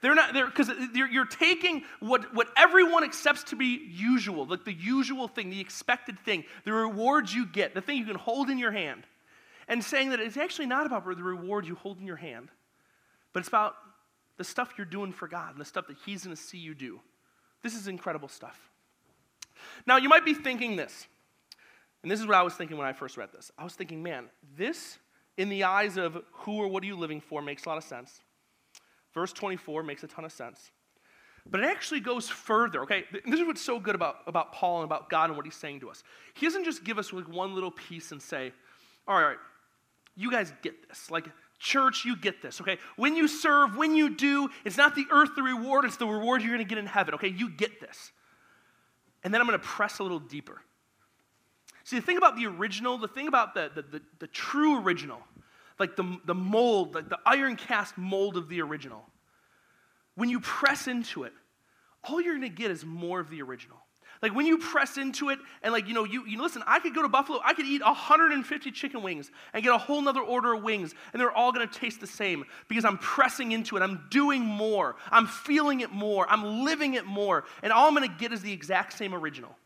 They're 0.00 0.16
not 0.16 0.34
there 0.34 0.46
because 0.46 0.68
you're, 0.94 1.26
taking 1.26 1.84
what, 2.00 2.34
what 2.34 2.48
everyone 2.56 3.04
accepts 3.04 3.44
to 3.44 3.56
be 3.56 3.88
usual, 3.88 4.46
like 4.46 4.64
the 4.64 4.72
usual 4.72 5.28
thing, 5.28 5.48
the 5.48 5.60
expected 5.60 6.18
thing, 6.18 6.42
the 6.64 6.72
rewards 6.72 7.32
you 7.32 7.46
get, 7.46 7.72
the 7.72 7.80
thing 7.80 7.98
you 7.98 8.04
can 8.04 8.16
hold 8.16 8.50
in 8.50 8.58
your 8.58 8.72
hand, 8.72 9.04
and 9.68 9.84
saying 9.84 10.10
that 10.10 10.18
it's 10.18 10.36
actually 10.36 10.66
not 10.66 10.86
about 10.86 11.04
the 11.04 11.22
reward 11.22 11.66
you 11.66 11.76
hold 11.76 12.00
in 12.00 12.04
your 12.04 12.16
hand, 12.16 12.48
but 13.32 13.38
it's 13.38 13.48
about 13.48 13.76
the 14.38 14.44
stuff 14.44 14.72
you're 14.76 14.84
doing 14.84 15.12
for 15.12 15.28
God 15.28 15.52
and 15.52 15.60
the 15.60 15.64
stuff 15.64 15.86
that 15.86 15.98
He's 16.04 16.24
going 16.24 16.34
to 16.34 16.42
see 16.42 16.58
you 16.58 16.74
do. 16.74 16.98
This 17.62 17.76
is 17.76 17.86
incredible 17.86 18.26
stuff. 18.26 18.58
Now, 19.86 19.98
you 19.98 20.08
might 20.08 20.24
be 20.24 20.34
thinking 20.34 20.74
this, 20.74 21.06
and 22.06 22.10
this 22.12 22.20
is 22.20 22.26
what 22.28 22.36
I 22.36 22.42
was 22.42 22.54
thinking 22.54 22.76
when 22.76 22.86
I 22.86 22.92
first 22.92 23.16
read 23.16 23.30
this. 23.32 23.50
I 23.58 23.64
was 23.64 23.74
thinking, 23.74 24.00
man, 24.00 24.26
this, 24.56 24.96
in 25.36 25.48
the 25.48 25.64
eyes 25.64 25.96
of 25.96 26.16
who 26.30 26.52
or 26.52 26.68
what 26.68 26.84
are 26.84 26.86
you 26.86 26.94
living 26.94 27.20
for, 27.20 27.42
makes 27.42 27.64
a 27.64 27.68
lot 27.68 27.78
of 27.78 27.82
sense. 27.82 28.20
Verse 29.12 29.32
24 29.32 29.82
makes 29.82 30.04
a 30.04 30.06
ton 30.06 30.24
of 30.24 30.30
sense. 30.30 30.70
But 31.50 31.64
it 31.64 31.66
actually 31.66 31.98
goes 31.98 32.28
further, 32.28 32.82
okay? 32.82 33.06
This 33.10 33.40
is 33.40 33.44
what's 33.44 33.60
so 33.60 33.80
good 33.80 33.96
about, 33.96 34.18
about 34.28 34.52
Paul 34.52 34.82
and 34.82 34.84
about 34.84 35.10
God 35.10 35.30
and 35.30 35.36
what 35.36 35.46
he's 35.46 35.56
saying 35.56 35.80
to 35.80 35.90
us. 35.90 36.04
He 36.34 36.46
doesn't 36.46 36.62
just 36.62 36.84
give 36.84 36.96
us 36.96 37.12
like 37.12 37.28
one 37.28 37.56
little 37.56 37.72
piece 37.72 38.12
and 38.12 38.22
say, 38.22 38.52
all 39.08 39.16
right, 39.16 39.22
all 39.24 39.28
right, 39.30 39.38
you 40.14 40.30
guys 40.30 40.52
get 40.62 40.88
this. 40.88 41.10
Like, 41.10 41.26
church, 41.58 42.04
you 42.04 42.14
get 42.14 42.40
this, 42.40 42.60
okay? 42.60 42.78
When 42.94 43.16
you 43.16 43.26
serve, 43.26 43.76
when 43.76 43.96
you 43.96 44.10
do, 44.10 44.48
it's 44.64 44.76
not 44.76 44.94
the 44.94 45.06
earth 45.10 45.30
the 45.34 45.42
reward, 45.42 45.84
it's 45.84 45.96
the 45.96 46.06
reward 46.06 46.42
you're 46.42 46.52
gonna 46.52 46.62
get 46.62 46.78
in 46.78 46.86
heaven, 46.86 47.14
okay? 47.14 47.34
You 47.36 47.50
get 47.50 47.80
this. 47.80 48.12
And 49.24 49.34
then 49.34 49.40
I'm 49.40 49.46
gonna 49.48 49.58
press 49.58 49.98
a 49.98 50.04
little 50.04 50.20
deeper. 50.20 50.62
See, 51.86 52.00
the 52.00 52.02
thing 52.02 52.16
about 52.16 52.34
the 52.34 52.46
original, 52.46 52.98
the 52.98 53.06
thing 53.06 53.28
about 53.28 53.54
the, 53.54 53.70
the, 53.72 53.82
the, 53.82 54.02
the 54.18 54.26
true 54.26 54.82
original, 54.82 55.20
like 55.78 55.94
the, 55.94 56.18
the 56.24 56.34
mold, 56.34 56.96
like 56.96 57.08
the 57.08 57.18
iron 57.24 57.54
cast 57.54 57.96
mold 57.96 58.36
of 58.36 58.48
the 58.48 58.60
original. 58.60 59.04
When 60.16 60.28
you 60.28 60.40
press 60.40 60.88
into 60.88 61.22
it, 61.22 61.32
all 62.02 62.20
you're 62.20 62.34
gonna 62.34 62.48
get 62.48 62.72
is 62.72 62.84
more 62.84 63.20
of 63.20 63.30
the 63.30 63.40
original. 63.40 63.76
Like 64.20 64.34
when 64.34 64.46
you 64.46 64.58
press 64.58 64.98
into 64.98 65.28
it, 65.28 65.38
and 65.62 65.72
like, 65.72 65.86
you 65.86 65.94
know, 65.94 66.02
you, 66.02 66.26
you 66.26 66.42
listen, 66.42 66.64
I 66.66 66.80
could 66.80 66.92
go 66.92 67.02
to 67.02 67.08
Buffalo, 67.08 67.38
I 67.44 67.54
could 67.54 67.66
eat 67.66 67.84
150 67.84 68.72
chicken 68.72 69.00
wings 69.00 69.30
and 69.52 69.62
get 69.62 69.72
a 69.72 69.78
whole 69.78 70.02
nother 70.02 70.22
order 70.22 70.54
of 70.54 70.64
wings, 70.64 70.92
and 71.12 71.20
they're 71.20 71.30
all 71.30 71.52
gonna 71.52 71.68
taste 71.68 72.00
the 72.00 72.08
same 72.08 72.46
because 72.66 72.84
I'm 72.84 72.98
pressing 72.98 73.52
into 73.52 73.76
it. 73.76 73.82
I'm 73.84 74.06
doing 74.10 74.42
more. 74.42 74.96
I'm 75.12 75.28
feeling 75.28 75.82
it 75.82 75.92
more. 75.92 76.26
I'm 76.28 76.64
living 76.64 76.94
it 76.94 77.04
more. 77.04 77.44
And 77.62 77.72
all 77.72 77.86
I'm 77.86 77.94
gonna 77.94 78.08
get 78.08 78.32
is 78.32 78.42
the 78.42 78.52
exact 78.52 78.94
same 78.94 79.14
original. 79.14 79.56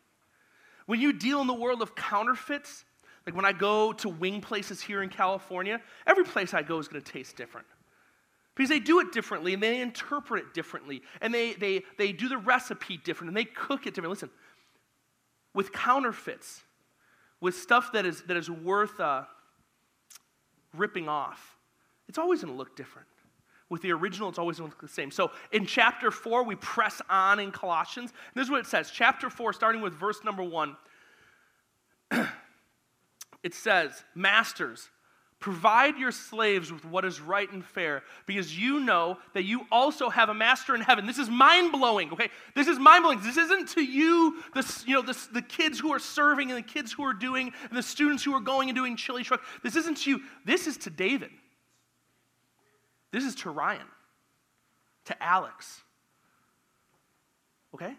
When 0.85 0.99
you 0.99 1.13
deal 1.13 1.41
in 1.41 1.47
the 1.47 1.53
world 1.53 1.81
of 1.81 1.95
counterfeits, 1.95 2.85
like 3.25 3.35
when 3.35 3.45
I 3.45 3.53
go 3.53 3.93
to 3.93 4.09
wing 4.09 4.41
places 4.41 4.81
here 4.81 5.03
in 5.03 5.09
California, 5.09 5.79
every 6.07 6.23
place 6.23 6.53
I 6.53 6.63
go 6.63 6.79
is 6.79 6.87
going 6.87 7.01
to 7.01 7.11
taste 7.11 7.35
different. 7.35 7.67
Because 8.55 8.69
they 8.69 8.79
do 8.79 8.99
it 8.99 9.11
differently 9.11 9.53
and 9.53 9.63
they 9.63 9.79
interpret 9.79 10.43
it 10.43 10.53
differently 10.53 11.01
and 11.21 11.33
they, 11.33 11.53
they, 11.53 11.83
they 11.97 12.11
do 12.11 12.27
the 12.27 12.37
recipe 12.37 12.97
different 12.97 13.29
and 13.29 13.37
they 13.37 13.45
cook 13.45 13.87
it 13.87 13.93
different. 13.93 14.09
Listen, 14.09 14.29
with 15.53 15.71
counterfeits, 15.71 16.61
with 17.39 17.55
stuff 17.55 17.91
that 17.93 18.05
is, 18.05 18.23
that 18.23 18.37
is 18.37 18.49
worth 18.49 18.99
uh, 18.99 19.23
ripping 20.75 21.07
off, 21.07 21.57
it's 22.07 22.17
always 22.17 22.41
going 22.41 22.53
to 22.53 22.57
look 22.57 22.75
different. 22.75 23.07
With 23.71 23.81
the 23.81 23.93
original, 23.93 24.27
it's 24.27 24.37
always 24.37 24.57
the 24.57 24.87
same. 24.89 25.11
So 25.11 25.31
in 25.53 25.65
chapter 25.65 26.11
4, 26.11 26.43
we 26.43 26.55
press 26.55 27.01
on 27.09 27.39
in 27.39 27.51
Colossians. 27.51 28.11
this 28.35 28.43
is 28.43 28.51
what 28.51 28.59
it 28.59 28.65
says. 28.65 28.91
Chapter 28.93 29.29
4, 29.29 29.53
starting 29.53 29.81
with 29.81 29.93
verse 29.93 30.25
number 30.25 30.43
1 30.43 30.75
it 33.43 33.53
says, 33.53 34.03
Masters, 34.13 34.89
provide 35.39 35.97
your 35.97 36.11
slaves 36.11 36.69
with 36.69 36.83
what 36.83 37.05
is 37.05 37.21
right 37.21 37.49
and 37.49 37.63
fair, 37.63 38.03
because 38.25 38.59
you 38.59 38.81
know 38.81 39.17
that 39.33 39.43
you 39.43 39.61
also 39.71 40.09
have 40.09 40.27
a 40.27 40.33
master 40.33 40.75
in 40.75 40.81
heaven. 40.81 41.07
This 41.07 41.17
is 41.17 41.29
mind 41.29 41.71
blowing, 41.71 42.11
okay? 42.11 42.27
This 42.53 42.67
is 42.67 42.77
mind 42.77 43.03
blowing. 43.03 43.21
This 43.21 43.37
isn't 43.37 43.69
to 43.69 43.81
you, 43.81 44.43
the, 44.53 44.83
you 44.85 44.95
know, 44.95 45.01
the, 45.01 45.17
the 45.31 45.41
kids 45.41 45.79
who 45.79 45.93
are 45.93 45.99
serving 45.99 46.51
and 46.51 46.57
the 46.57 46.67
kids 46.67 46.91
who 46.91 47.05
are 47.05 47.13
doing, 47.13 47.53
and 47.69 47.77
the 47.77 47.83
students 47.83 48.21
who 48.21 48.33
are 48.33 48.41
going 48.41 48.67
and 48.67 48.75
doing 48.75 48.97
chili 48.97 49.23
truck. 49.23 49.41
This 49.63 49.77
isn't 49.77 49.99
to 49.99 50.09
you. 50.09 50.19
This 50.43 50.67
is 50.67 50.75
to 50.79 50.89
David. 50.89 51.31
This 53.11 53.25
is 53.25 53.35
to 53.35 53.49
Ryan, 53.49 53.87
to 55.05 55.23
Alex. 55.23 55.81
Okay? 57.73 57.95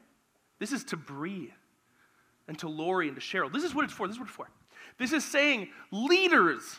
This 0.59 0.73
is 0.73 0.85
to 0.85 0.97
Bree 0.97 1.53
and 2.49 2.59
to 2.61 2.69
Lori 2.69 3.09
and 3.09 3.17
to 3.17 3.23
Cheryl. 3.23 3.53
This 3.53 3.65
is 3.65 3.75
what 3.75 3.85
it's 3.85 3.93
for. 3.93 4.07
This 4.07 4.17
is 4.17 4.21
what 4.21 4.29
it's 4.29 4.37
for. 4.37 4.49
This 4.99 5.13
is 5.13 5.25
saying, 5.25 5.69
leaders, 5.91 6.79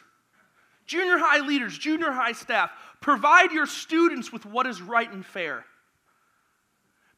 junior 0.86 1.17
high 1.17 1.46
leaders, 1.46 1.78
junior 1.78 2.12
high 2.12 2.34
staff, 2.34 2.72
provide 3.02 3.52
your 3.52 3.65
students 3.65 4.32
with 4.32 4.46
what 4.46 4.67
is 4.67 4.82
right 4.82 5.12
and 5.12 5.26
fair. 5.26 5.65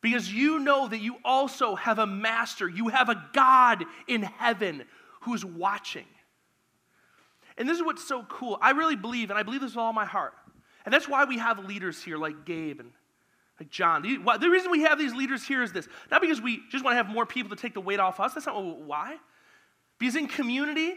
Because 0.02 0.32
you 0.32 0.60
know 0.60 0.88
that 0.88 1.00
you 1.00 1.16
also 1.26 1.76
have 1.76 1.98
a 1.98 2.06
master, 2.06 2.70
you 2.70 2.90
have 2.90 3.10
a 3.10 3.24
God 3.34 3.86
in 4.08 4.22
heaven 4.24 4.84
who's 5.22 5.44
watching. 5.44 6.06
And 7.58 7.68
this 7.68 7.78
is 7.78 7.84
what's 7.84 8.08
so 8.08 8.24
cool. 8.30 8.58
I 8.62 8.72
really 8.72 8.96
believe, 8.96 9.30
and 9.30 9.40
I 9.40 9.44
believe 9.44 9.62
this 9.62 9.72
with 9.72 9.78
all 9.78 9.94
my 9.94 10.06
heart. 10.06 10.34
And 10.86 10.94
that's 10.94 11.10
why 11.10 11.26
we 11.26 11.38
have 11.40 11.66
leaders 11.66 12.02
here 12.02 12.18
like 12.18 12.46
Gabe 12.46 12.80
and 12.80 12.92
like 13.60 13.70
John. 13.70 14.02
The 14.04 14.50
reason 14.50 14.72
we 14.72 14.84
have 14.84 15.00
these 15.00 15.14
leaders 15.14 15.46
here 15.46 15.64
is 15.64 15.72
this 15.72 15.88
not 16.12 16.22
because 16.22 16.42
we 16.42 16.62
just 16.72 16.84
want 16.84 16.94
to 16.94 16.98
have 16.98 17.08
more 17.08 17.26
people 17.26 17.50
to 17.56 17.62
take 17.62 17.74
the 17.74 17.82
weight 17.82 18.00
off 18.00 18.20
us. 18.20 18.34
That's 18.34 18.46
not 18.46 18.64
why. 18.82 19.18
Because 19.98 20.16
in 20.16 20.28
community, 20.28 20.94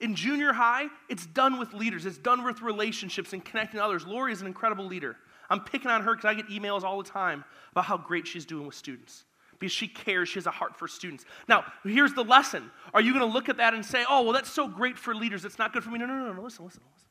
in 0.00 0.14
junior 0.14 0.52
high, 0.52 0.86
it's 1.08 1.26
done 1.26 1.58
with 1.58 1.74
leaders, 1.74 2.06
it's 2.06 2.18
done 2.18 2.44
with 2.44 2.62
relationships 2.62 3.32
and 3.32 3.44
connecting 3.44 3.80
others. 3.80 4.06
Lori 4.06 4.32
is 4.32 4.40
an 4.40 4.46
incredible 4.46 4.86
leader. 4.86 5.16
I'm 5.50 5.60
picking 5.60 5.90
on 5.90 6.02
her 6.02 6.14
because 6.14 6.28
I 6.28 6.34
get 6.34 6.48
emails 6.48 6.84
all 6.84 7.02
the 7.02 7.08
time 7.08 7.44
about 7.72 7.84
how 7.84 7.98
great 7.98 8.26
she's 8.26 8.46
doing 8.46 8.64
with 8.64 8.76
students 8.76 9.24
because 9.58 9.72
she 9.72 9.88
cares. 9.88 10.28
She 10.28 10.36
has 10.36 10.46
a 10.46 10.50
heart 10.52 10.76
for 10.76 10.88
students. 10.88 11.24
Now, 11.48 11.64
here's 11.84 12.14
the 12.14 12.24
lesson. 12.24 12.70
Are 12.94 13.00
you 13.00 13.12
going 13.12 13.26
to 13.26 13.32
look 13.32 13.48
at 13.48 13.56
that 13.58 13.74
and 13.74 13.84
say, 13.84 14.04
oh, 14.08 14.22
well, 14.22 14.32
that's 14.32 14.50
so 14.50 14.68
great 14.68 14.96
for 14.96 15.14
leaders. 15.14 15.44
It's 15.44 15.58
not 15.58 15.72
good 15.72 15.84
for 15.84 15.90
me? 15.90 15.98
No, 15.98 16.06
no, 16.06 16.14
no, 16.14 16.32
no. 16.32 16.42
Listen, 16.42 16.64
listen, 16.64 16.80
listen. 16.94 17.09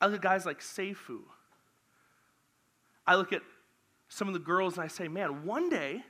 I 0.00 0.06
look 0.06 0.16
at 0.16 0.22
guys 0.22 0.46
like 0.46 0.60
Seifu. 0.60 1.20
I 3.06 3.16
look 3.16 3.32
at 3.32 3.42
some 4.08 4.28
of 4.28 4.34
the 4.34 4.40
girls 4.40 4.74
and 4.76 4.84
I 4.84 4.88
say, 4.88 5.08
man, 5.08 5.44
one 5.44 5.68
day, 5.68 6.02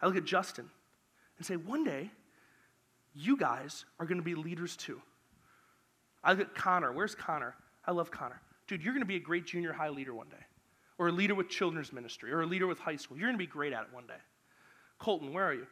I 0.00 0.06
look 0.06 0.16
at 0.16 0.24
Justin 0.24 0.68
and 1.38 1.46
say, 1.46 1.56
one 1.56 1.84
day, 1.84 2.10
you 3.14 3.36
guys 3.36 3.84
are 3.98 4.06
going 4.06 4.18
to 4.18 4.24
be 4.24 4.34
leaders 4.34 4.76
too. 4.76 5.00
I 6.22 6.32
look 6.32 6.40
at 6.40 6.54
Connor. 6.54 6.92
Where's 6.92 7.14
Connor? 7.14 7.54
I 7.86 7.92
love 7.92 8.10
Connor. 8.10 8.40
Dude, 8.66 8.82
you're 8.82 8.94
going 8.94 9.02
to 9.02 9.06
be 9.06 9.16
a 9.16 9.20
great 9.20 9.46
junior 9.46 9.72
high 9.72 9.90
leader 9.90 10.14
one 10.14 10.28
day, 10.28 10.44
or 10.98 11.08
a 11.08 11.12
leader 11.12 11.34
with 11.34 11.48
children's 11.48 11.92
ministry, 11.92 12.32
or 12.32 12.42
a 12.42 12.46
leader 12.46 12.66
with 12.66 12.78
high 12.78 12.96
school. 12.96 13.16
You're 13.16 13.28
going 13.28 13.38
to 13.38 13.44
be 13.44 13.46
great 13.46 13.72
at 13.72 13.82
it 13.82 13.88
one 13.92 14.06
day. 14.06 14.14
Colton, 14.98 15.32
where 15.32 15.44
are 15.44 15.52
you? 15.52 15.66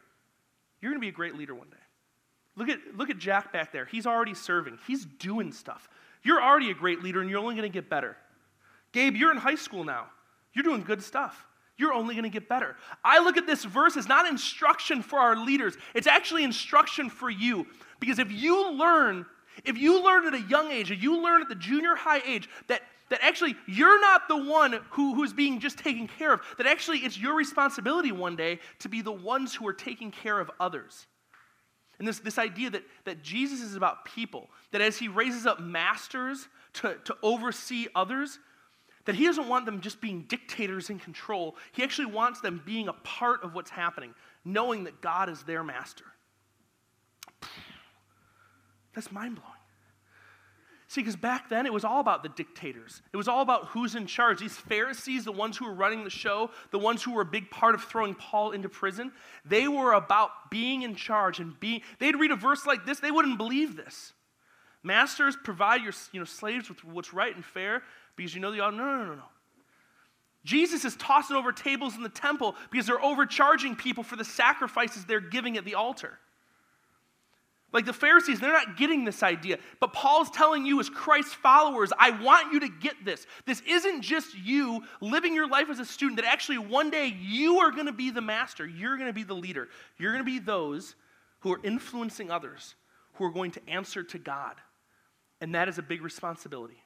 You're 0.79 0.91
going 0.91 1.01
to 1.01 1.05
be 1.05 1.09
a 1.09 1.13
great 1.13 1.35
leader 1.35 1.55
one 1.55 1.69
day. 1.69 1.77
Look 2.55 2.69
at, 2.69 2.79
look 2.95 3.09
at 3.09 3.17
Jack 3.17 3.51
back 3.51 3.71
there. 3.71 3.85
He's 3.85 4.05
already 4.05 4.35
serving, 4.35 4.77
he's 4.85 5.05
doing 5.05 5.51
stuff. 5.51 5.89
You're 6.23 6.41
already 6.41 6.71
a 6.71 6.73
great 6.73 7.03
leader, 7.03 7.21
and 7.21 7.29
you're 7.29 7.39
only 7.39 7.55
going 7.55 7.69
to 7.69 7.73
get 7.73 7.89
better. 7.89 8.17
Gabe, 8.91 9.15
you're 9.15 9.31
in 9.31 9.37
high 9.37 9.55
school 9.55 9.83
now. 9.83 10.07
You're 10.53 10.63
doing 10.63 10.83
good 10.83 11.03
stuff. 11.03 11.45
You're 11.77 11.93
only 11.93 12.13
going 12.13 12.23
to 12.23 12.29
get 12.29 12.47
better. 12.47 12.75
I 13.03 13.19
look 13.19 13.37
at 13.37 13.47
this 13.47 13.63
verse 13.65 13.97
as 13.97 14.07
not 14.07 14.27
instruction 14.27 15.01
for 15.01 15.19
our 15.19 15.35
leaders, 15.35 15.75
it's 15.93 16.07
actually 16.07 16.43
instruction 16.43 17.09
for 17.09 17.29
you. 17.29 17.65
Because 17.99 18.19
if 18.19 18.31
you 18.31 18.71
learn 18.71 19.25
if 19.65 19.77
you 19.77 20.03
learn 20.03 20.27
at 20.27 20.33
a 20.33 20.41
young 20.41 20.71
age, 20.71 20.91
if 20.91 21.01
you 21.01 21.21
learn 21.21 21.41
at 21.41 21.49
the 21.49 21.55
junior 21.55 21.95
high 21.95 22.21
age 22.25 22.49
that, 22.67 22.81
that 23.09 23.19
actually 23.21 23.55
you're 23.67 23.99
not 24.01 24.27
the 24.27 24.37
one 24.37 24.79
who, 24.89 25.13
who's 25.13 25.33
being 25.33 25.59
just 25.59 25.77
taken 25.77 26.07
care 26.07 26.33
of, 26.33 26.41
that 26.57 26.67
actually 26.67 26.99
it's 26.99 27.17
your 27.17 27.35
responsibility 27.35 28.11
one 28.11 28.35
day 28.35 28.59
to 28.79 28.89
be 28.89 29.01
the 29.01 29.11
ones 29.11 29.53
who 29.53 29.67
are 29.67 29.73
taking 29.73 30.11
care 30.11 30.39
of 30.39 30.49
others. 30.59 31.07
And 32.03 32.07
this, 32.09 32.19
this 32.19 32.37
idea 32.37 32.69
that, 32.69 32.83
that 33.05 33.23
Jesus 33.23 33.61
is 33.61 33.77
about 33.77 34.03
people, 34.03 34.49
that 34.71 34.81
as 34.81 34.97
he 34.97 35.07
raises 35.07 35.45
up 35.45 35.61
masters 35.61 36.49
to, 36.73 36.97
to 37.05 37.15
oversee 37.23 37.87
others, 37.95 38.39
that 39.05 39.15
he 39.15 39.23
doesn't 39.23 39.47
want 39.47 39.65
them 39.65 39.79
just 39.79 40.01
being 40.01 40.23
dictators 40.23 40.89
in 40.89 40.99
control. 40.99 41.55
He 41.71 41.81
actually 41.81 42.07
wants 42.07 42.41
them 42.41 42.61
being 42.65 42.89
a 42.89 42.93
part 42.93 43.41
of 43.45 43.55
what's 43.55 43.69
happening, 43.69 44.13
knowing 44.43 44.83
that 44.83 44.99
God 44.99 45.29
is 45.29 45.43
their 45.43 45.63
master. 45.63 46.03
That's 48.93 49.09
mind 49.09 49.35
blowing. 49.35 49.52
See, 50.93 51.01
because 51.01 51.15
back 51.15 51.49
then 51.49 51.65
it 51.65 51.73
was 51.73 51.83
all 51.83 51.99
about 51.99 52.21
the 52.21 52.29
dictators. 52.29 53.01
It 53.11 53.17
was 53.17 53.27
all 53.27 53.41
about 53.41 53.69
who's 53.69 53.95
in 53.95 54.05
charge. 54.05 54.39
These 54.39 54.57
Pharisees, 54.57 55.25
the 55.25 55.31
ones 55.31 55.57
who 55.57 55.65
were 55.65 55.73
running 55.73 56.03
the 56.03 56.11
show, 56.11 56.51
the 56.69 56.77
ones 56.77 57.01
who 57.01 57.13
were 57.13 57.23
a 57.23 57.25
big 57.25 57.49
part 57.49 57.73
of 57.73 57.83
throwing 57.83 58.13
Paul 58.13 58.51
into 58.51 58.69
prison, 58.69 59.11
they 59.43 59.67
were 59.67 59.93
about 59.93 60.51
being 60.51 60.83
in 60.83 60.93
charge 60.93 61.39
and 61.39 61.59
being. 61.59 61.81
They'd 61.97 62.15
read 62.15 62.29
a 62.29 62.35
verse 62.35 62.67
like 62.67 62.85
this, 62.85 62.99
they 62.99 63.09
wouldn't 63.09 63.39
believe 63.39 63.75
this. 63.75 64.13
Masters, 64.83 65.35
provide 65.43 65.81
your 65.81 65.93
you 66.11 66.19
know, 66.19 66.25
slaves 66.25 66.69
with 66.69 66.83
what's 66.83 67.11
right 67.11 67.35
and 67.35 67.43
fair 67.43 67.81
because 68.15 68.35
you 68.35 68.39
know 68.39 68.51
the 68.51 68.57
no, 68.57 68.69
no, 68.69 68.97
no, 68.97 69.05
no, 69.05 69.15
no. 69.15 69.29
Jesus 70.45 70.85
is 70.85 70.95
tossing 70.97 71.35
over 71.35 71.51
tables 71.51 71.95
in 71.95 72.03
the 72.03 72.09
temple 72.09 72.55
because 72.69 72.85
they're 72.85 73.03
overcharging 73.03 73.75
people 73.75 74.03
for 74.03 74.15
the 74.15 74.25
sacrifices 74.25 75.05
they're 75.05 75.19
giving 75.19 75.57
at 75.57 75.65
the 75.65 75.73
altar. 75.73 76.19
Like 77.73 77.85
the 77.85 77.93
Pharisees, 77.93 78.39
they're 78.39 78.53
not 78.53 78.77
getting 78.77 79.03
this 79.03 79.23
idea. 79.23 79.57
But 79.79 79.93
Paul's 79.93 80.29
telling 80.29 80.63
you, 80.65 80.79
as 80.79 80.89
Christ's 80.89 81.33
followers, 81.33 81.91
I 81.97 82.11
want 82.11 82.53
you 82.53 82.59
to 82.59 82.69
get 82.69 83.03
this. 83.03 83.25
This 83.47 83.61
isn't 83.67 84.03
just 84.03 84.37
you 84.37 84.83
living 85.01 85.33
your 85.33 85.49
life 85.49 85.69
as 85.71 85.79
a 85.79 85.85
student, 85.85 86.21
that 86.21 86.31
actually 86.31 86.59
one 86.59 86.91
day 86.91 87.07
you 87.19 87.57
are 87.57 87.71
going 87.71 87.87
to 87.87 87.91
be 87.91 88.11
the 88.11 88.21
master. 88.21 88.67
You're 88.67 88.95
going 88.97 89.09
to 89.09 89.13
be 89.13 89.23
the 89.23 89.33
leader. 89.33 89.69
You're 89.97 90.11
going 90.11 90.23
to 90.23 90.31
be 90.31 90.37
those 90.37 90.95
who 91.39 91.51
are 91.51 91.59
influencing 91.63 92.29
others, 92.29 92.75
who 93.15 93.25
are 93.25 93.31
going 93.31 93.51
to 93.51 93.61
answer 93.67 94.03
to 94.03 94.19
God. 94.19 94.55
And 95.41 95.55
that 95.55 95.67
is 95.67 95.79
a 95.79 95.81
big 95.81 96.03
responsibility. 96.03 96.77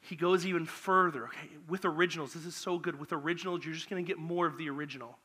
He 0.00 0.14
goes 0.16 0.46
even 0.46 0.64
further. 0.64 1.24
Okay, 1.24 1.48
with 1.68 1.84
originals, 1.84 2.32
this 2.34 2.46
is 2.46 2.54
so 2.54 2.78
good. 2.78 2.98
With 2.98 3.12
originals, 3.12 3.64
you're 3.64 3.74
just 3.74 3.90
going 3.90 4.02
to 4.02 4.06
get 4.06 4.16
more 4.16 4.46
of 4.46 4.56
the 4.56 4.70
original. 4.70 5.18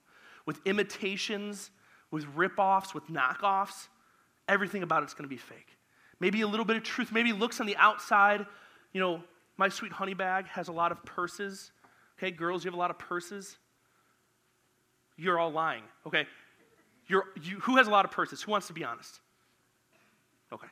With 0.47 0.59
imitations, 0.65 1.69
with 2.11 2.25
rip-offs, 2.35 2.93
with 2.93 3.07
knockoffs, 3.07 3.87
everything 4.47 4.83
about 4.83 5.03
it's 5.03 5.13
going 5.13 5.23
to 5.23 5.33
be 5.33 5.37
fake. 5.37 5.77
Maybe 6.19 6.41
a 6.41 6.47
little 6.47 6.65
bit 6.65 6.77
of 6.77 6.83
truth, 6.83 7.11
maybe 7.11 7.33
looks 7.33 7.59
on 7.59 7.65
the 7.65 7.75
outside. 7.77 8.45
You 8.93 9.01
know, 9.01 9.23
my 9.57 9.69
sweet 9.69 9.91
honey 9.91 10.13
bag 10.13 10.47
has 10.47 10.67
a 10.67 10.71
lot 10.71 10.91
of 10.91 11.03
purses. 11.05 11.71
Okay, 12.17 12.31
girls, 12.31 12.63
you 12.63 12.69
have 12.69 12.75
a 12.75 12.79
lot 12.79 12.91
of 12.91 12.97
purses. 12.97 13.57
You're 15.17 15.39
all 15.39 15.51
lying. 15.51 15.83
Okay, 16.05 16.25
You're, 17.07 17.25
you, 17.41 17.59
who 17.61 17.77
has 17.77 17.87
a 17.87 17.91
lot 17.91 18.05
of 18.05 18.11
purses? 18.11 18.41
Who 18.41 18.51
wants 18.51 18.67
to 18.67 18.73
be 18.73 18.83
honest? 18.83 19.19
Okay. 20.51 20.67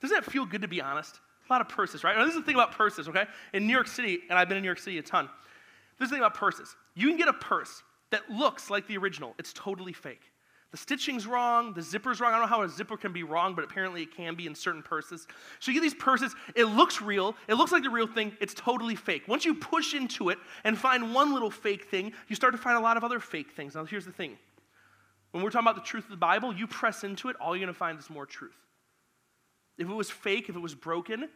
Doesn't 0.00 0.16
it 0.16 0.24
feel 0.24 0.44
good 0.44 0.62
to 0.62 0.68
be 0.68 0.80
honest? 0.80 1.20
A 1.48 1.52
lot 1.52 1.60
of 1.60 1.68
purses, 1.68 2.04
right? 2.04 2.16
Now, 2.16 2.24
this 2.24 2.34
is 2.34 2.40
the 2.40 2.44
thing 2.44 2.54
about 2.54 2.72
purses, 2.72 3.08
okay? 3.08 3.24
In 3.54 3.66
New 3.66 3.72
York 3.72 3.88
City, 3.88 4.20
and 4.28 4.38
I've 4.38 4.48
been 4.48 4.58
in 4.58 4.62
New 4.62 4.68
York 4.68 4.78
City 4.78 4.98
a 4.98 5.02
ton, 5.02 5.28
this 5.98 6.06
is 6.06 6.10
the 6.10 6.16
thing 6.16 6.22
about 6.22 6.34
purses. 6.34 6.76
You 6.94 7.08
can 7.08 7.16
get 7.16 7.28
a 7.28 7.32
purse 7.32 7.82
that 8.10 8.30
looks 8.30 8.70
like 8.70 8.86
the 8.86 8.96
original, 8.98 9.34
it's 9.38 9.52
totally 9.52 9.92
fake. 9.92 10.30
The 10.70 10.76
stitching's 10.76 11.26
wrong, 11.26 11.72
the 11.72 11.80
zipper's 11.80 12.20
wrong. 12.20 12.34
I 12.34 12.38
don't 12.38 12.42
know 12.42 12.56
how 12.56 12.62
a 12.62 12.68
zipper 12.68 12.98
can 12.98 13.12
be 13.12 13.22
wrong, 13.22 13.54
but 13.54 13.64
apparently 13.64 14.02
it 14.02 14.14
can 14.14 14.34
be 14.34 14.46
in 14.46 14.54
certain 14.54 14.82
purses. 14.82 15.26
So 15.60 15.70
you 15.70 15.74
get 15.74 15.82
these 15.82 15.94
purses, 15.94 16.34
it 16.54 16.64
looks 16.64 17.00
real, 17.00 17.34
it 17.48 17.54
looks 17.54 17.72
like 17.72 17.82
the 17.82 17.90
real 17.90 18.06
thing, 18.06 18.36
it's 18.38 18.52
totally 18.52 18.94
fake. 18.94 19.26
Once 19.26 19.46
you 19.46 19.54
push 19.54 19.94
into 19.94 20.28
it 20.28 20.38
and 20.64 20.76
find 20.76 21.14
one 21.14 21.32
little 21.32 21.50
fake 21.50 21.86
thing, 21.86 22.12
you 22.28 22.36
start 22.36 22.52
to 22.52 22.58
find 22.58 22.76
a 22.76 22.80
lot 22.80 22.98
of 22.98 23.04
other 23.04 23.18
fake 23.18 23.52
things. 23.52 23.76
Now, 23.76 23.86
here's 23.86 24.04
the 24.04 24.12
thing 24.12 24.36
when 25.30 25.42
we're 25.42 25.50
talking 25.50 25.66
about 25.66 25.76
the 25.76 25.88
truth 25.88 26.04
of 26.04 26.10
the 26.10 26.16
Bible, 26.16 26.54
you 26.54 26.66
press 26.66 27.04
into 27.04 27.28
it, 27.28 27.36
all 27.40 27.54
you're 27.54 27.64
going 27.64 27.72
to 27.72 27.78
find 27.78 27.98
is 27.98 28.10
more 28.10 28.26
truth. 28.26 28.56
If 29.78 29.88
it 29.88 29.94
was 29.94 30.10
fake, 30.10 30.48
if 30.48 30.56
it 30.56 30.60
was 30.60 30.74
broken, 30.74 31.28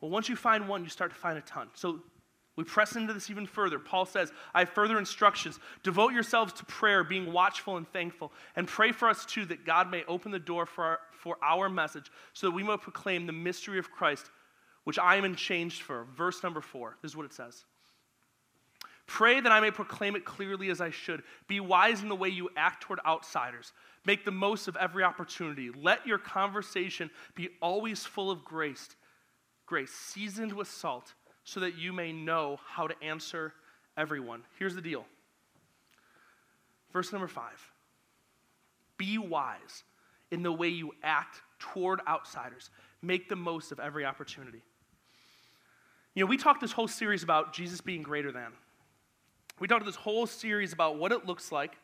well, 0.00 0.10
once 0.10 0.28
you 0.28 0.36
find 0.36 0.68
one, 0.68 0.82
you 0.82 0.90
start 0.90 1.12
to 1.12 1.16
find 1.16 1.38
a 1.38 1.42
ton. 1.42 1.68
So 1.74 2.00
we 2.56 2.62
press 2.62 2.94
into 2.94 3.12
this 3.12 3.30
even 3.30 3.46
further. 3.46 3.78
Paul 3.78 4.06
says, 4.06 4.32
I 4.54 4.60
have 4.60 4.68
further 4.68 4.98
instructions. 4.98 5.58
Devote 5.82 6.12
yourselves 6.12 6.52
to 6.54 6.64
prayer, 6.66 7.02
being 7.02 7.32
watchful 7.32 7.76
and 7.76 7.88
thankful, 7.92 8.32
and 8.54 8.68
pray 8.68 8.92
for 8.92 9.08
us 9.08 9.26
too 9.26 9.44
that 9.46 9.64
God 9.64 9.90
may 9.90 10.04
open 10.06 10.30
the 10.30 10.38
door 10.38 10.64
for 10.64 10.84
our, 10.84 10.98
for 11.10 11.36
our 11.42 11.68
message 11.68 12.10
so 12.32 12.46
that 12.46 12.54
we 12.54 12.62
may 12.62 12.76
proclaim 12.76 13.26
the 13.26 13.32
mystery 13.32 13.78
of 13.78 13.90
Christ, 13.90 14.30
which 14.84 14.98
I 15.00 15.16
am 15.16 15.34
changed 15.34 15.82
for. 15.82 16.06
Verse 16.16 16.42
number 16.44 16.60
four. 16.60 16.96
This 17.02 17.12
is 17.12 17.16
what 17.16 17.26
it 17.26 17.32
says. 17.32 17.64
Pray 19.06 19.40
that 19.40 19.52
I 19.52 19.60
may 19.60 19.70
proclaim 19.70 20.14
it 20.14 20.24
clearly 20.24 20.70
as 20.70 20.80
I 20.80 20.90
should. 20.90 21.24
Be 21.48 21.60
wise 21.60 22.02
in 22.02 22.08
the 22.08 22.16
way 22.16 22.28
you 22.28 22.50
act 22.56 22.84
toward 22.84 23.00
outsiders. 23.04 23.72
Make 24.06 24.24
the 24.24 24.30
most 24.30 24.68
of 24.68 24.76
every 24.76 25.02
opportunity. 25.02 25.70
Let 25.74 26.06
your 26.06 26.18
conversation 26.18 27.10
be 27.34 27.50
always 27.60 28.04
full 28.04 28.30
of 28.30 28.44
grace, 28.44 28.88
grace 29.66 29.90
seasoned 29.90 30.52
with 30.52 30.68
salt 30.68 31.14
so 31.44 31.60
that 31.60 31.76
you 31.76 31.92
may 31.92 32.12
know 32.12 32.58
how 32.66 32.86
to 32.86 32.94
answer 33.02 33.52
everyone. 33.96 34.42
Here's 34.58 34.74
the 34.74 34.80
deal. 34.80 35.04
Verse 36.92 37.12
number 37.12 37.28
five 37.28 37.70
Be 38.96 39.18
wise 39.18 39.84
in 40.30 40.42
the 40.42 40.52
way 40.52 40.68
you 40.68 40.92
act 41.02 41.42
toward 41.58 42.00
outsiders, 42.08 42.70
make 43.02 43.28
the 43.28 43.36
most 43.36 43.72
of 43.72 43.78
every 43.78 44.04
opportunity. 44.04 44.62
You 46.14 46.24
know, 46.24 46.28
we 46.28 46.36
talked 46.36 46.60
this 46.60 46.72
whole 46.72 46.88
series 46.88 47.22
about 47.22 47.52
Jesus 47.52 47.80
being 47.80 48.02
greater 48.02 48.30
than. 48.30 48.52
We 49.60 49.68
talked 49.68 49.84
this 49.84 49.96
whole 49.96 50.26
series 50.26 50.72
about 50.72 50.96
what 50.96 51.12
it 51.12 51.26
looks 51.26 51.52
like 51.52 51.76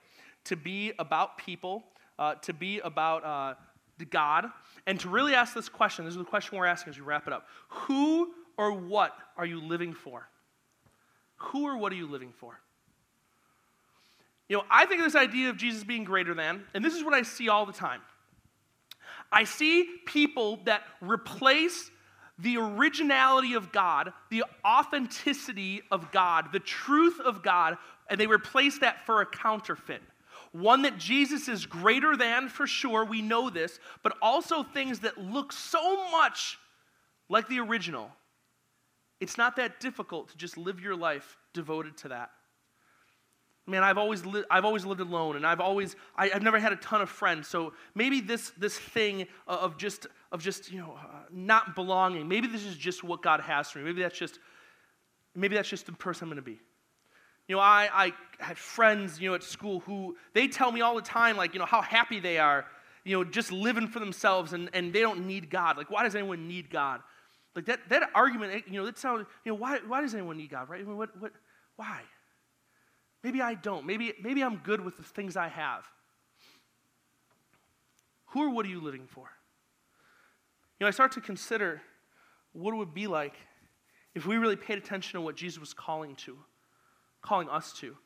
to 0.45 0.57
be 0.57 0.93
about 0.99 1.39
people, 1.39 1.85
uh, 2.19 2.35
to 2.37 2.53
be 2.53 2.81
about 2.81 3.25
uh, 3.25 3.55
God, 4.11 4.47
and 4.87 4.99
to 5.01 5.09
really 5.09 5.35
ask 5.35 5.55
this 5.55 5.69
question. 5.69 6.05
This 6.05 6.13
is 6.13 6.19
the 6.19 6.25
question 6.25 6.59
we're 6.59 6.67
asking 6.67 6.93
as 6.93 6.99
we 6.99 7.05
wrap 7.05 7.27
it 7.27 7.33
up. 7.33 7.47
Who 7.69 8.33
or 8.57 8.73
what 8.73 9.13
are 9.37 9.47
you 9.47 9.61
living 9.61 9.93
for? 9.93 10.29
Who 11.37 11.67
or 11.67 11.77
what 11.77 11.93
are 11.93 11.97
you 11.97 12.07
living 12.07 12.33
for? 12.39 12.61
You 14.49 14.57
know, 14.57 14.65
I 14.71 14.87
think 14.87 15.01
of 15.01 15.07
this 15.07 15.15
idea 15.15 15.49
of 15.49 15.57
Jesus 15.57 15.85
being 15.85 16.05
greater 16.05 16.35
than, 16.35 16.65
and 16.75 16.85
this 16.85 16.95
is 16.95 17.05
what 17.05 17.15
I 17.15 17.23
see 17.23 17.49
all 17.49 17.67
the 17.67 17.73
time. 17.73 18.01
I 19.33 19.45
see 19.45 19.89
people 20.07 20.59
that 20.65 20.83
replace 21.01 21.91
the 22.39 22.57
originality 22.57 23.55
of 23.55 23.71
God, 23.71 24.13
the 24.31 24.45
authenticity 24.65 25.83
of 25.91 26.11
God, 26.11 26.49
the 26.53 26.59
truth 26.59 27.21
of 27.21 27.43
God, 27.43 27.77
and 28.09 28.19
they 28.19 28.27
replace 28.27 28.79
that 28.79 29.07
for 29.07 29.21
a 29.21 29.27
counterfeit. 29.27 30.03
One 30.53 30.83
that 30.83 30.99
Jesus 30.99 31.49
is 31.49 31.67
greater 31.67 32.17
than 32.17 32.49
for 32.49 32.67
sure, 32.67 33.05
we 33.05 33.23
know 33.23 33.51
this, 33.51 33.79
but 34.03 34.17
also 34.21 34.63
things 34.63 35.01
that 35.01 35.17
look 35.17 35.53
so 35.53 36.11
much 36.11 36.59
like 37.29 37.47
the 37.49 37.61
original. 37.61 38.11
It's 39.21 39.37
not 39.37 39.57
that 39.57 39.81
difficult 39.81 40.31
to 40.31 40.37
just 40.37 40.57
live 40.57 40.81
your 40.81 40.97
life 40.97 41.37
devoted 41.53 41.97
to 41.99 42.09
that. 42.09 42.31
Man, 43.67 43.85
I've 43.85 43.99
always, 43.99 44.25
li- 44.25 44.45
I've 44.51 44.65
always 44.65 44.85
lived 44.85 45.01
alone, 45.01 45.37
and 45.37 45.47
I've 45.47 45.61
always, 45.61 45.95
I, 46.17 46.29
have 46.29 46.43
never 46.43 46.59
had 46.59 46.73
a 46.73 46.77
ton 46.77 47.03
of 47.03 47.11
friends. 47.11 47.47
So 47.47 47.75
maybe 47.95 48.21
this, 48.21 48.51
this 48.59 48.77
thing 48.77 49.27
of 49.47 49.77
just, 49.77 50.07
of 50.33 50.43
just, 50.43 50.73
you 50.73 50.79
know, 50.79 50.99
uh, 50.99 51.19
not 51.31 51.75
belonging, 51.75 52.27
maybe 52.27 52.49
this 52.49 52.65
is 52.65 52.77
just 52.77 53.05
what 53.05 53.23
God 53.23 53.41
has 53.41 53.71
for 53.71 53.79
me. 53.79 53.85
Maybe 53.85 54.03
that's 54.03 54.19
just, 54.19 54.41
maybe 55.37 55.55
that's 55.55 55.69
just 55.69 55.87
the 55.87 55.93
person 55.93 56.25
I'm 56.25 56.31
going 56.31 56.37
to 56.37 56.51
be. 56.51 56.59
You 57.47 57.57
know, 57.57 57.63
I, 57.63 57.89
I 57.93 58.13
had 58.39 58.57
friends, 58.57 59.21
you 59.21 59.29
know, 59.29 59.35
at 59.35 59.43
school 59.43 59.81
who, 59.81 60.17
they 60.35 60.49
tell 60.49 60.73
me 60.73 60.81
all 60.81 60.97
the 60.97 61.03
time, 61.03 61.37
like, 61.37 61.53
you 61.53 61.61
know, 61.61 61.67
how 61.67 61.83
happy 61.83 62.19
they 62.19 62.39
are, 62.39 62.65
you 63.05 63.17
know, 63.17 63.25
just 63.25 63.53
living 63.53 63.87
for 63.87 64.01
themselves, 64.01 64.53
and, 64.53 64.71
and 64.73 64.93
they 64.93 65.01
don't 65.01 65.27
need 65.27 65.51
God. 65.51 65.77
Like, 65.77 65.91
why 65.91 66.03
does 66.03 66.15
anyone 66.15 66.49
need 66.49 66.71
God? 66.71 67.03
Like, 67.55 67.67
that, 67.67 67.81
that 67.89 68.11
argument, 68.15 68.55
eh, 68.55 68.61
you 68.67 68.79
know, 68.79 68.87
that 68.87 68.99
sounds, 68.99 69.27
you 69.45 69.53
know, 69.53 69.57
why, 69.57 69.79
why 69.87 70.01
does 70.01 70.15
anyone 70.15 70.37
need 70.37 70.51
God, 70.51 70.69
right? 70.69 70.81
I 70.81 70.85
mean, 70.85 70.97
what, 70.97 71.21
what, 71.21 71.33
why? 71.77 72.01
Maybe 73.23 73.43
I 73.43 73.55
don't. 73.55 73.87
Maybe, 73.87 74.15
maybe 74.23 74.43
I'm 74.43 74.57
good 74.59 74.81
with 74.81 74.97
the 74.97 75.03
things 75.03 75.37
I 75.37 75.49
have. 75.49 75.85
Who 78.27 78.45
or 78.45 78.51
what 78.51 78.65
are 78.65 78.69
you 78.69 78.81
living 78.81 79.07
for? 79.07 79.29
You 80.79 80.85
know, 80.85 80.89
I 80.89 80.93
start 80.93 81.13
to 81.13 81.21
consider 81.21 81.83
what 82.53 82.73
it 82.73 82.77
would 82.77 82.95
be 82.95 83.07
like 83.07 83.35
if 84.15 84.27
we 84.27 84.37
really 84.37 84.57
paid 84.57 84.79
attention 84.79 85.19
to 85.19 85.21
what 85.21 85.37
Jesus 85.37 85.59
was 85.59 85.75
calling 85.75 86.17
to, 86.17 86.37
calling 87.23 87.49
us 87.49 87.73
to. 87.75 87.97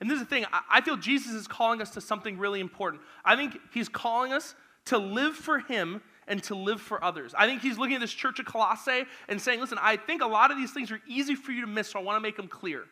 And 0.00 0.10
this 0.10 0.16
is 0.16 0.22
the 0.22 0.28
thing, 0.28 0.46
I 0.70 0.80
feel 0.80 0.96
Jesus 0.96 1.32
is 1.32 1.46
calling 1.46 1.82
us 1.82 1.90
to 1.90 2.00
something 2.00 2.38
really 2.38 2.60
important. 2.60 3.02
I 3.24 3.36
think 3.36 3.58
he's 3.72 3.88
calling 3.88 4.32
us 4.32 4.54
to 4.86 4.98
live 4.98 5.34
for 5.34 5.60
him 5.60 6.00
and 6.28 6.42
to 6.44 6.54
live 6.54 6.80
for 6.80 7.02
others. 7.02 7.34
I 7.36 7.46
think 7.46 7.62
he's 7.62 7.78
looking 7.78 7.96
at 7.96 8.00
this 8.00 8.12
church 8.12 8.38
of 8.38 8.46
Colossae 8.46 9.04
and 9.28 9.40
saying, 9.40 9.60
listen, 9.60 9.78
I 9.80 9.96
think 9.96 10.22
a 10.22 10.26
lot 10.26 10.50
of 10.50 10.56
these 10.56 10.72
things 10.72 10.90
are 10.90 11.00
easy 11.06 11.34
for 11.34 11.52
you 11.52 11.62
to 11.62 11.66
miss, 11.66 11.90
so 11.90 11.98
I 11.98 12.02
want 12.02 12.16
to 12.16 12.20
make 12.20 12.36
them 12.36 12.48
clear. 12.48 12.84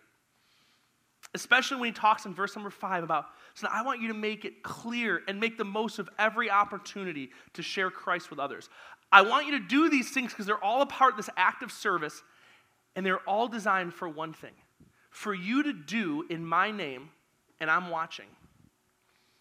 Especially 1.35 1.77
when 1.77 1.87
he 1.87 1.93
talks 1.93 2.25
in 2.25 2.35
verse 2.35 2.57
number 2.57 2.71
five 2.71 3.05
about, 3.05 3.27
so 3.55 3.69
I 3.71 3.83
want 3.83 4.01
you 4.01 4.09
to 4.09 4.14
make 4.14 4.45
it 4.45 4.62
clear 4.62 5.23
and 5.29 5.38
make 5.38 5.59
the 5.59 5.64
most 5.64 5.99
of 5.99 6.09
every 6.19 6.51
opportunity 6.51 7.31
to 7.55 7.62
share 7.62 7.91
Christ 7.91 8.31
with 8.31 8.38
others. 8.38 8.69
I 9.11 9.23
want 9.23 9.47
you 9.47 9.53
to 9.53 9.61
do 9.61 9.88
these 9.91 10.11
things 10.11 10.33
because 10.33 10.47
they're 10.47 10.62
all 10.62 10.83
a 10.83 10.87
part 10.87 11.12
of 11.12 11.17
this 11.17 11.31
act 11.37 11.62
of 11.62 11.71
service, 11.71 12.23
and 12.97 13.05
they're 13.05 13.21
all 13.21 13.49
designed 13.49 13.95
for 13.95 14.09
one 14.09 14.33
thing 14.33 14.53
for 15.11 15.35
you 15.35 15.64
to 15.64 15.73
do 15.73 16.25
in 16.31 16.45
my 16.45 16.71
name, 16.71 17.11
and 17.61 17.71
I'm 17.71 17.91
watching. 17.91 18.27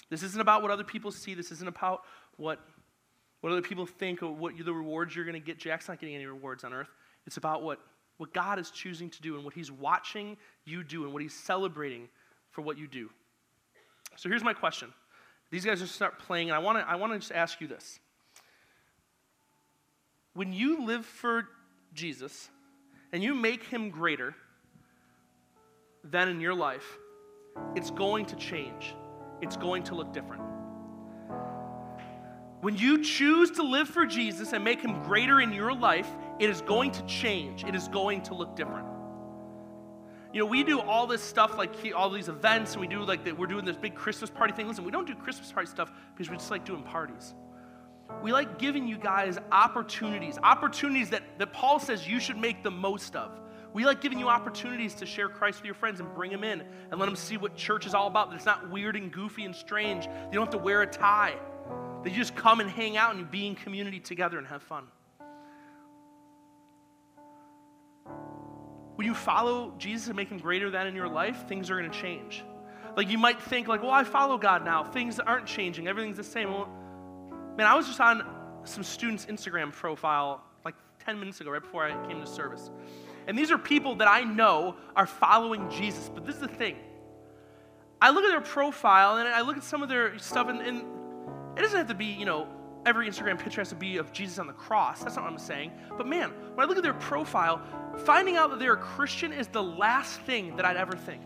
This 0.10 0.24
isn't 0.24 0.42
about 0.42 0.62
what 0.62 0.72
other 0.72 0.84
people 0.84 1.12
see, 1.12 1.36
this 1.36 1.52
isn't 1.52 1.68
about 1.68 2.02
what, 2.38 2.60
what 3.48 3.54
other 3.54 3.62
people 3.62 3.86
think 3.86 4.22
or 4.22 4.28
what 4.28 4.58
the 4.58 4.74
rewards 4.74 5.16
you're 5.16 5.24
going 5.24 5.34
to 5.34 5.40
get. 5.40 5.58
Jack's 5.58 5.88
not 5.88 6.02
getting 6.02 6.16
any 6.16 6.26
rewards 6.26 6.66
on 6.66 6.74
earth. 6.74 6.90
It's 7.26 7.38
about 7.38 7.64
what 7.64 7.80
what 8.18 8.34
God 8.34 8.60
is 8.60 8.72
choosing 8.72 9.10
to 9.12 9.22
do 9.22 9.36
and 9.36 9.46
what 9.46 9.54
He's 9.54 9.72
watching 9.72 10.36
you 10.66 10.84
do 10.84 11.06
and 11.06 11.14
what 11.14 11.22
He's 11.22 11.34
celebrating 11.34 12.10
for 12.50 12.62
what 12.62 12.78
you 12.78 12.88
do. 12.88 13.10
So 14.18 14.28
here's 14.28 14.44
my 14.44 14.54
question. 14.54 14.92
These 15.50 15.64
guys 15.64 15.80
just 15.80 15.96
start 15.96 16.20
playing, 16.20 16.50
and 16.50 16.56
I 16.56 16.60
want 16.60 16.78
to 16.80 16.90
I 16.90 16.96
want 16.96 17.14
to 17.14 17.20
just 17.20 17.32
ask 17.32 17.62
you 17.62 17.68
this. 17.68 18.00
When 20.34 20.52
you 20.52 20.86
live 20.86 21.06
for 21.06 21.48
Jesus 21.94 22.50
and 23.14 23.24
you 23.24 23.34
make 23.34 23.64
him 23.64 23.92
greater 23.92 24.36
than 26.04 26.28
in 26.28 26.42
your 26.42 26.54
life, 26.54 26.98
it's 27.78 27.92
going 27.92 28.26
to 28.26 28.36
change. 28.36 28.94
It's 29.42 29.56
going 29.56 29.84
to 29.84 29.96
look 29.96 30.12
different. 30.12 30.47
When 32.62 32.76
you 32.76 33.04
choose 33.04 33.52
to 33.52 33.64
live 33.64 33.88
for 33.88 34.06
Jesus 34.06 34.54
and 34.54 34.64
make 34.64 34.82
him 34.82 35.04
greater 35.04 35.42
in 35.42 35.54
your 35.54 35.74
life, 35.74 36.10
it 36.40 36.50
is 36.50 36.62
going 36.62 36.92
to 36.92 37.06
change. 37.06 37.64
It 37.64 37.76
is 37.76 37.88
going 37.88 38.24
to 38.24 38.34
look 38.34 38.56
different. 38.56 38.88
You 40.34 40.42
know, 40.42 40.48
we 40.48 40.64
do 40.64 40.80
all 40.80 41.08
this 41.08 41.22
stuff 41.22 41.58
like 41.58 41.72
all 41.96 42.10
these 42.10 42.30
events, 42.30 42.74
and 42.74 42.82
we 42.82 42.88
do 42.88 43.02
like 43.04 43.24
that. 43.26 43.38
We're 43.38 43.48
doing 43.48 43.64
this 43.64 43.78
big 43.78 43.96
Christmas 43.96 44.30
party 44.30 44.54
thing. 44.54 44.68
Listen, 44.68 44.84
we 44.84 44.92
don't 44.92 45.06
do 45.06 45.16
Christmas 45.16 45.52
party 45.52 45.70
stuff 45.70 45.92
because 46.14 46.30
we 46.30 46.38
just 46.38 46.52
like 46.52 46.66
doing 46.66 46.84
parties. 46.84 47.34
We 48.22 48.32
like 48.32 48.58
giving 48.58 48.88
you 48.88 48.98
guys 48.98 49.38
opportunities, 49.52 50.38
opportunities 50.42 51.10
that, 51.12 51.24
that 51.38 51.54
Paul 51.54 51.80
says 51.80 52.08
you 52.08 52.20
should 52.20 52.38
make 52.38 52.64
the 52.64 52.72
most 52.72 53.16
of. 53.16 53.40
We 53.74 53.86
like 53.86 54.02
giving 54.02 54.18
you 54.18 54.30
opportunities 54.30 54.96
to 54.96 55.06
share 55.06 55.30
Christ 55.30 55.60
with 55.60 55.66
your 55.66 55.76
friends 55.76 56.00
and 56.00 56.14
bring 56.16 56.32
them 56.32 56.44
in 56.44 56.64
and 56.90 57.00
let 57.00 57.06
them 57.06 57.16
see 57.16 57.38
what 57.38 57.56
church 57.56 57.86
is 57.86 57.94
all 57.94 58.08
about. 58.08 58.30
That 58.30 58.38
it's 58.38 58.46
not 58.46 58.72
weird 58.72 58.96
and 58.96 59.12
goofy 59.12 59.46
and 59.46 59.56
strange. 59.56 60.06
You 60.06 60.32
don't 60.32 60.46
have 60.46 60.54
to 60.54 60.58
wear 60.58 60.82
a 60.82 60.88
tie. 60.88 61.36
That 62.04 62.12
you 62.12 62.16
just 62.16 62.36
come 62.36 62.60
and 62.60 62.70
hang 62.70 62.98
out 62.98 63.16
and 63.16 63.30
be 63.30 63.48
in 63.48 63.56
community 63.56 64.00
together 64.00 64.38
and 64.38 64.48
have 64.48 64.64
fun. 64.64 64.86
When 68.96 69.06
you 69.06 69.14
follow 69.14 69.74
Jesus 69.78 70.08
and 70.08 70.16
make 70.16 70.30
him 70.30 70.40
greater 70.40 70.72
than 70.72 70.88
in 70.88 70.96
your 70.96 71.08
life, 71.08 71.48
things 71.48 71.70
are 71.70 71.78
going 71.78 71.92
to 71.92 72.02
change. 72.02 72.44
Like 72.96 73.10
you 73.10 73.20
might 73.20 73.40
think, 73.40 73.68
like, 73.68 73.84
well, 73.84 73.92
I 73.92 74.04
follow 74.04 74.40
God 74.40 74.66
now. 74.66 74.84
Things 74.84 75.20
aren't 75.20 75.46
changing. 75.46 75.88
Everything's 75.88 76.18
the 76.18 76.24
same. 76.24 76.52
Well, 76.52 76.68
man, 77.56 77.68
I 77.68 77.76
was 77.76 77.86
just 77.86 78.02
on 78.02 78.26
some 78.64 78.84
student's 78.84 79.28
Instagram 79.28 79.72
profile 79.72 80.44
like 80.66 80.74
10 81.06 81.20
minutes 81.20 81.40
ago, 81.40 81.52
right 81.52 81.62
before 81.62 81.84
I 81.84 82.08
came 82.08 82.20
to 82.20 82.26
service. 82.26 82.72
And 83.28 83.38
these 83.38 83.52
are 83.52 83.58
people 83.60 83.96
that 83.98 84.08
I 84.08 84.22
know 84.22 84.78
are 84.96 85.06
following 85.06 85.70
Jesus. 85.70 86.10
But 86.12 86.26
this 86.26 86.36
is 86.36 86.42
the 86.42 86.48
thing. 86.48 86.78
I 88.02 88.10
look 88.10 88.24
at 88.24 88.30
their 88.30 88.42
profile 88.42 89.18
and 89.18 89.28
I 89.28 89.42
look 89.42 89.58
at 89.58 89.64
some 89.64 89.84
of 89.84 89.90
their 89.90 90.18
stuff, 90.18 90.50
and, 90.50 90.62
and 90.62 90.84
it 91.58 91.62
doesn't 91.62 91.78
have 91.78 91.88
to 91.88 91.96
be, 91.96 92.06
you 92.06 92.26
know, 92.26 92.48
every 92.86 93.08
Instagram 93.08 93.38
picture 93.38 93.62
has 93.62 93.70
to 93.70 93.76
be 93.76 93.98
of 93.98 94.14
Jesus 94.14 94.40
on 94.40 94.48
the 94.48 94.54
cross. 94.54 95.04
That's 95.04 95.16
not 95.16 95.26
what 95.26 95.34
I'm 95.34 95.40
saying. 95.40 95.72
But 95.98 96.08
man, 96.08 96.32
when 96.56 96.66
I 96.66 96.70
look 96.70 96.78
at 96.78 96.84
their 96.84 96.94
profile, 96.94 97.62
finding 98.06 98.38
out 98.38 98.50
that 98.52 98.60
they're 98.60 98.74
a 98.74 98.78
Christian 98.78 99.34
is 99.34 99.48
the 99.48 99.64
last 99.64 100.22
thing 100.22 100.56
that 100.56 100.66
I'd 100.66 100.78
ever 100.78 100.94
think. 100.94 101.22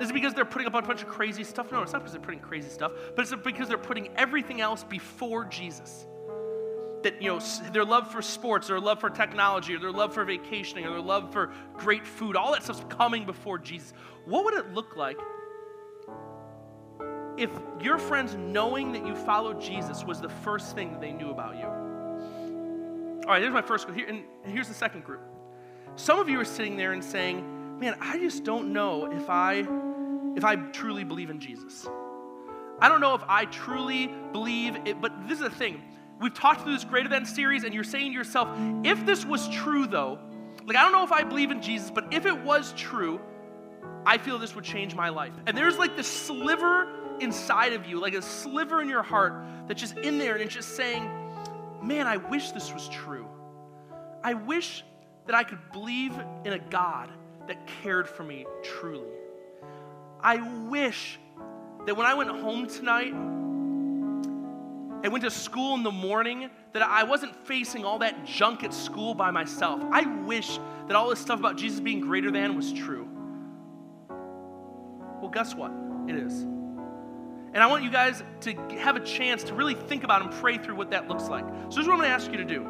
Is 0.00 0.10
it 0.10 0.14
because 0.14 0.32
they're 0.34 0.44
putting 0.44 0.66
up 0.66 0.74
a 0.74 0.82
bunch 0.82 1.02
of 1.02 1.08
crazy 1.08 1.44
stuff? 1.44 1.70
No, 1.70 1.82
it's 1.82 1.92
not 1.92 2.00
because 2.00 2.12
they're 2.12 2.22
putting 2.22 2.40
crazy 2.40 2.70
stuff, 2.70 2.92
but 3.14 3.22
it's 3.22 3.34
because 3.44 3.68
they're 3.68 3.78
putting 3.78 4.08
everything 4.16 4.60
else 4.60 4.82
before 4.84 5.44
Jesus. 5.44 6.06
That, 7.02 7.20
you 7.20 7.28
know, 7.28 7.40
their 7.72 7.84
love 7.84 8.10
for 8.10 8.22
sports, 8.22 8.70
or 8.70 8.74
their 8.74 8.80
love 8.80 9.00
for 9.00 9.10
technology, 9.10 9.74
or 9.74 9.80
their 9.80 9.92
love 9.92 10.14
for 10.14 10.24
vacationing, 10.24 10.86
or 10.86 10.92
their 10.92 11.00
love 11.00 11.32
for 11.32 11.52
great 11.74 12.06
food, 12.06 12.36
all 12.36 12.52
that 12.52 12.62
stuff's 12.62 12.84
coming 12.88 13.26
before 13.26 13.58
Jesus. 13.58 13.92
What 14.24 14.44
would 14.44 14.54
it 14.54 14.72
look 14.72 14.96
like 14.96 15.18
if 17.36 17.50
your 17.80 17.98
friends 17.98 18.34
knowing 18.34 18.92
that 18.92 19.06
you 19.06 19.14
followed 19.14 19.60
Jesus 19.60 20.04
was 20.04 20.20
the 20.20 20.28
first 20.28 20.74
thing 20.74 20.92
that 20.92 21.00
they 21.00 21.12
knew 21.12 21.30
about 21.30 21.56
you? 21.56 21.64
All 21.64 23.28
right, 23.28 23.40
here's 23.40 23.54
my 23.54 23.62
first 23.62 23.86
group. 23.86 23.96
Here, 23.96 24.08
and 24.08 24.24
here's 24.44 24.68
the 24.68 24.74
second 24.74 25.04
group. 25.04 25.22
Some 25.96 26.18
of 26.18 26.28
you 26.28 26.40
are 26.40 26.44
sitting 26.44 26.76
there 26.76 26.92
and 26.92 27.02
saying, 27.02 27.78
"Man, 27.78 27.96
I 28.00 28.18
just 28.18 28.44
don't 28.44 28.72
know 28.72 29.10
if 29.12 29.28
I 29.30 29.66
if 30.36 30.44
I 30.44 30.56
truly 30.56 31.04
believe 31.04 31.30
in 31.30 31.40
Jesus. 31.40 31.86
I 32.80 32.88
don't 32.88 33.00
know 33.00 33.14
if 33.14 33.22
I 33.28 33.44
truly 33.44 34.10
believe 34.32 34.76
it, 34.86 35.00
but 35.00 35.12
this 35.28 35.38
is 35.38 35.44
the 35.44 35.50
thing. 35.50 35.82
We've 36.20 36.34
talked 36.34 36.62
through 36.62 36.72
this 36.72 36.84
greater 36.84 37.08
than 37.08 37.26
series, 37.26 37.64
and 37.64 37.74
you're 37.74 37.84
saying 37.84 38.12
to 38.12 38.18
yourself, 38.18 38.48
if 38.84 39.04
this 39.06 39.24
was 39.24 39.48
true 39.48 39.86
though, 39.86 40.18
like 40.66 40.76
I 40.76 40.82
don't 40.82 40.92
know 40.92 41.04
if 41.04 41.12
I 41.12 41.22
believe 41.22 41.50
in 41.50 41.62
Jesus, 41.62 41.90
but 41.90 42.12
if 42.12 42.26
it 42.26 42.42
was 42.42 42.72
true, 42.76 43.20
I 44.04 44.18
feel 44.18 44.38
this 44.38 44.54
would 44.54 44.64
change 44.64 44.94
my 44.94 45.10
life. 45.10 45.32
And 45.46 45.56
there's 45.56 45.78
like 45.78 45.96
this 45.96 46.06
sliver 46.06 46.88
inside 47.22 47.72
of 47.72 47.86
you, 47.86 48.00
like 48.00 48.14
a 48.14 48.22
sliver 48.22 48.82
in 48.82 48.88
your 48.88 49.02
heart 49.02 49.44
that's 49.66 49.80
just 49.80 49.96
in 49.98 50.18
there 50.18 50.34
and 50.34 50.42
it's 50.42 50.54
just 50.54 50.76
saying, 50.76 51.10
Man, 51.82 52.06
I 52.06 52.16
wish 52.16 52.52
this 52.52 52.72
was 52.72 52.88
true. 52.88 53.26
I 54.22 54.34
wish 54.34 54.84
that 55.26 55.34
I 55.34 55.42
could 55.42 55.58
believe 55.72 56.16
in 56.44 56.52
a 56.52 56.58
God 56.58 57.10
that 57.48 57.66
cared 57.82 58.08
for 58.08 58.22
me 58.22 58.46
truly. 58.62 59.10
I 60.20 60.36
wish 60.68 61.18
that 61.86 61.96
when 61.96 62.06
I 62.06 62.14
went 62.14 62.30
home 62.30 62.68
tonight, 62.68 63.12
I 65.04 65.08
went 65.08 65.24
to 65.24 65.30
school 65.30 65.74
in 65.74 65.82
the 65.82 65.90
morning, 65.90 66.48
that 66.72 66.82
I 66.82 67.02
wasn't 67.02 67.34
facing 67.44 67.84
all 67.84 67.98
that 67.98 68.24
junk 68.24 68.62
at 68.62 68.72
school 68.72 69.14
by 69.14 69.32
myself. 69.32 69.82
I 69.90 70.02
wish 70.24 70.60
that 70.86 70.94
all 70.94 71.10
this 71.10 71.18
stuff 71.18 71.40
about 71.40 71.56
Jesus 71.56 71.80
being 71.80 72.00
greater 72.00 72.30
than 72.30 72.54
was 72.54 72.72
true. 72.72 73.08
Well, 75.20 75.30
guess 75.30 75.54
what? 75.54 75.72
It 76.08 76.14
is. 76.14 76.46
And 77.54 77.62
I 77.62 77.66
want 77.66 77.84
you 77.84 77.90
guys 77.90 78.22
to 78.42 78.54
have 78.78 78.96
a 78.96 79.00
chance 79.00 79.44
to 79.44 79.54
really 79.54 79.74
think 79.74 80.04
about 80.04 80.22
and 80.22 80.30
pray 80.30 80.56
through 80.58 80.76
what 80.76 80.90
that 80.90 81.08
looks 81.08 81.28
like. 81.28 81.44
So, 81.44 81.76
this 81.76 81.78
is 81.78 81.86
what 81.86 81.94
I'm 81.94 81.98
going 81.98 82.08
to 82.08 82.14
ask 82.14 82.30
you 82.30 82.38
to 82.38 82.44
do. 82.44 82.66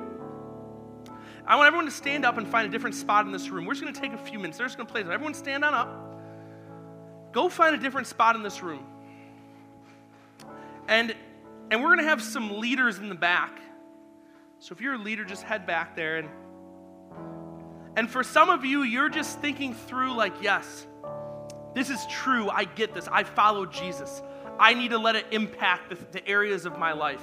I 1.47 1.57
want 1.57 1.67
everyone 1.67 1.87
to 1.87 1.93
stand 1.93 2.25
up 2.25 2.39
and 2.39 2.47
find 2.47 2.67
a 2.67 2.71
different 2.71 2.97
spot 2.97 3.27
in 3.27 3.33
this 3.33 3.49
room. 3.49 3.65
We're 3.65 3.75
just 3.75 3.83
going 3.83 3.95
to 3.95 4.01
take 4.01 4.13
a 4.13 4.19
few 4.19 4.39
minutes. 4.39 4.59
They're 4.59 4.67
just 4.67 4.77
going 4.77 4.87
to 4.87 4.93
play. 4.93 5.03
Everyone 5.03 5.35
stand 5.35 5.65
on 5.65 5.75
up. 5.75 7.33
Go 7.33 7.49
find 7.49 7.75
a 7.75 7.79
different 7.79 8.07
spot 8.07 8.37
in 8.37 8.43
this 8.43 8.63
room. 8.63 8.85
And, 10.89 11.15
and 11.71 11.81
we're 11.81 11.89
going 11.89 11.99
to 11.99 12.05
have 12.05 12.23
some 12.23 12.61
leaders 12.61 12.99
in 12.99 13.09
the 13.09 13.15
back. 13.15 13.61
So 14.59 14.73
if 14.73 14.81
you're 14.81 14.95
a 14.95 14.99
leader, 14.99 15.25
just 15.25 15.43
head 15.43 15.67
back 15.67 15.97
there. 15.97 16.19
And, 16.19 16.29
and 17.97 18.11
for 18.11 18.23
some 18.23 18.51
of 18.51 18.65
you, 18.65 18.83
you're 18.83 19.09
just 19.09 19.41
thinking 19.41 19.75
through, 19.75 20.15
like, 20.15 20.35
yes, 20.43 20.87
This 21.75 21.89
is 21.91 22.07
true. 22.07 22.51
I 22.51 22.65
get 22.65 22.95
this. 22.95 23.09
I 23.11 23.25
follow 23.25 23.67
Jesus. 23.67 24.23
I 24.59 24.75
need 24.75 24.91
to 24.91 24.99
let 24.99 25.17
it 25.17 25.27
impact 25.31 25.91
the, 25.91 25.99
the 26.13 26.27
areas 26.29 26.67
of 26.67 26.79
my 26.79 26.93
life. 26.93 27.23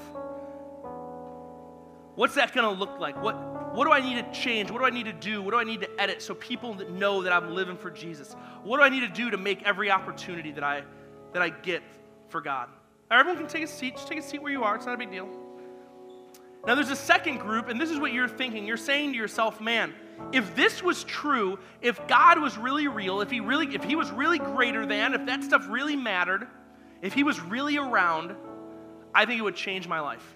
What's 2.16 2.36
that 2.36 2.54
going 2.54 2.66
to 2.66 2.78
look 2.78 3.00
like? 3.00 3.22
What, 3.22 3.74
what 3.74 3.86
do 3.86 3.92
I 3.92 4.02
need 4.02 4.16
to 4.16 4.40
change? 4.40 4.72
What 4.72 4.80
do 4.80 4.86
I 4.86 4.90
need 4.90 5.06
to 5.06 5.14
do? 5.14 5.42
What 5.42 5.52
do 5.52 5.58
I 5.58 5.64
need 5.64 5.82
to 5.82 6.02
edit 6.02 6.22
so 6.22 6.34
people 6.36 6.74
know 6.92 7.24
that 7.24 7.32
I'm 7.32 7.56
living 7.56 7.78
for 7.78 7.90
Jesus? 7.90 8.36
What 8.64 8.78
do 8.78 8.84
I 8.84 8.90
need 8.90 9.02
to 9.02 9.08
do 9.08 9.30
to 9.30 9.38
make 9.38 9.64
every 9.64 9.90
opportunity 9.90 10.52
that 10.52 10.64
I, 10.64 10.84
that 11.32 11.42
I 11.42 11.50
get 11.50 11.82
for 12.28 12.42
God? 12.42 12.68
Everyone 13.10 13.38
can 13.38 13.48
take 13.48 13.64
a 13.64 13.68
seat. 13.68 13.96
Just 13.96 14.08
take 14.08 14.20
a 14.20 14.22
seat 14.22 14.42
where 14.42 14.52
you 14.52 14.64
are. 14.64 14.76
It's 14.76 14.86
not 14.86 14.96
a 14.96 14.98
big 14.98 15.12
deal. 15.12 15.30
Now, 16.68 16.76
there's 16.76 16.90
a 16.90 16.96
second 16.96 17.38
group, 17.38 17.70
and 17.70 17.80
this 17.80 17.90
is 17.90 18.00
what 18.00 18.12
you're 18.12 18.28
thinking. 18.28 18.68
You're 18.68 18.76
saying 18.76 19.14
to 19.14 19.18
yourself, 19.18 19.62
man, 19.62 19.94
if 20.34 20.56
this 20.56 20.84
was 20.84 21.06
true, 21.06 21.58
if 21.82 22.06
God 22.08 22.42
was 22.42 22.58
really 22.58 22.90
real, 22.90 23.22
if 23.22 23.32
he 23.32 23.40
really, 23.40 23.74
if 23.74 23.84
he 23.84 23.96
was 23.96 24.12
really 24.12 24.40
greater 24.40 24.86
than, 24.86 25.14
if 25.14 25.26
that 25.28 25.44
stuff 25.44 25.66
really 25.70 25.96
mattered, 25.96 26.48
if 27.02 27.14
he 27.14 27.24
was 27.24 27.40
really 27.40 27.78
around, 27.78 28.36
I 29.14 29.26
think 29.26 29.40
it 29.40 29.44
would 29.44 29.56
change 29.56 29.88
my 29.88 30.00
life. 30.00 30.36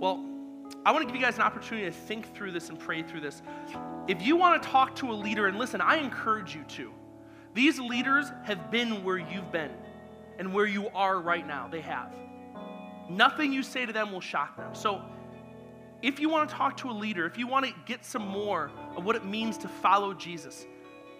Well, 0.00 0.24
I 0.84 0.92
want 0.92 1.02
to 1.02 1.06
give 1.06 1.14
you 1.14 1.22
guys 1.22 1.36
an 1.36 1.42
opportunity 1.42 1.86
to 1.86 1.92
think 1.92 2.34
through 2.34 2.52
this 2.52 2.70
and 2.70 2.78
pray 2.78 3.02
through 3.02 3.20
this. 3.20 3.42
If 4.08 4.22
you 4.22 4.36
want 4.36 4.62
to 4.62 4.68
talk 4.68 4.96
to 4.96 5.10
a 5.10 5.12
leader, 5.12 5.46
and 5.46 5.58
listen, 5.58 5.80
I 5.80 5.96
encourage 5.96 6.54
you 6.54 6.64
to. 6.68 6.92
These 7.54 7.78
leaders 7.78 8.32
have 8.44 8.70
been 8.70 9.04
where 9.04 9.18
you've 9.18 9.52
been 9.52 9.72
and 10.38 10.54
where 10.54 10.66
you 10.66 10.88
are 10.90 11.20
right 11.20 11.46
now. 11.46 11.68
They 11.68 11.80
have. 11.82 12.14
Nothing 13.10 13.52
you 13.52 13.62
say 13.62 13.84
to 13.84 13.92
them 13.92 14.12
will 14.12 14.20
shock 14.20 14.56
them. 14.56 14.74
So, 14.74 15.02
if 16.00 16.18
you 16.18 16.30
want 16.30 16.48
to 16.48 16.54
talk 16.54 16.78
to 16.78 16.90
a 16.90 16.92
leader, 16.92 17.26
if 17.26 17.36
you 17.36 17.46
want 17.46 17.66
to 17.66 17.74
get 17.84 18.04
some 18.04 18.26
more 18.26 18.70
of 18.96 19.04
what 19.04 19.16
it 19.16 19.24
means 19.24 19.58
to 19.58 19.68
follow 19.68 20.14
Jesus, 20.14 20.64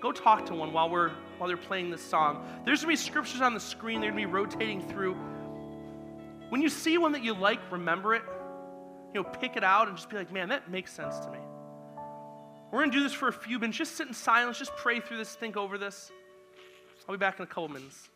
go 0.01 0.13
talk 0.13 0.47
to 0.47 0.55
one 0.55 0.73
while 0.73 0.89
we're 0.89 1.11
while 1.39 1.49
they're 1.49 1.57
playing 1.57 1.91
this 1.91 2.03
song. 2.03 2.47
There's 2.65 2.81
gonna 2.81 2.93
be 2.93 2.97
scriptures 2.97 3.41
on 3.41 3.55
the 3.55 3.61
screen, 3.61 4.01
they're 4.01 4.11
gonna 4.11 4.23
be 4.23 4.27
rotating 4.27 4.81
through. 4.89 5.15
When 6.49 6.61
you 6.61 6.69
see 6.69 6.99
one 6.99 7.13
that 7.13 7.23
you 7.23 7.35
like, 7.35 7.61
remember 7.71 8.15
it. 8.15 8.23
You 9.15 9.23
know, 9.23 9.29
pick 9.29 9.57
it 9.57 9.65
out 9.65 9.89
and 9.89 9.97
just 9.97 10.09
be 10.09 10.17
like, 10.17 10.33
man, 10.33 10.51
that 10.51 10.71
makes 10.71 10.93
sense 10.93 11.19
to 11.21 11.31
me. 11.31 11.39
We're 12.71 12.81
gonna 12.81 12.93
do 12.93 13.03
this 13.03 13.13
for 13.13 13.29
a 13.29 13.33
few 13.33 13.59
minutes. 13.59 13.79
Just 13.79 13.97
sit 13.97 14.07
in 14.07 14.15
silence, 14.15 14.59
just 14.59 14.77
pray 14.77 15.01
through 15.01 15.17
this, 15.17 15.35
think 15.35 15.57
over 15.57 15.79
this. 15.79 16.13
I'll 17.09 17.15
be 17.15 17.19
back 17.19 17.39
in 17.39 17.43
a 17.43 17.47
couple 17.47 17.69
minutes. 17.69 18.09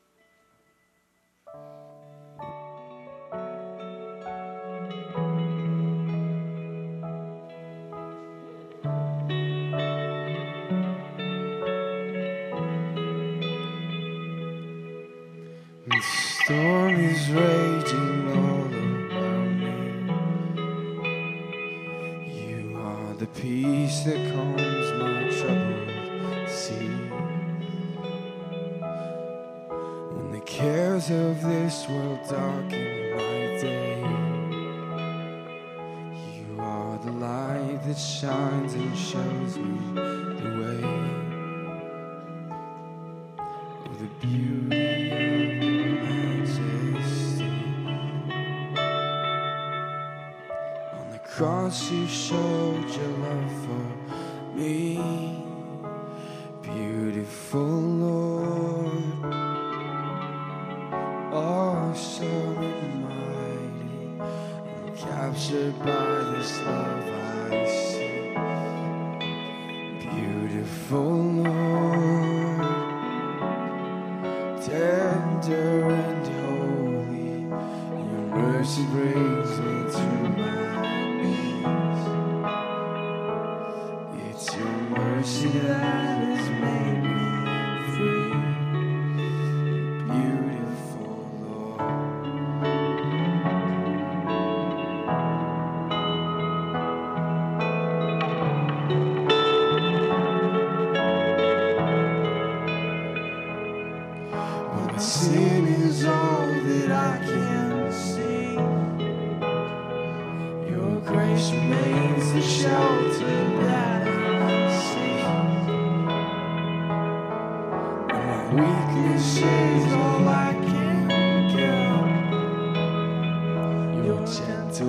Cross, 51.36 51.90
you 51.90 52.06
showed 52.06 52.88
your 52.90 53.08
love 53.18 53.52
for 53.64 53.84
me. 54.56 55.42
Beautiful 56.62 57.60
Lord, 58.04 59.34
awesome 61.34 62.58
and 62.58 63.02
mighty. 63.02 64.20
I'm 64.20 64.96
captured 64.96 65.76
by 65.80 66.22
this 66.36 66.52
love 66.62 67.08
I 67.50 67.66
see. 67.66 68.30
Beautiful 70.08 71.23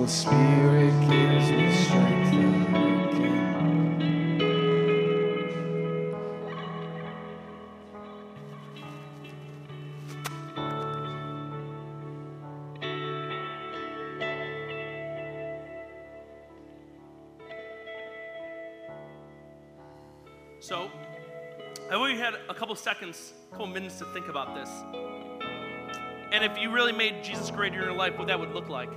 spirit 0.08 1.05
couple 22.56 22.74
seconds, 22.74 23.34
a 23.48 23.50
couple 23.52 23.66
minutes 23.66 23.98
to 23.98 24.06
think 24.06 24.28
about 24.28 24.54
this. 24.54 24.70
And 26.32 26.42
if 26.42 26.58
you 26.58 26.70
really 26.70 26.92
made 26.92 27.22
Jesus 27.22 27.50
greater 27.50 27.76
in 27.76 27.84
your 27.84 27.92
life, 27.92 28.18
what 28.18 28.28
that 28.28 28.40
would 28.40 28.52
look 28.52 28.68
like. 28.68 28.88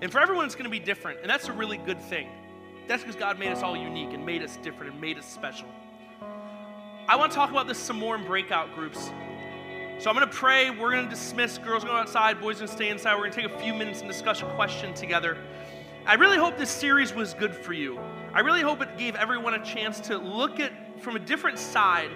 And 0.00 0.12
for 0.12 0.20
everyone, 0.20 0.46
it's 0.46 0.54
going 0.54 0.64
to 0.64 0.70
be 0.70 0.78
different. 0.78 1.20
And 1.20 1.28
that's 1.28 1.48
a 1.48 1.52
really 1.52 1.78
good 1.78 2.00
thing. 2.00 2.28
That's 2.86 3.02
because 3.02 3.16
God 3.16 3.38
made 3.40 3.50
us 3.50 3.62
all 3.62 3.76
unique 3.76 4.14
and 4.14 4.24
made 4.24 4.42
us 4.42 4.56
different 4.62 4.92
and 4.92 5.00
made 5.00 5.18
us 5.18 5.26
special. 5.26 5.66
I 7.08 7.16
want 7.16 7.32
to 7.32 7.36
talk 7.36 7.50
about 7.50 7.66
this 7.66 7.78
some 7.78 7.98
more 7.98 8.14
in 8.14 8.24
breakout 8.24 8.72
groups. 8.74 9.10
So 9.98 10.08
I'm 10.08 10.16
going 10.16 10.28
to 10.28 10.34
pray. 10.34 10.70
We're 10.70 10.92
going 10.92 11.04
to 11.04 11.10
dismiss. 11.10 11.58
Girls 11.58 11.82
going 11.82 11.96
outside. 11.96 12.40
Boys 12.40 12.58
going 12.58 12.68
to 12.68 12.72
stay 12.72 12.88
inside. 12.88 13.14
We're 13.14 13.22
going 13.28 13.32
to 13.32 13.42
take 13.42 13.50
a 13.50 13.58
few 13.58 13.74
minutes 13.74 14.00
and 14.00 14.08
discuss 14.08 14.42
a 14.42 14.46
question 14.54 14.94
together. 14.94 15.36
I 16.06 16.14
really 16.14 16.36
hope 16.36 16.56
this 16.56 16.70
series 16.70 17.12
was 17.12 17.34
good 17.34 17.54
for 17.54 17.72
you. 17.72 17.98
I 18.32 18.40
really 18.40 18.60
hope 18.60 18.80
it 18.80 18.96
gave 18.96 19.16
everyone 19.16 19.54
a 19.54 19.64
chance 19.64 19.98
to 20.02 20.18
look 20.18 20.60
at 20.60 21.02
from 21.02 21.16
a 21.16 21.18
different 21.18 21.58
side 21.58 22.10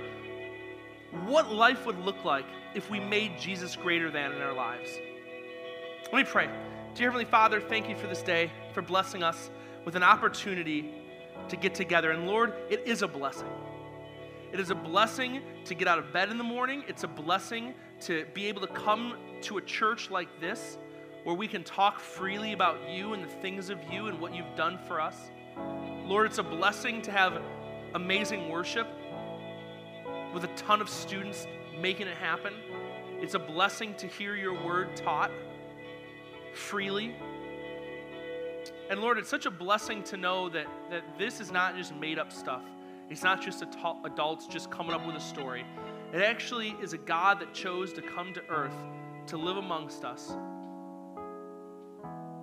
what 1.26 1.52
life 1.52 1.86
would 1.86 1.98
look 1.98 2.24
like 2.24 2.46
if 2.74 2.90
we 2.90 3.00
made 3.00 3.38
Jesus 3.38 3.76
greater 3.76 4.10
than 4.10 4.32
in 4.32 4.40
our 4.40 4.52
lives. 4.52 4.90
Let 6.12 6.24
me 6.24 6.24
pray. 6.24 6.48
Dear 6.94 7.08
Heavenly 7.08 7.24
Father, 7.24 7.60
thank 7.60 7.88
you 7.88 7.96
for 7.96 8.06
this 8.06 8.22
day, 8.22 8.50
for 8.72 8.82
blessing 8.82 9.22
us 9.22 9.50
with 9.84 9.96
an 9.96 10.02
opportunity 10.02 10.94
to 11.48 11.56
get 11.56 11.74
together. 11.74 12.10
And 12.10 12.26
Lord, 12.26 12.52
it 12.68 12.82
is 12.86 13.02
a 13.02 13.08
blessing. 13.08 13.48
It 14.52 14.58
is 14.58 14.70
a 14.70 14.74
blessing 14.74 15.42
to 15.64 15.74
get 15.74 15.86
out 15.86 15.98
of 15.98 16.12
bed 16.12 16.30
in 16.30 16.38
the 16.38 16.44
morning. 16.44 16.84
It's 16.88 17.04
a 17.04 17.08
blessing 17.08 17.74
to 18.02 18.24
be 18.34 18.46
able 18.46 18.60
to 18.62 18.66
come 18.68 19.16
to 19.42 19.58
a 19.58 19.62
church 19.62 20.10
like 20.10 20.40
this 20.40 20.78
where 21.24 21.36
we 21.36 21.46
can 21.46 21.62
talk 21.62 22.00
freely 22.00 22.52
about 22.52 22.88
you 22.88 23.12
and 23.12 23.22
the 23.22 23.28
things 23.28 23.70
of 23.70 23.78
you 23.90 24.06
and 24.06 24.20
what 24.20 24.34
you've 24.34 24.56
done 24.56 24.78
for 24.88 25.00
us. 25.00 25.30
Lord, 26.04 26.26
it's 26.26 26.38
a 26.38 26.42
blessing 26.42 27.02
to 27.02 27.12
have 27.12 27.40
amazing 27.94 28.48
worship 28.48 28.88
with 30.32 30.44
a 30.44 30.54
ton 30.56 30.80
of 30.80 30.88
students 30.88 31.46
making 31.80 32.06
it 32.06 32.16
happen. 32.16 32.52
It's 33.20 33.34
a 33.34 33.38
blessing 33.38 33.94
to 33.96 34.06
hear 34.06 34.34
your 34.34 34.54
word 34.64 34.96
taught 34.96 35.30
freely. 36.54 37.14
And 38.88 39.00
Lord, 39.00 39.18
it's 39.18 39.28
such 39.28 39.46
a 39.46 39.50
blessing 39.50 40.02
to 40.04 40.16
know 40.16 40.48
that, 40.48 40.66
that 40.90 41.04
this 41.18 41.40
is 41.40 41.52
not 41.52 41.76
just 41.76 41.94
made 41.94 42.18
up 42.18 42.32
stuff. 42.32 42.62
It's 43.08 43.22
not 43.22 43.42
just 43.42 43.62
adults 44.04 44.46
just 44.46 44.70
coming 44.70 44.92
up 44.92 45.06
with 45.06 45.16
a 45.16 45.20
story. 45.20 45.64
It 46.12 46.22
actually 46.22 46.74
is 46.82 46.92
a 46.92 46.98
God 46.98 47.40
that 47.40 47.54
chose 47.54 47.92
to 47.94 48.02
come 48.02 48.34
to 48.34 48.42
earth 48.48 48.74
to 49.26 49.36
live 49.36 49.56
amongst 49.56 50.04
us, 50.04 50.32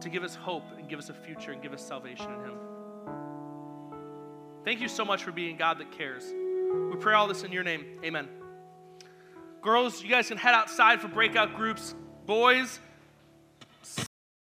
to 0.02 0.10
give 0.10 0.24
us 0.24 0.36
hope 0.36 0.64
and 0.78 0.88
give 0.88 1.00
us 1.00 1.10
a 1.10 1.14
future 1.14 1.52
and 1.52 1.62
give 1.62 1.74
us 1.74 1.86
salvation 1.86 2.32
in 2.34 2.40
Him. 2.40 2.58
Thank 4.64 4.80
you 4.82 4.88
so 4.88 5.04
much 5.04 5.24
for 5.24 5.32
being 5.32 5.58
God 5.58 5.80
that 5.80 5.92
cares. 5.92 6.34
We 6.92 6.98
pray 6.98 7.14
all 7.14 7.28
this 7.28 7.44
in 7.44 7.52
your 7.52 7.64
name. 7.64 7.86
Amen. 8.04 8.28
Girls, 9.62 10.04
you 10.04 10.10
guys 10.10 10.28
can 10.28 10.38
head 10.38 10.54
outside 10.54 11.02
for 11.02 11.08
breakout 11.08 11.56
groups. 11.56 11.96
Boys, 12.26 12.80